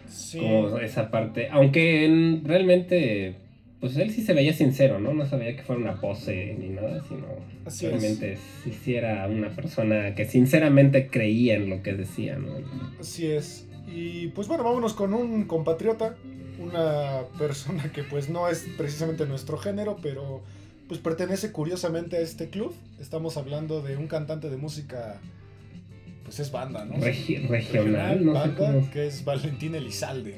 Sí. 0.08 0.40
Como 0.40 0.78
esa 0.80 1.12
parte. 1.12 1.50
Aunque 1.52 2.40
realmente, 2.44 3.36
pues 3.80 3.96
él 3.98 4.12
sí 4.12 4.22
se 4.22 4.34
veía 4.34 4.54
sincero, 4.54 5.00
¿no? 5.00 5.14
No 5.14 5.26
sabía 5.26 5.56
que 5.56 5.62
fuera 5.62 5.82
una 5.82 6.02
pose 6.02 6.56
ni 6.58 6.70
nada, 6.70 7.04
sino 7.08 7.28
Así 7.66 7.88
realmente 7.88 8.38
si 8.64 8.72
sí 8.72 8.96
era 8.96 9.28
una 9.28 9.50
persona 9.50 10.16
que 10.16 10.26
sinceramente 10.26 11.08
creía 11.08 11.56
en 11.56 11.70
lo 11.70 11.84
que 11.84 11.94
decía, 11.94 12.38
¿no? 12.38 12.54
Así 13.00 13.28
es. 13.28 13.68
Y 13.88 14.28
pues 14.28 14.48
bueno, 14.48 14.64
vámonos 14.64 14.94
con 14.94 15.14
un 15.14 15.46
compatriota 15.46 16.16
una 16.60 17.22
persona 17.38 17.92
que 17.92 18.04
pues 18.04 18.30
no 18.30 18.48
es 18.50 18.68
precisamente 18.78 19.26
nuestro 19.26 19.58
género, 19.58 19.98
pero 20.02 20.42
pues 20.90 21.00
pertenece 21.00 21.52
curiosamente 21.54 22.18
a 22.18 22.20
este 22.20 22.50
club. 22.50 22.74
Estamos 23.00 23.38
hablando 23.38 23.82
de 23.82 23.96
un 23.96 24.08
cantante 24.08 24.50
de 24.50 24.58
música, 24.58 25.22
pues 26.26 26.40
es 26.42 26.52
banda, 26.52 26.84
¿no? 26.84 26.96
regional, 26.98 28.26
no 28.26 28.34
banda, 28.34 28.74
que 28.92 29.08
es 29.08 29.24
Valentín 29.24 29.76
Elizalde. 29.76 30.36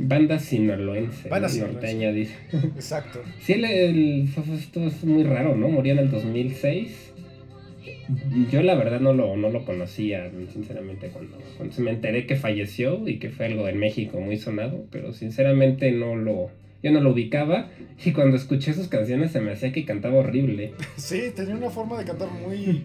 Banda 0.00 0.38
sinaloense. 0.38 1.28
Banda 1.28 1.48
¿no? 1.48 1.54
sinaloense. 1.54 1.80
norteña, 1.86 2.12
dice. 2.12 2.34
Exacto. 2.74 3.22
Sí, 3.40 3.54
el, 3.54 3.64
el- 3.64 4.28
esto 4.54 4.84
es 4.86 5.02
muy 5.04 5.22
raro, 5.22 5.56
¿no? 5.56 5.68
Murió 5.68 5.92
en 5.94 6.00
el 6.00 6.10
2006. 6.10 7.12
Yo 8.50 8.62
la 8.62 8.74
verdad 8.74 9.00
no 9.00 9.12
lo, 9.12 9.36
no 9.36 9.50
lo 9.50 9.64
conocía, 9.64 10.30
sinceramente, 10.52 11.08
cuando, 11.08 11.38
cuando 11.56 11.74
se 11.74 11.82
me 11.82 11.90
enteré 11.90 12.26
que 12.26 12.36
falleció 12.36 13.06
y 13.08 13.18
que 13.18 13.30
fue 13.30 13.46
algo 13.46 13.68
en 13.68 13.78
México 13.78 14.18
muy 14.20 14.38
sonado, 14.38 14.86
pero 14.90 15.12
sinceramente 15.12 15.90
no 15.92 16.16
lo, 16.16 16.50
yo 16.82 16.90
no 16.92 17.00
lo 17.00 17.10
ubicaba 17.12 17.70
y 18.04 18.12
cuando 18.12 18.36
escuché 18.36 18.72
sus 18.74 18.88
canciones 18.88 19.32
se 19.32 19.40
me 19.40 19.52
hacía 19.52 19.72
que 19.72 19.84
cantaba 19.84 20.16
horrible. 20.18 20.74
Sí, 20.96 21.22
tenía 21.34 21.54
una 21.56 21.70
forma 21.70 21.98
de 21.98 22.04
cantar 22.04 22.28
muy. 22.30 22.84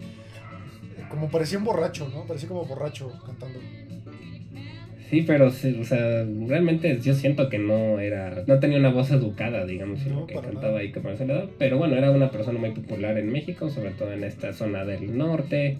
Como 1.08 1.30
parecía 1.30 1.58
un 1.58 1.64
borracho, 1.64 2.08
¿no? 2.12 2.24
Parecía 2.26 2.48
como 2.48 2.64
borracho 2.64 3.12
cantando. 3.24 3.58
Sí, 5.10 5.22
pero 5.22 5.50
sí, 5.50 5.76
o 5.80 5.84
sea, 5.84 6.24
realmente 6.48 6.98
yo 7.00 7.14
siento 7.14 7.48
que 7.48 7.58
no 7.58 8.00
era, 8.00 8.42
no 8.46 8.58
tenía 8.58 8.78
una 8.78 8.88
voz 8.90 9.10
educada, 9.10 9.64
digamos, 9.66 10.00
sino 10.00 10.20
No, 10.20 10.26
que 10.26 10.34
cantaba 10.34 10.80
nada. 10.82 11.12
ese 11.12 11.26
lado. 11.26 11.50
Pero 11.58 11.78
bueno, 11.78 11.94
era 11.96 12.10
una 12.10 12.30
persona 12.30 12.58
muy 12.58 12.70
popular 12.72 13.16
en 13.18 13.30
México, 13.30 13.68
sobre 13.68 13.90
todo 13.90 14.12
en 14.12 14.24
esta 14.24 14.52
zona 14.54 14.84
del 14.84 15.16
norte, 15.16 15.78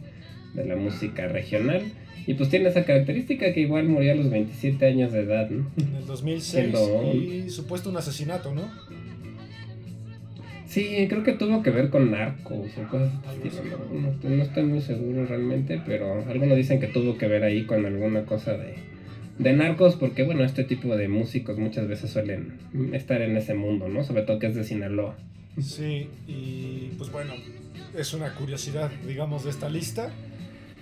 de 0.54 0.64
la 0.64 0.76
música 0.76 1.28
regional. 1.28 1.82
Y 2.26 2.34
pues 2.34 2.48
tiene 2.48 2.70
esa 2.70 2.84
característica 2.86 3.52
que 3.52 3.60
igual 3.60 3.86
murió 3.88 4.12
a 4.12 4.14
los 4.14 4.30
27 4.30 4.86
años 4.86 5.12
de 5.12 5.20
edad, 5.20 5.50
¿no? 5.50 5.70
En 5.76 5.94
el 5.96 6.06
2006 6.06 6.50
Siendo- 6.72 7.12
y 7.14 7.50
supuesto 7.50 7.90
un 7.90 7.98
asesinato, 7.98 8.54
¿no? 8.54 8.62
Sí, 10.66 11.06
creo 11.08 11.22
que 11.22 11.32
tuvo 11.34 11.62
que 11.62 11.70
ver 11.70 11.90
con 11.90 12.10
narcos 12.10 12.66
o 12.78 12.88
cosas. 12.90 13.12
No, 13.92 14.00
no 14.00 14.08
estoy- 14.10 14.36
no 14.36 14.42
estoy 14.42 14.62
muy 14.64 14.80
seguro 14.80 15.26
realmente, 15.26 15.80
pero 15.84 16.24
algunos 16.28 16.56
dicen 16.56 16.80
que 16.80 16.88
tuvo 16.88 17.16
que 17.18 17.28
ver 17.28 17.44
ahí 17.44 17.64
con 17.64 17.84
alguna 17.86 18.24
cosa 18.24 18.56
de, 18.56 18.74
de 19.38 19.52
narcos, 19.52 19.94
porque 19.96 20.24
bueno, 20.24 20.42
este 20.42 20.64
tipo 20.64 20.96
de 20.96 21.08
músicos 21.08 21.58
muchas 21.58 21.86
veces 21.86 22.10
suelen 22.10 22.54
estar 22.92 23.22
en 23.22 23.36
ese 23.36 23.54
mundo, 23.54 23.88
¿no? 23.88 24.02
Sobre 24.02 24.22
todo 24.22 24.38
que 24.38 24.46
es 24.48 24.54
de 24.56 24.64
Sinaloa. 24.64 25.16
Sí, 25.60 26.08
y 26.26 26.90
pues 26.98 27.12
bueno, 27.12 27.34
es 27.96 28.12
una 28.14 28.34
curiosidad, 28.34 28.90
digamos, 29.06 29.44
de 29.44 29.50
esta 29.50 29.68
lista. 29.68 30.10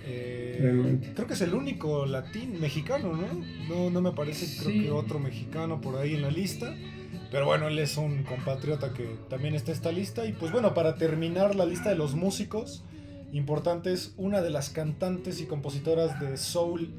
Eh, 0.05 0.59
Realmente. 0.61 1.13
creo 1.15 1.27
que 1.27 1.35
es 1.35 1.41
el 1.43 1.55
único 1.55 2.07
latín 2.07 2.61
mexicano, 2.61 3.15
¿no? 3.15 3.27
No, 3.69 3.91
no 3.91 4.01
me 4.01 4.13
parece, 4.13 4.47
creo 4.63 4.83
que 4.83 4.91
otro 4.91 5.19
mexicano 5.19 5.81
por 5.81 5.97
ahí 5.97 6.15
en 6.15 6.23
la 6.23 6.31
lista. 6.31 6.75
Pero 7.31 7.47
bueno, 7.47 7.69
él 7.69 7.79
es 7.79 7.97
un 7.97 8.25
compatriota 8.25 8.93
que 8.93 9.05
también 9.31 9.55
está 9.55 9.71
en 9.71 9.77
esta 9.77 9.93
lista. 9.93 10.27
Y 10.27 10.33
pues 10.33 10.53
bueno, 10.53 10.75
para 10.75 10.97
terminar 10.97 11.55
la 11.55 11.65
lista 11.65 11.89
de 11.91 11.95
los 11.97 12.15
músicos 12.15 12.85
importantes, 13.33 14.13
una 14.19 14.43
de 14.43 14.51
las 14.51 14.69
cantantes 14.71 15.41
y 15.41 15.47
compositoras 15.47 16.21
de 16.21 16.37
soul 16.37 16.91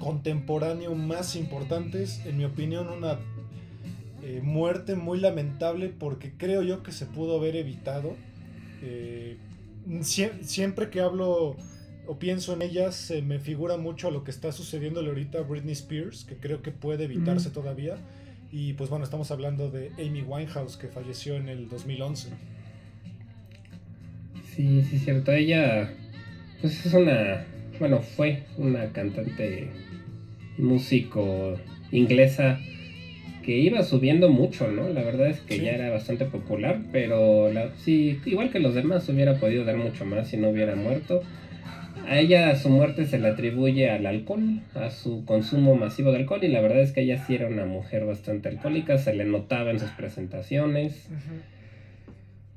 contemporáneo 0.00 0.94
más 0.94 1.36
importantes, 1.36 2.20
en 2.26 2.36
mi 2.38 2.44
opinión, 2.44 2.88
una 2.88 3.18
eh, 4.22 4.40
muerte 4.42 4.94
muy 4.94 5.18
lamentable 5.20 5.88
porque 5.88 6.32
creo 6.36 6.62
yo 6.62 6.82
que 6.82 6.92
se 6.92 7.06
pudo 7.06 7.38
haber 7.38 7.56
evitado. 7.56 8.14
Eh, 8.82 9.38
sie- 10.00 10.42
siempre 10.42 10.90
que 10.90 11.00
hablo 11.00 11.56
o 12.08 12.18
pienso 12.18 12.54
en 12.54 12.62
ella, 12.62 12.90
se 12.90 13.20
me 13.20 13.38
figura 13.38 13.76
mucho 13.76 14.08
a 14.08 14.10
lo 14.10 14.24
que 14.24 14.30
está 14.30 14.50
sucediéndole 14.50 15.10
ahorita 15.10 15.40
a 15.40 15.42
Britney 15.42 15.72
Spears, 15.74 16.24
que 16.24 16.36
creo 16.36 16.62
que 16.62 16.70
puede 16.70 17.04
evitarse 17.04 17.50
todavía. 17.50 17.96
Y 18.50 18.72
pues 18.72 18.88
bueno, 18.88 19.04
estamos 19.04 19.30
hablando 19.30 19.70
de 19.70 19.90
Amy 19.98 20.22
Winehouse, 20.22 20.78
que 20.78 20.88
falleció 20.88 21.36
en 21.36 21.50
el 21.50 21.68
2011. 21.68 22.30
Sí, 24.54 24.82
sí, 24.88 24.98
cierto. 24.98 25.32
Ella, 25.32 25.92
pues 26.62 26.86
es 26.86 26.94
una, 26.94 27.44
bueno, 27.78 28.00
fue 28.00 28.44
una 28.56 28.90
cantante, 28.92 29.68
músico 30.56 31.56
inglesa 31.92 32.58
que 33.44 33.58
iba 33.58 33.82
subiendo 33.82 34.30
mucho, 34.30 34.70
¿no? 34.72 34.88
La 34.88 35.02
verdad 35.02 35.28
es 35.28 35.40
que 35.40 35.56
Sí. 35.56 35.62
ya 35.62 35.72
era 35.72 35.90
bastante 35.90 36.24
popular, 36.24 36.80
pero 36.90 37.52
la, 37.52 37.70
sí, 37.76 38.18
igual 38.24 38.50
que 38.50 38.60
los 38.60 38.74
demás, 38.74 39.08
hubiera 39.10 39.38
podido 39.38 39.64
dar 39.64 39.76
mucho 39.76 40.06
más 40.06 40.28
si 40.28 40.38
no 40.38 40.48
hubiera 40.48 40.74
muerto. 40.74 41.22
A 42.06 42.18
ella 42.18 42.54
su 42.56 42.70
muerte 42.70 43.06
se 43.06 43.18
le 43.18 43.28
atribuye 43.28 43.90
al 43.90 44.06
alcohol, 44.06 44.60
a 44.74 44.90
su 44.90 45.24
consumo 45.24 45.74
masivo 45.74 46.10
de 46.10 46.18
alcohol, 46.18 46.42
y 46.42 46.48
la 46.48 46.60
verdad 46.60 46.80
es 46.80 46.92
que 46.92 47.02
ella 47.02 47.24
sí 47.26 47.34
era 47.34 47.48
una 47.48 47.66
mujer 47.66 48.04
bastante 48.06 48.48
alcohólica, 48.48 48.98
se 48.98 49.14
le 49.14 49.24
notaba 49.24 49.70
en 49.70 49.80
sus 49.80 49.90
presentaciones. 49.90 51.08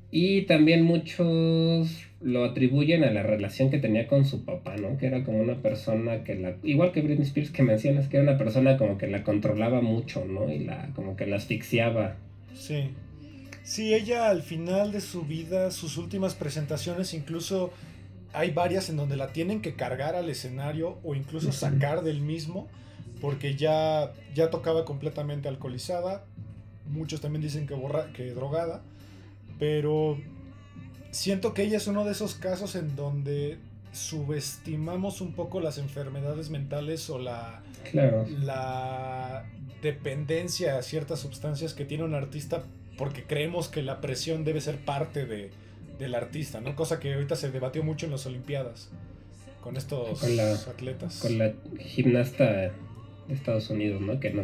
Y 0.09 0.43
también 0.43 0.83
muchos 0.83 2.05
lo 2.21 2.43
atribuyen 2.43 3.03
a 3.03 3.11
la 3.11 3.23
relación 3.23 3.71
que 3.71 3.79
tenía 3.79 4.07
con 4.07 4.25
su 4.25 4.45
papá, 4.45 4.75
¿no? 4.75 4.97
Que 4.97 5.07
era 5.07 5.23
como 5.23 5.39
una 5.39 5.61
persona 5.61 6.23
que 6.23 6.35
la... 6.35 6.55
Igual 6.63 6.91
que 6.91 7.01
Britney 7.01 7.25
Spears 7.25 7.51
que 7.51 7.63
mencionas, 7.63 8.07
que 8.07 8.17
era 8.17 8.23
una 8.23 8.37
persona 8.37 8.77
como 8.77 8.97
que 8.97 9.07
la 9.07 9.23
controlaba 9.23 9.81
mucho, 9.81 10.25
¿no? 10.25 10.51
Y 10.51 10.59
la 10.59 10.89
como 10.95 11.15
que 11.15 11.25
la 11.25 11.37
asfixiaba. 11.37 12.17
Sí. 12.53 12.89
Sí, 13.63 13.93
ella 13.93 14.29
al 14.29 14.41
final 14.41 14.91
de 14.91 15.01
su 15.01 15.23
vida, 15.23 15.71
sus 15.71 15.97
últimas 15.97 16.35
presentaciones, 16.35 17.13
incluso 17.13 17.71
hay 18.33 18.51
varias 18.51 18.89
en 18.89 18.97
donde 18.97 19.17
la 19.17 19.33
tienen 19.33 19.61
que 19.61 19.75
cargar 19.75 20.15
al 20.15 20.29
escenario 20.29 20.97
o 21.03 21.15
incluso 21.15 21.51
sacar 21.51 22.03
del 22.03 22.21
mismo, 22.21 22.67
porque 23.19 23.55
ya, 23.55 24.13
ya 24.33 24.49
tocaba 24.49 24.85
completamente 24.85 25.47
alcoholizada. 25.47 26.25
Muchos 26.89 27.21
también 27.21 27.41
dicen 27.41 27.67
que, 27.67 27.73
borra 27.73 28.11
que 28.13 28.31
drogada, 28.33 28.81
pero 29.59 30.17
siento 31.11 31.53
que 31.53 31.63
ella 31.63 31.77
es 31.77 31.87
uno 31.87 32.05
de 32.05 32.11
esos 32.11 32.35
casos 32.35 32.75
en 32.75 32.95
donde 32.95 33.57
subestimamos 33.91 35.21
un 35.21 35.33
poco 35.33 35.59
las 35.59 35.77
enfermedades 35.77 36.49
mentales 36.49 37.09
o 37.09 37.19
la, 37.19 37.61
Claro. 37.91 38.25
la 38.39 39.45
dependencia 39.81 40.77
a 40.77 40.81
ciertas 40.81 41.19
sustancias 41.19 41.73
que 41.73 41.85
tiene 41.85 42.03
un 42.03 42.13
artista 42.13 42.63
porque 42.97 43.23
creemos 43.23 43.67
que 43.67 43.81
la 43.81 43.99
presión 43.99 44.43
debe 44.43 44.61
ser 44.61 44.77
parte 44.77 45.25
de, 45.25 45.49
del 46.01 46.15
artista, 46.15 46.59
¿no? 46.59 46.75
Cosa 46.75 46.99
que 46.99 47.13
ahorita 47.13 47.35
se 47.37 47.49
debatió 47.51 47.83
mucho 47.83 48.05
en 48.07 48.11
las 48.11 48.25
Olimpiadas 48.25 48.89
con 49.61 49.77
estos 49.77 50.19
Con 50.19 50.35
la- 50.35 50.53
atletas. 50.55 51.19
Con 51.21 51.37
la 51.37 51.53
gimnasta 51.79 52.51
de 52.51 52.71
Estados 53.29 53.69
Unidos, 53.69 54.01
¿no? 54.01 54.19
Que 54.19 54.31
no, 54.31 54.43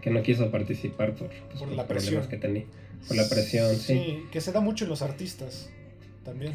que 0.00 0.10
no 0.10 0.22
quiso 0.22 0.50
participar 0.50 1.14
por, 1.14 1.28
pues, 1.28 1.40
Por 1.50 1.58
por 1.60 1.68
la 1.68 1.76
los 1.76 1.86
problemas 1.86 2.26
presión. 2.26 2.28
que 2.28 2.36
tenía. 2.38 2.64
Por 3.06 3.16
la 3.16 3.28
presión, 3.28 3.76
sí. 3.76 4.24
que 4.32 4.40
se 4.40 4.50
da 4.52 4.60
mucho 4.60 4.84
en 4.84 4.90
los 4.90 5.02
artistas 5.02 5.70
también. 6.24 6.54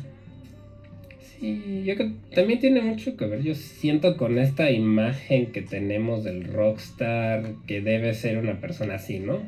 Sí, 1.39 1.83
yo 1.85 1.95
creo 1.95 2.09
que 2.09 2.35
también 2.35 2.59
tiene 2.59 2.81
mucho 2.81 3.15
que 3.17 3.25
ver, 3.25 3.41
yo 3.41 3.55
siento 3.55 4.15
con 4.17 4.37
esta 4.37 4.69
imagen 4.71 5.51
que 5.51 5.61
tenemos 5.61 6.23
del 6.23 6.43
rockstar, 6.45 7.53
que 7.67 7.81
debe 7.81 8.13
ser 8.13 8.37
una 8.37 8.59
persona 8.59 8.95
así, 8.95 9.19
¿no? 9.19 9.39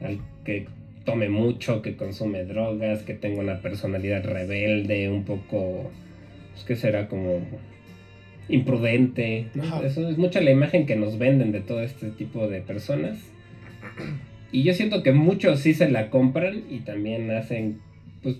Al 0.00 0.18
que 0.44 0.66
tome 1.04 1.28
mucho, 1.28 1.82
que 1.82 1.96
consume 1.96 2.44
drogas, 2.44 3.02
que 3.02 3.14
tenga 3.14 3.40
una 3.40 3.60
personalidad 3.60 4.24
rebelde, 4.24 5.10
un 5.10 5.24
poco, 5.24 5.90
pues 6.52 6.64
que 6.64 6.76
será 6.76 7.08
como 7.08 7.40
imprudente, 8.48 9.46
¿no? 9.54 9.82
Eso 9.82 10.08
es 10.08 10.18
mucha 10.18 10.40
la 10.40 10.50
imagen 10.50 10.86
que 10.86 10.96
nos 10.96 11.18
venden 11.18 11.52
de 11.52 11.60
todo 11.60 11.80
este 11.82 12.10
tipo 12.10 12.48
de 12.48 12.60
personas. 12.60 13.18
Y 14.52 14.62
yo 14.62 14.74
siento 14.74 15.02
que 15.02 15.12
muchos 15.12 15.60
sí 15.60 15.74
se 15.74 15.90
la 15.90 16.10
compran 16.10 16.64
y 16.70 16.80
también 16.80 17.30
hacen, 17.30 17.80
pues, 18.22 18.36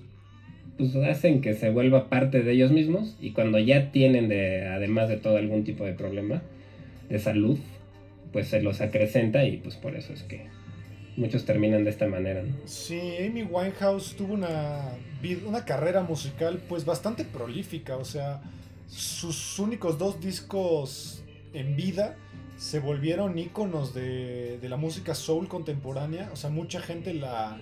pues 0.77 0.95
hacen 0.97 1.41
que 1.41 1.55
se 1.55 1.71
vuelva 1.71 2.09
parte 2.09 2.43
de 2.43 2.53
ellos 2.53 2.71
mismos 2.71 3.17
y 3.21 3.31
cuando 3.31 3.59
ya 3.59 3.91
tienen 3.91 4.29
de, 4.29 4.67
además 4.67 5.09
de 5.09 5.17
todo 5.17 5.37
algún 5.37 5.65
tipo 5.65 5.85
de 5.85 5.93
problema 5.93 6.43
de 7.09 7.19
salud, 7.19 7.59
pues 8.33 8.49
se 8.49 8.63
los 8.63 8.81
acrecenta 8.81 9.45
y 9.45 9.57
pues 9.59 9.77
por 9.77 9.97
eso 9.97 10.13
es 10.13 10.23
que 10.23 10.54
muchos 11.17 11.45
terminan 11.45 11.85
de 11.85 11.91
esta 11.91 12.07
manera, 12.07 12.43
¿no? 12.43 12.55
Sí, 12.65 13.01
Amy 13.21 13.43
Winehouse 13.43 14.17
tuvo 14.17 14.35
una, 14.35 14.97
una 15.47 15.65
carrera 15.65 16.03
musical 16.03 16.63
pues 16.69 16.85
bastante 16.85 17.25
prolífica, 17.25 17.97
o 17.97 18.05
sea, 18.05 18.43
sus 18.89 19.59
únicos 19.59 19.99
dos 19.99 20.21
discos 20.21 21.23
en 21.53 21.77
vida 21.77 22.17
se 22.57 22.79
volvieron 22.81 23.39
íconos 23.39 23.95
de, 23.95 24.59
de 24.59 24.69
la 24.69 24.77
música 24.77 25.15
soul 25.15 25.49
contemporánea, 25.49 26.31
o 26.33 26.37
sea, 26.37 26.51
mucha 26.51 26.81
gente 26.81 27.15
la, 27.15 27.59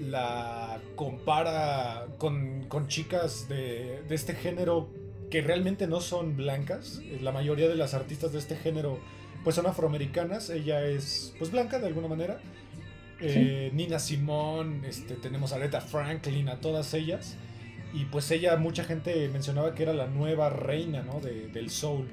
la 0.00 0.80
compara 0.96 2.06
con, 2.18 2.64
con 2.68 2.88
chicas 2.88 3.48
de, 3.48 4.02
de 4.08 4.14
este 4.14 4.34
género 4.34 4.88
que 5.30 5.42
realmente 5.42 5.86
no 5.86 6.00
son 6.00 6.36
blancas, 6.36 7.00
la 7.20 7.30
mayoría 7.30 7.68
de 7.68 7.76
las 7.76 7.94
artistas 7.94 8.32
de 8.32 8.38
este 8.38 8.56
género 8.56 8.98
pues 9.44 9.56
son 9.56 9.66
afroamericanas, 9.66 10.50
ella 10.50 10.84
es 10.86 11.34
pues 11.38 11.50
blanca 11.50 11.78
de 11.78 11.86
alguna 11.86 12.08
manera. 12.08 12.40
Eh, 13.22 13.70
Nina 13.74 13.98
Simone, 13.98 14.88
este, 14.88 15.14
tenemos 15.14 15.52
a 15.52 15.56
Aretha 15.56 15.80
Franklin, 15.80 16.48
a 16.48 16.56
todas 16.60 16.94
ellas. 16.94 17.36
Y 17.92 18.04
pues 18.04 18.30
ella, 18.30 18.56
mucha 18.56 18.84
gente 18.84 19.28
mencionaba 19.28 19.74
que 19.74 19.82
era 19.82 19.92
la 19.92 20.06
nueva 20.06 20.48
reina 20.48 21.02
¿no? 21.02 21.20
de- 21.20 21.48
del 21.48 21.70
soul. 21.70 22.06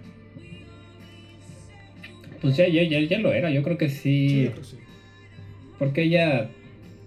Pues 2.41 2.55
ya, 2.57 2.67
ya, 2.67 2.83
ya, 2.83 2.99
ya 3.01 3.19
lo 3.19 3.31
era, 3.33 3.49
yo 3.51 3.63
creo 3.63 3.77
que 3.77 3.89
Sí, 3.89 4.29
sí, 4.29 4.43
yo 4.45 4.51
creo 4.51 4.61
que 4.61 4.67
sí. 4.67 4.77
porque 5.79 6.03
ella, 6.03 6.49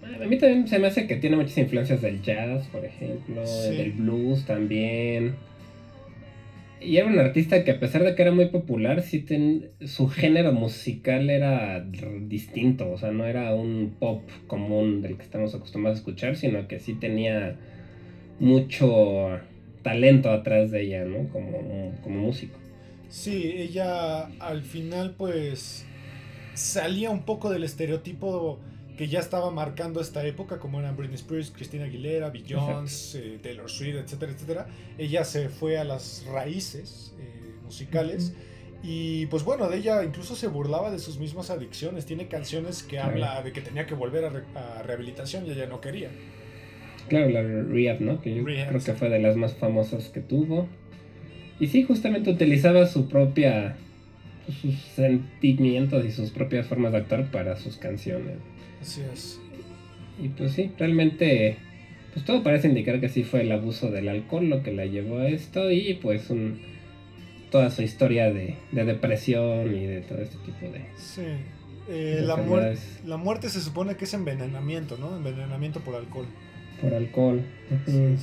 a 0.03 0.27
mí 0.27 0.39
también 0.39 0.67
se 0.67 0.79
me 0.79 0.89
hace 0.89 1.07
que 1.07 1.17
tiene 1.17 1.37
muchas 1.37 1.57
influencias 1.59 2.01
del 2.03 2.21
jazz, 2.23 2.67
por 2.69 2.85
ejemplo, 2.85 3.47
Sí. 3.47 3.77
del 3.77 3.93
blues 3.93 4.45
también. 4.45 5.37
Y 6.81 6.97
era 6.97 7.07
un 7.07 7.19
artista 7.19 7.63
que 7.65 7.73
a 7.73 7.81
pesar 7.81 8.03
de 8.03 8.15
que 8.15 8.23
era 8.23 8.33
muy 8.33 8.47
popular, 8.47 9.03
sí 9.03 9.21
ten, 9.21 9.71
su 9.85 10.09
género 10.09 10.53
musical 10.53 11.29
era 11.29 11.85
distinto, 12.23 12.91
o 12.91 12.99
sea, 12.99 13.11
no 13.11 13.27
era 13.27 13.55
un 13.55 13.95
pop 13.99 14.23
común 14.47 15.03
del 15.03 15.17
que 15.17 15.23
estamos 15.23 15.55
acostumbrados 15.55 15.99
a 15.99 16.01
escuchar, 16.01 16.37
sino 16.37 16.67
que 16.69 16.79
sí 16.79 16.95
tenía 16.95 17.57
mucho 18.39 19.41
talento 19.83 20.31
atrás 20.31 20.71
de 20.71 20.83
ella, 20.83 21.05
¿no? 21.05 21.29
Como, 21.29 21.93
como 22.03 22.21
músico. 22.21 22.59
Sí, 23.09 23.55
ella 23.57 24.27
al 24.39 24.63
final 24.63 25.15
pues 25.19 25.85
salía 26.55 27.11
un 27.11 27.23
poco 27.23 27.51
del 27.51 27.65
estereotipo 27.65 28.59
que 29.01 29.09
ya 29.09 29.21
estaba 29.21 29.51
marcando 29.51 30.03
esta 30.03 30.27
época, 30.27 30.59
como 30.59 30.79
eran 30.79 30.95
Britney 30.95 31.15
Spears, 31.15 31.51
Christina 31.51 31.85
Aguilera, 31.85 32.29
Beyoncé, 32.29 33.37
eh, 33.37 33.39
Taylor 33.43 33.71
Swift, 33.71 33.97
etcétera, 33.97 34.31
etcétera. 34.31 34.67
Ella 34.99 35.25
se 35.25 35.49
fue 35.49 35.79
a 35.79 35.85
las 35.85 36.27
raíces 36.31 37.15
eh, 37.19 37.55
musicales. 37.65 38.35
Y 38.83 39.25
pues 39.29 39.43
bueno, 39.43 39.71
de 39.71 39.79
ella 39.79 40.05
incluso 40.05 40.37
se 40.37 40.49
burlaba 40.49 40.91
de 40.91 40.99
sus 40.99 41.19
mismas 41.19 41.49
adicciones. 41.49 42.05
Tiene 42.05 42.29
canciones 42.29 42.83
que 42.83 42.99
habla 42.99 43.41
de 43.41 43.53
que 43.53 43.63
tenía 43.63 43.87
que 43.87 43.95
volver 43.95 44.27
a, 44.27 44.83
rehabilitación 44.83 45.47
y 45.47 45.53
ella 45.53 45.65
no 45.65 45.81
quería. 45.81 46.11
Claro, 47.09 47.31
la 47.31 47.41
Rehab, 47.41 48.03
¿no? 48.03 48.21
Que 48.21 48.35
yo 48.35 48.45
creo 48.45 48.85
que 48.85 48.93
fue 48.93 49.09
de 49.09 49.19
las 49.19 49.35
más 49.35 49.55
famosas 49.55 50.11
que 50.11 50.21
tuvo. 50.21 50.69
Y 51.59 51.69
sí, 51.69 51.85
justamente 51.85 52.29
utilizaba 52.29 52.87
su 52.87 53.09
propia. 53.09 53.79
sus 54.61 54.75
sentimientos 54.95 56.05
y 56.05 56.11
sus 56.11 56.33
propias 56.33 56.67
formas 56.67 56.93
de 56.93 56.99
actuar 56.99 57.31
para 57.31 57.57
sus 57.57 57.79
canciones. 57.79 58.37
Así 58.81 59.03
es. 59.13 59.41
Y 60.23 60.29
pues 60.29 60.53
sí, 60.53 60.71
realmente, 60.79 61.57
pues 62.13 62.25
todo 62.25 62.43
parece 62.43 62.69
indicar 62.69 63.01
que 63.01 63.09
sí 63.09 63.25
fue 63.25 63.43
el 63.43 63.53
abuso 63.53 63.91
del 63.91 64.09
alcohol 64.09 64.49
lo 64.49 64.63
que 64.63 64.73
la 64.73 64.87
llevó 64.87 65.19
a 65.19 65.29
esto 65.29 65.71
y 65.71 65.95
pues 65.95 66.31
un, 66.31 66.61
toda 67.51 67.71
su 67.71 67.83
historia 67.83 68.33
de, 68.33 68.57
depresión 68.73 69.75
y 69.75 69.87
de 69.87 70.01
todo 70.03 70.19
este 70.19 70.37
tipo 70.39 70.73
de... 70.73 70.85
Sí. 70.97 71.23
Eh, 71.89 72.23
la, 72.23 72.37
la 73.07 73.17
muerte 73.17 73.49
se 73.49 73.61
supone 73.61 73.97
que 73.97 74.05
es 74.05 74.15
envenenamiento, 74.15 74.97
¿no? 74.97 75.17
Envenenamiento 75.17 75.81
por 75.81 75.97
alcohol. 75.97 76.27
Por 76.81 76.95
alcohol. 76.95 77.43
Eh, 77.89 78.17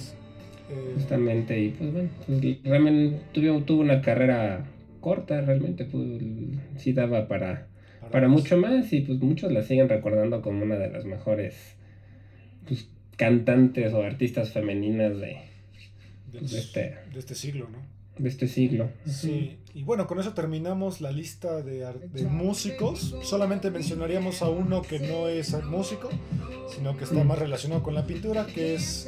Justamente, 0.95 1.59
y 1.59 1.69
pues 1.69 1.91
bueno, 1.91 2.09
pues, 2.25 2.63
realmente 2.63 3.19
tuvo, 3.33 3.61
tuvo 3.63 3.81
una 3.81 4.01
carrera 4.01 4.65
corta, 5.01 5.41
realmente, 5.41 5.85
pues 5.85 6.03
sí 6.77 6.93
daba 6.93 7.27
para 7.27 7.67
para 8.11 8.27
mucho 8.27 8.57
más 8.57 8.91
y 8.93 9.01
pues 9.01 9.19
muchos 9.19 9.51
la 9.51 9.63
siguen 9.63 9.89
recordando 9.89 10.41
como 10.41 10.63
una 10.63 10.75
de 10.75 10.89
las 10.89 11.05
mejores 11.05 11.75
pues, 12.67 12.87
cantantes 13.15 13.93
o 13.93 14.03
artistas 14.03 14.51
femeninas 14.51 15.19
de, 15.19 15.37
este, 16.41 16.97
de 17.11 17.19
este 17.19 17.35
siglo, 17.35 17.67
¿no? 17.69 17.79
De 18.17 18.29
este 18.29 18.47
siglo. 18.47 18.89
Sí, 19.05 19.57
y 19.75 19.83
bueno, 19.83 20.07
con 20.07 20.19
eso 20.19 20.33
terminamos 20.33 21.01
la 21.01 21.11
lista 21.11 21.61
de, 21.61 21.85
de, 22.11 22.23
músicos. 22.23 23.15
Solamente 23.21 23.69
mencionaríamos 23.69 24.41
a 24.41 24.49
uno 24.49 24.81
que 24.81 24.99
no 24.99 25.27
es 25.27 25.53
músico, 25.65 26.09
sino 26.75 26.97
que 26.97 27.03
está 27.03 27.23
más 27.23 27.37
relacionado 27.37 27.83
con 27.83 27.93
la 27.93 28.07
pintura, 28.07 28.47
que 28.47 28.73
es, 28.73 29.07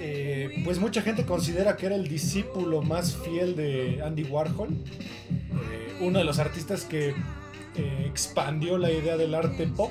eh, 0.00 0.62
pues 0.64 0.78
mucha 0.78 1.02
gente 1.02 1.24
considera 1.24 1.76
que 1.76 1.86
era 1.86 1.96
el 1.96 2.06
discípulo 2.06 2.82
más 2.82 3.16
fiel 3.16 3.56
de 3.56 4.00
Andy 4.00 4.22
Warhol, 4.22 4.74
eh, 4.74 5.98
uno 6.00 6.20
de 6.20 6.24
los 6.24 6.38
artistas 6.38 6.84
que 6.84 7.14
eh, 7.80 8.06
expandió 8.06 8.78
la 8.78 8.90
idea 8.90 9.16
del 9.16 9.34
arte 9.34 9.66
pop, 9.66 9.90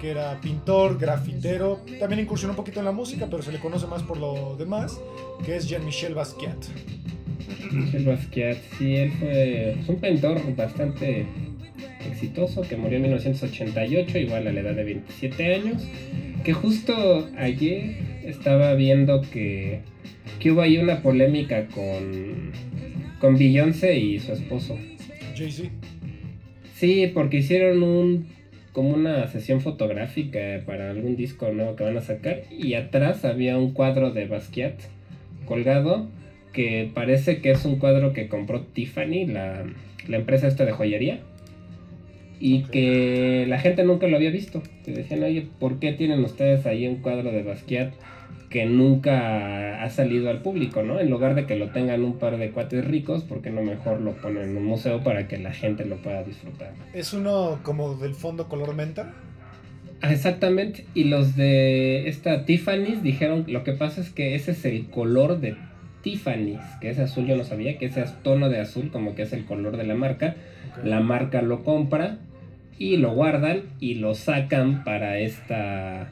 que 0.00 0.10
era 0.10 0.40
pintor, 0.40 0.98
grafitero, 0.98 1.80
también 1.98 2.20
incursionó 2.20 2.52
un 2.52 2.56
poquito 2.56 2.78
en 2.78 2.86
la 2.86 2.92
música, 2.92 3.26
pero 3.30 3.42
se 3.42 3.52
le 3.52 3.58
conoce 3.58 3.86
más 3.86 4.02
por 4.02 4.18
lo 4.18 4.56
demás, 4.56 5.00
que 5.44 5.56
es 5.56 5.68
Jean-Michel 5.68 6.14
Basquiat. 6.14 6.56
Michel 7.72 8.04
Basquiat, 8.04 8.58
sí, 8.78 8.96
él 8.96 9.12
fue 9.84 9.94
un 9.94 10.00
pintor 10.00 10.56
bastante 10.56 11.26
exitoso 12.06 12.62
que 12.62 12.76
murió 12.76 12.96
en 12.96 13.02
1988, 13.02 14.18
igual 14.18 14.46
a 14.46 14.52
la 14.52 14.60
edad 14.60 14.74
de 14.74 14.84
27 14.84 15.54
años, 15.54 15.82
que 16.44 16.52
justo 16.52 17.28
ayer 17.36 18.20
estaba 18.24 18.74
viendo 18.74 19.22
que, 19.22 19.80
que 20.38 20.52
hubo 20.52 20.60
ahí 20.60 20.78
una 20.78 21.02
polémica 21.02 21.66
con, 21.68 22.52
con 23.20 23.36
Beyoncé 23.36 23.98
y 23.98 24.18
su 24.20 24.32
esposo. 24.32 24.76
Jay-Z. 25.36 25.70
Sí, 26.78 27.10
porque 27.12 27.38
hicieron 27.38 27.82
un 27.82 28.28
como 28.72 28.90
una 28.90 29.26
sesión 29.26 29.60
fotográfica 29.60 30.62
para 30.64 30.90
algún 30.90 31.16
disco 31.16 31.50
nuevo 31.50 31.74
que 31.74 31.82
van 31.82 31.96
a 31.96 32.02
sacar 32.02 32.42
y 32.56 32.74
atrás 32.74 33.24
había 33.24 33.58
un 33.58 33.72
cuadro 33.72 34.12
de 34.12 34.28
Basquiat 34.28 34.74
colgado 35.44 36.06
que 36.52 36.88
parece 36.94 37.40
que 37.40 37.50
es 37.50 37.64
un 37.64 37.80
cuadro 37.80 38.12
que 38.12 38.28
compró 38.28 38.60
Tiffany, 38.60 39.26
la, 39.26 39.64
empresa 40.08 40.46
esta 40.46 40.64
de 40.64 40.70
joyería, 40.70 41.18
y 42.38 42.62
que 42.62 43.44
la 43.48 43.58
gente 43.58 43.82
nunca 43.82 44.06
lo 44.06 44.16
había 44.16 44.30
visto. 44.30 44.62
Que 44.84 44.92
decían, 44.92 45.24
oye, 45.24 45.46
¿por 45.58 45.80
qué 45.80 45.92
tienen 45.92 46.24
ustedes 46.24 46.64
ahí 46.64 46.86
un 46.86 46.96
cuadro 46.96 47.32
de 47.32 47.42
Basquiat 47.42 47.92
que 48.50 48.64
nunca 48.64 49.82
ha 49.82 49.90
salido 49.90 50.30
al 50.30 50.40
público, 50.40 50.82
¿no? 50.82 51.00
En 51.00 51.10
lugar 51.10 51.34
de 51.34 51.46
que 51.46 51.56
lo 51.56 51.70
tengan 51.70 52.02
un 52.02 52.18
par 52.18 52.38
de 52.38 52.50
cuates 52.50 52.84
ricos, 52.84 53.22
¿por 53.24 53.42
qué 53.42 53.50
no 53.50 53.62
mejor 53.62 54.00
lo 54.00 54.12
ponen 54.12 54.50
en 54.50 54.56
un 54.56 54.64
museo 54.64 55.02
para 55.02 55.28
que 55.28 55.38
la 55.38 55.52
gente 55.52 55.84
lo 55.84 55.96
pueda 55.96 56.22
disfrutar? 56.22 56.72
¿Es 56.94 57.12
uno 57.12 57.58
como 57.62 57.94
del 57.96 58.14
fondo 58.14 58.48
color 58.48 58.74
menta? 58.74 59.12
Ah, 60.00 60.12
exactamente, 60.12 60.86
y 60.94 61.04
los 61.04 61.34
de 61.34 62.08
esta 62.08 62.44
Tiffany's 62.44 63.02
dijeron, 63.02 63.44
lo 63.48 63.64
que 63.64 63.72
pasa 63.72 64.00
es 64.00 64.10
que 64.10 64.36
ese 64.36 64.52
es 64.52 64.64
el 64.64 64.86
color 64.86 65.40
de 65.40 65.56
Tiffany's, 66.02 66.60
que 66.80 66.90
ese 66.90 67.02
azul 67.02 67.26
yo 67.26 67.36
no 67.36 67.42
sabía, 67.42 67.78
que 67.78 67.86
ese 67.86 68.04
tono 68.22 68.48
de 68.48 68.60
azul 68.60 68.90
como 68.90 69.16
que 69.16 69.22
es 69.22 69.32
el 69.32 69.44
color 69.44 69.76
de 69.76 69.84
la 69.84 69.96
marca, 69.96 70.36
la 70.84 71.00
marca 71.00 71.42
lo 71.42 71.64
compra 71.64 72.18
y 72.78 72.96
lo 72.96 73.12
guardan 73.12 73.62
y 73.80 73.94
lo 73.94 74.14
sacan 74.14 74.84
para 74.84 75.18
esta 75.18 76.10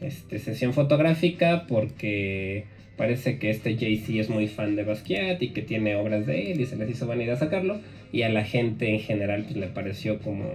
este, 0.00 0.38
sesión 0.38 0.72
fotográfica 0.72 1.66
porque 1.66 2.64
parece 2.96 3.38
que 3.38 3.50
este 3.50 3.76
Jay-Z 3.76 4.20
es 4.20 4.30
muy 4.30 4.48
fan 4.48 4.76
de 4.76 4.84
Basquiat 4.84 5.42
y 5.42 5.48
que 5.50 5.62
tiene 5.62 5.96
obras 5.96 6.26
de 6.26 6.52
él 6.52 6.60
y 6.60 6.66
se 6.66 6.76
les 6.76 6.90
hizo 6.90 7.06
vanidad 7.06 7.38
sacarlo 7.38 7.80
y 8.12 8.22
a 8.22 8.28
la 8.28 8.44
gente 8.44 8.90
en 8.90 9.00
general 9.00 9.44
pues 9.44 9.56
le 9.56 9.66
pareció 9.66 10.20
como 10.20 10.52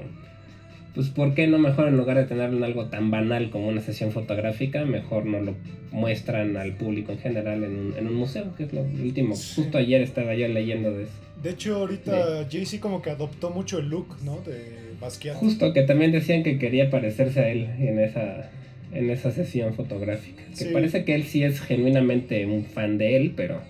pues 0.96 1.10
¿por 1.10 1.34
qué 1.34 1.48
no 1.48 1.60
mejor 1.60 1.88
en 1.88 1.98
lugar 1.98 2.18
de 2.18 2.26
tenerlo 2.26 2.58
en 2.58 2.64
algo 2.64 2.86
tan 2.86 3.12
banal 3.12 3.50
como 3.52 3.68
una 3.68 3.82
sesión 3.82 4.12
fotográfica, 4.12 4.86
mejor 4.86 5.26
no 5.26 5.40
lo 5.40 5.56
muestran 5.92 6.58
al 6.58 6.74
público 6.74 7.12
en 7.12 7.20
general 7.20 7.64
en 7.64 7.76
un, 7.76 7.94
en 7.98 8.08
un 8.08 8.16
museo, 8.16 8.56
que 8.56 8.64
es 8.64 8.74
lo 8.74 8.82
último. 8.82 9.36
Justo 9.36 9.78
ayer 9.78 10.02
estaba 10.02 10.36
yo 10.36 10.48
leyendo 10.48 10.92
de 10.92 11.04
eso. 11.04 11.14
De 11.42 11.52
hecho, 11.52 11.78
ahorita 11.78 12.48
Jay-Z 12.52 12.82
como 12.82 13.02
que 13.02 13.12
adoptó 13.12 13.50
mucho 13.50 13.80
el 13.80 13.88
look, 13.90 14.18
¿no? 14.24 14.42
De 14.42 14.94
Basquiat. 15.00 15.36
Justo, 15.36 15.74
que 15.74 15.84
también 15.84 16.12
decían 16.12 16.44
que 16.44 16.58
quería 16.60 16.90
parecerse 16.90 17.40
a 17.40 17.50
él 17.50 17.70
en 17.80 18.00
esa, 18.00 18.50
en 18.92 19.10
esa 19.10 19.32
sesión 19.32 19.74
fotográfica. 19.74 20.44
Que 20.58 20.66
parece 20.66 21.06
que 21.06 21.16
él 21.16 21.24
sí 21.24 21.44
es 21.44 21.62
genuinamente 21.62 22.46
un 22.46 22.66
fan 22.66 22.98
de 22.98 23.16
él, 23.16 23.34
pero, 23.36 23.62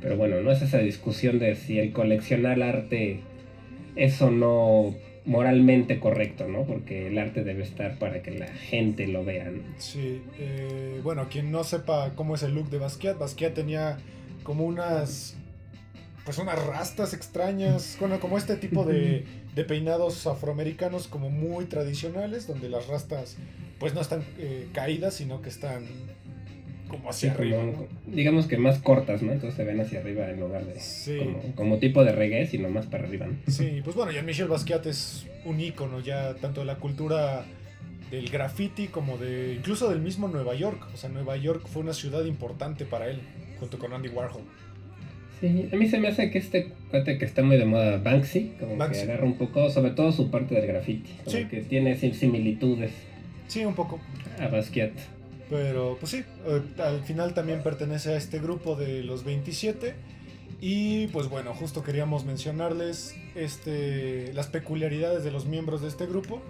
pero 0.00 0.16
bueno, 0.16 0.40
no 0.40 0.50
es 0.50 0.62
esa 0.62 0.78
discusión 0.78 1.38
de 1.38 1.54
si 1.54 1.78
el 1.78 1.92
coleccionar 1.92 2.62
arte 2.62 3.20
es 3.96 4.20
o 4.22 4.30
no 4.30 4.94
moralmente 5.24 5.98
correcto, 5.98 6.46
¿no? 6.46 6.62
Porque 6.64 7.08
el 7.08 7.18
arte 7.18 7.42
debe 7.42 7.64
estar 7.64 7.98
para 7.98 8.22
que 8.22 8.30
la 8.30 8.46
gente 8.46 9.08
lo 9.08 9.24
vea. 9.24 9.50
Sí, 9.78 10.22
eh, 10.38 11.00
bueno, 11.02 11.28
quien 11.28 11.50
no 11.50 11.64
sepa 11.64 12.12
cómo 12.14 12.36
es 12.36 12.42
el 12.42 12.54
look 12.54 12.70
de 12.70 12.78
Basquiat, 12.78 13.18
Basquiat 13.18 13.54
tenía 13.54 13.98
como 14.44 14.64
unas 14.64 15.36
pues 16.24 16.38
unas 16.38 16.64
rastas 16.66 17.14
extrañas, 17.14 17.96
bueno, 18.00 18.18
como 18.18 18.36
este 18.36 18.56
tipo 18.56 18.84
de, 18.84 19.24
de 19.56 19.64
peinados 19.64 20.26
afroamericanos 20.26 21.08
como 21.08 21.30
muy 21.30 21.64
tradicionales, 21.64 22.46
donde 22.46 22.68
las 22.68 22.86
rastas 22.88 23.38
pues 23.80 23.94
no 23.94 24.02
están 24.02 24.22
eh, 24.38 24.68
caídas, 24.74 25.14
sino 25.14 25.40
que 25.40 25.48
están 25.48 25.86
como 26.88 27.08
hacia 27.08 27.32
arriba. 27.32 27.58
Digamos 28.06 28.46
que 28.46 28.58
más 28.58 28.78
cortas, 28.80 29.22
¿no? 29.22 29.32
Entonces 29.32 29.56
se 29.56 29.64
ven 29.64 29.80
hacia 29.80 30.00
arriba 30.00 30.28
en 30.28 30.40
lugar 30.40 30.66
de 30.66 31.52
como, 31.56 31.78
tipo 31.78 32.04
de 32.04 32.12
reggae, 32.12 32.46
sino 32.46 32.68
más 32.68 32.84
para 32.86 33.04
arriba. 33.04 33.28
Sí, 33.48 33.80
pues 33.82 33.96
bueno, 33.96 34.12
Jean-Michel 34.12 34.46
Basquiat 34.46 34.86
es 34.86 35.26
un 35.46 35.58
ícono 35.58 36.00
ya 36.00 36.34
tanto 36.34 36.60
de 36.60 36.66
la 36.66 36.76
cultura 36.76 37.46
del 38.10 38.28
graffiti 38.28 38.88
como 38.88 39.16
de 39.16 39.54
incluso 39.54 39.88
del 39.88 40.00
mismo 40.00 40.28
Nueva 40.28 40.54
York. 40.54 40.86
O 40.92 40.98
sea, 40.98 41.08
Nueva 41.08 41.36
York 41.38 41.66
fue 41.66 41.80
una 41.82 41.94
ciudad 41.94 42.26
importante 42.26 42.84
para 42.84 43.08
él, 43.08 43.20
junto 43.58 43.78
con 43.78 43.94
Andy 43.94 44.10
Warhol. 44.10 44.42
Sí, 45.40 45.68
a 45.70 45.76
mí 45.76 45.88
se 45.88 45.98
me 45.98 46.08
hace 46.08 46.30
que 46.30 46.38
este 46.38 46.72
cuate 46.90 47.18
que 47.18 47.24
está 47.26 47.42
muy 47.42 47.58
de 47.58 47.66
moda, 47.66 47.98
Banksy, 47.98 48.54
como 48.58 48.76
que 48.88 49.00
agarra 49.02 49.24
un 49.24 49.36
poco, 49.36 49.68
sobre 49.68 49.90
todo 49.90 50.10
su 50.12 50.30
parte 50.30 50.54
del 50.54 50.66
graffiti, 50.66 51.10
como 51.24 51.48
que 51.48 51.60
tiene 51.62 51.94
similitudes. 51.96 52.92
Sí, 53.48 53.64
un 53.64 53.74
poco. 53.74 54.00
A 54.40 54.48
Basquiat. 54.48 54.92
Pero 55.48 55.96
pues 56.00 56.10
sí, 56.10 56.24
eh, 56.46 56.62
al 56.82 57.02
final 57.02 57.34
también 57.34 57.62
pertenece 57.62 58.14
a 58.14 58.16
este 58.16 58.38
grupo 58.38 58.76
de 58.76 59.02
los 59.04 59.24
27. 59.24 59.94
Y 60.60 61.08
pues 61.08 61.28
bueno, 61.28 61.54
justo 61.54 61.82
queríamos 61.82 62.24
mencionarles 62.24 63.14
este, 63.34 64.32
las 64.32 64.46
peculiaridades 64.46 65.22
de 65.22 65.30
los 65.30 65.46
miembros 65.46 65.82
de 65.82 65.88
este 65.88 66.06
grupo, 66.06 66.40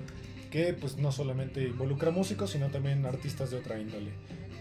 que 0.50 0.72
pues 0.74 0.96
no 0.96 1.10
solamente 1.10 1.64
involucra 1.64 2.12
músicos, 2.12 2.50
sino 2.50 2.68
también 2.68 3.04
artistas 3.04 3.50
de 3.50 3.58
otra 3.58 3.78
índole. 3.78 4.10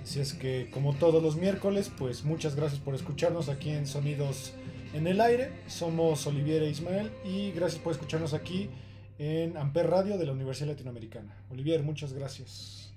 Así 0.05 0.19
es 0.19 0.33
que 0.33 0.67
como 0.69 0.93
todos 0.93 1.23
los 1.23 1.35
miércoles, 1.35 1.91
pues 1.97 2.25
muchas 2.25 2.55
gracias 2.55 2.79
por 2.79 2.93
escucharnos 2.93 3.49
aquí 3.49 3.71
en 3.71 3.87
Sonidos 3.87 4.53
en 4.93 5.07
el 5.07 5.19
aire. 5.19 5.49
Somos 5.65 6.27
Olivier 6.27 6.61
e 6.61 6.69
Ismael 6.69 7.09
y 7.25 7.49
gracias 7.53 7.81
por 7.81 7.91
escucharnos 7.91 8.35
aquí 8.35 8.69
en 9.17 9.57
Amper 9.57 9.87
Radio 9.87 10.19
de 10.19 10.27
la 10.27 10.33
Universidad 10.33 10.67
Latinoamericana. 10.67 11.35
Olivier, 11.49 11.81
muchas 11.81 12.13
gracias. 12.13 12.93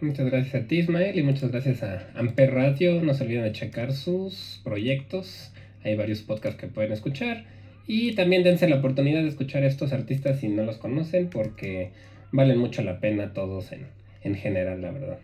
Muchas 0.00 0.24
gracias 0.24 0.54
a 0.54 0.66
ti 0.66 0.78
Ismael 0.78 1.18
y 1.18 1.22
muchas 1.22 1.50
gracias 1.50 1.82
a 1.82 2.08
Amper 2.14 2.54
Radio. 2.54 3.02
No 3.02 3.12
se 3.12 3.24
olviden 3.24 3.44
de 3.44 3.52
checar 3.52 3.92
sus 3.92 4.62
proyectos. 4.64 5.52
Hay 5.84 5.96
varios 5.96 6.22
podcasts 6.22 6.58
que 6.58 6.68
pueden 6.68 6.92
escuchar. 6.92 7.44
Y 7.86 8.14
también 8.14 8.42
dense 8.42 8.66
la 8.70 8.76
oportunidad 8.76 9.20
de 9.20 9.28
escuchar 9.28 9.64
a 9.64 9.66
estos 9.66 9.92
artistas 9.92 10.40
si 10.40 10.48
no 10.48 10.62
los 10.62 10.78
conocen 10.78 11.28
porque 11.28 11.92
valen 12.32 12.56
mucho 12.56 12.80
la 12.80 13.00
pena 13.00 13.34
todos 13.34 13.70
en, 13.72 13.88
en 14.22 14.34
general, 14.34 14.80
la 14.80 14.92
verdad. 14.92 15.18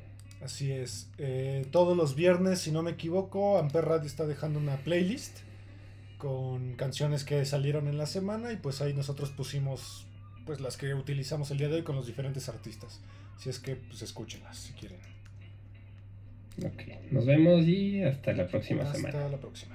Así 0.46 0.70
es. 0.70 1.10
Eh, 1.18 1.66
todos 1.72 1.96
los 1.96 2.14
viernes, 2.14 2.60
si 2.60 2.70
no 2.70 2.80
me 2.80 2.92
equivoco, 2.92 3.58
Amper 3.58 3.84
Radio 3.84 4.06
está 4.06 4.26
dejando 4.26 4.60
una 4.60 4.76
playlist 4.76 5.38
con 6.18 6.74
canciones 6.74 7.24
que 7.24 7.44
salieron 7.44 7.88
en 7.88 7.98
la 7.98 8.06
semana 8.06 8.52
y 8.52 8.56
pues 8.56 8.80
ahí 8.80 8.94
nosotros 8.94 9.30
pusimos 9.30 10.06
pues 10.44 10.60
las 10.60 10.76
que 10.76 10.94
utilizamos 10.94 11.50
el 11.50 11.58
día 11.58 11.68
de 11.68 11.74
hoy 11.74 11.82
con 11.82 11.96
los 11.96 12.06
diferentes 12.06 12.48
artistas. 12.48 13.00
Si 13.38 13.50
es 13.50 13.58
que 13.58 13.74
pues 13.74 14.02
escúchenlas 14.02 14.56
si 14.56 14.72
quieren. 14.74 15.00
Ok, 16.64 17.10
nos 17.10 17.26
vemos 17.26 17.64
y 17.66 18.04
hasta 18.04 18.32
la 18.32 18.46
próxima 18.46 18.86
semana. 18.86 19.18
Hasta 19.18 19.28
la 19.28 19.38
próxima. 19.38 19.74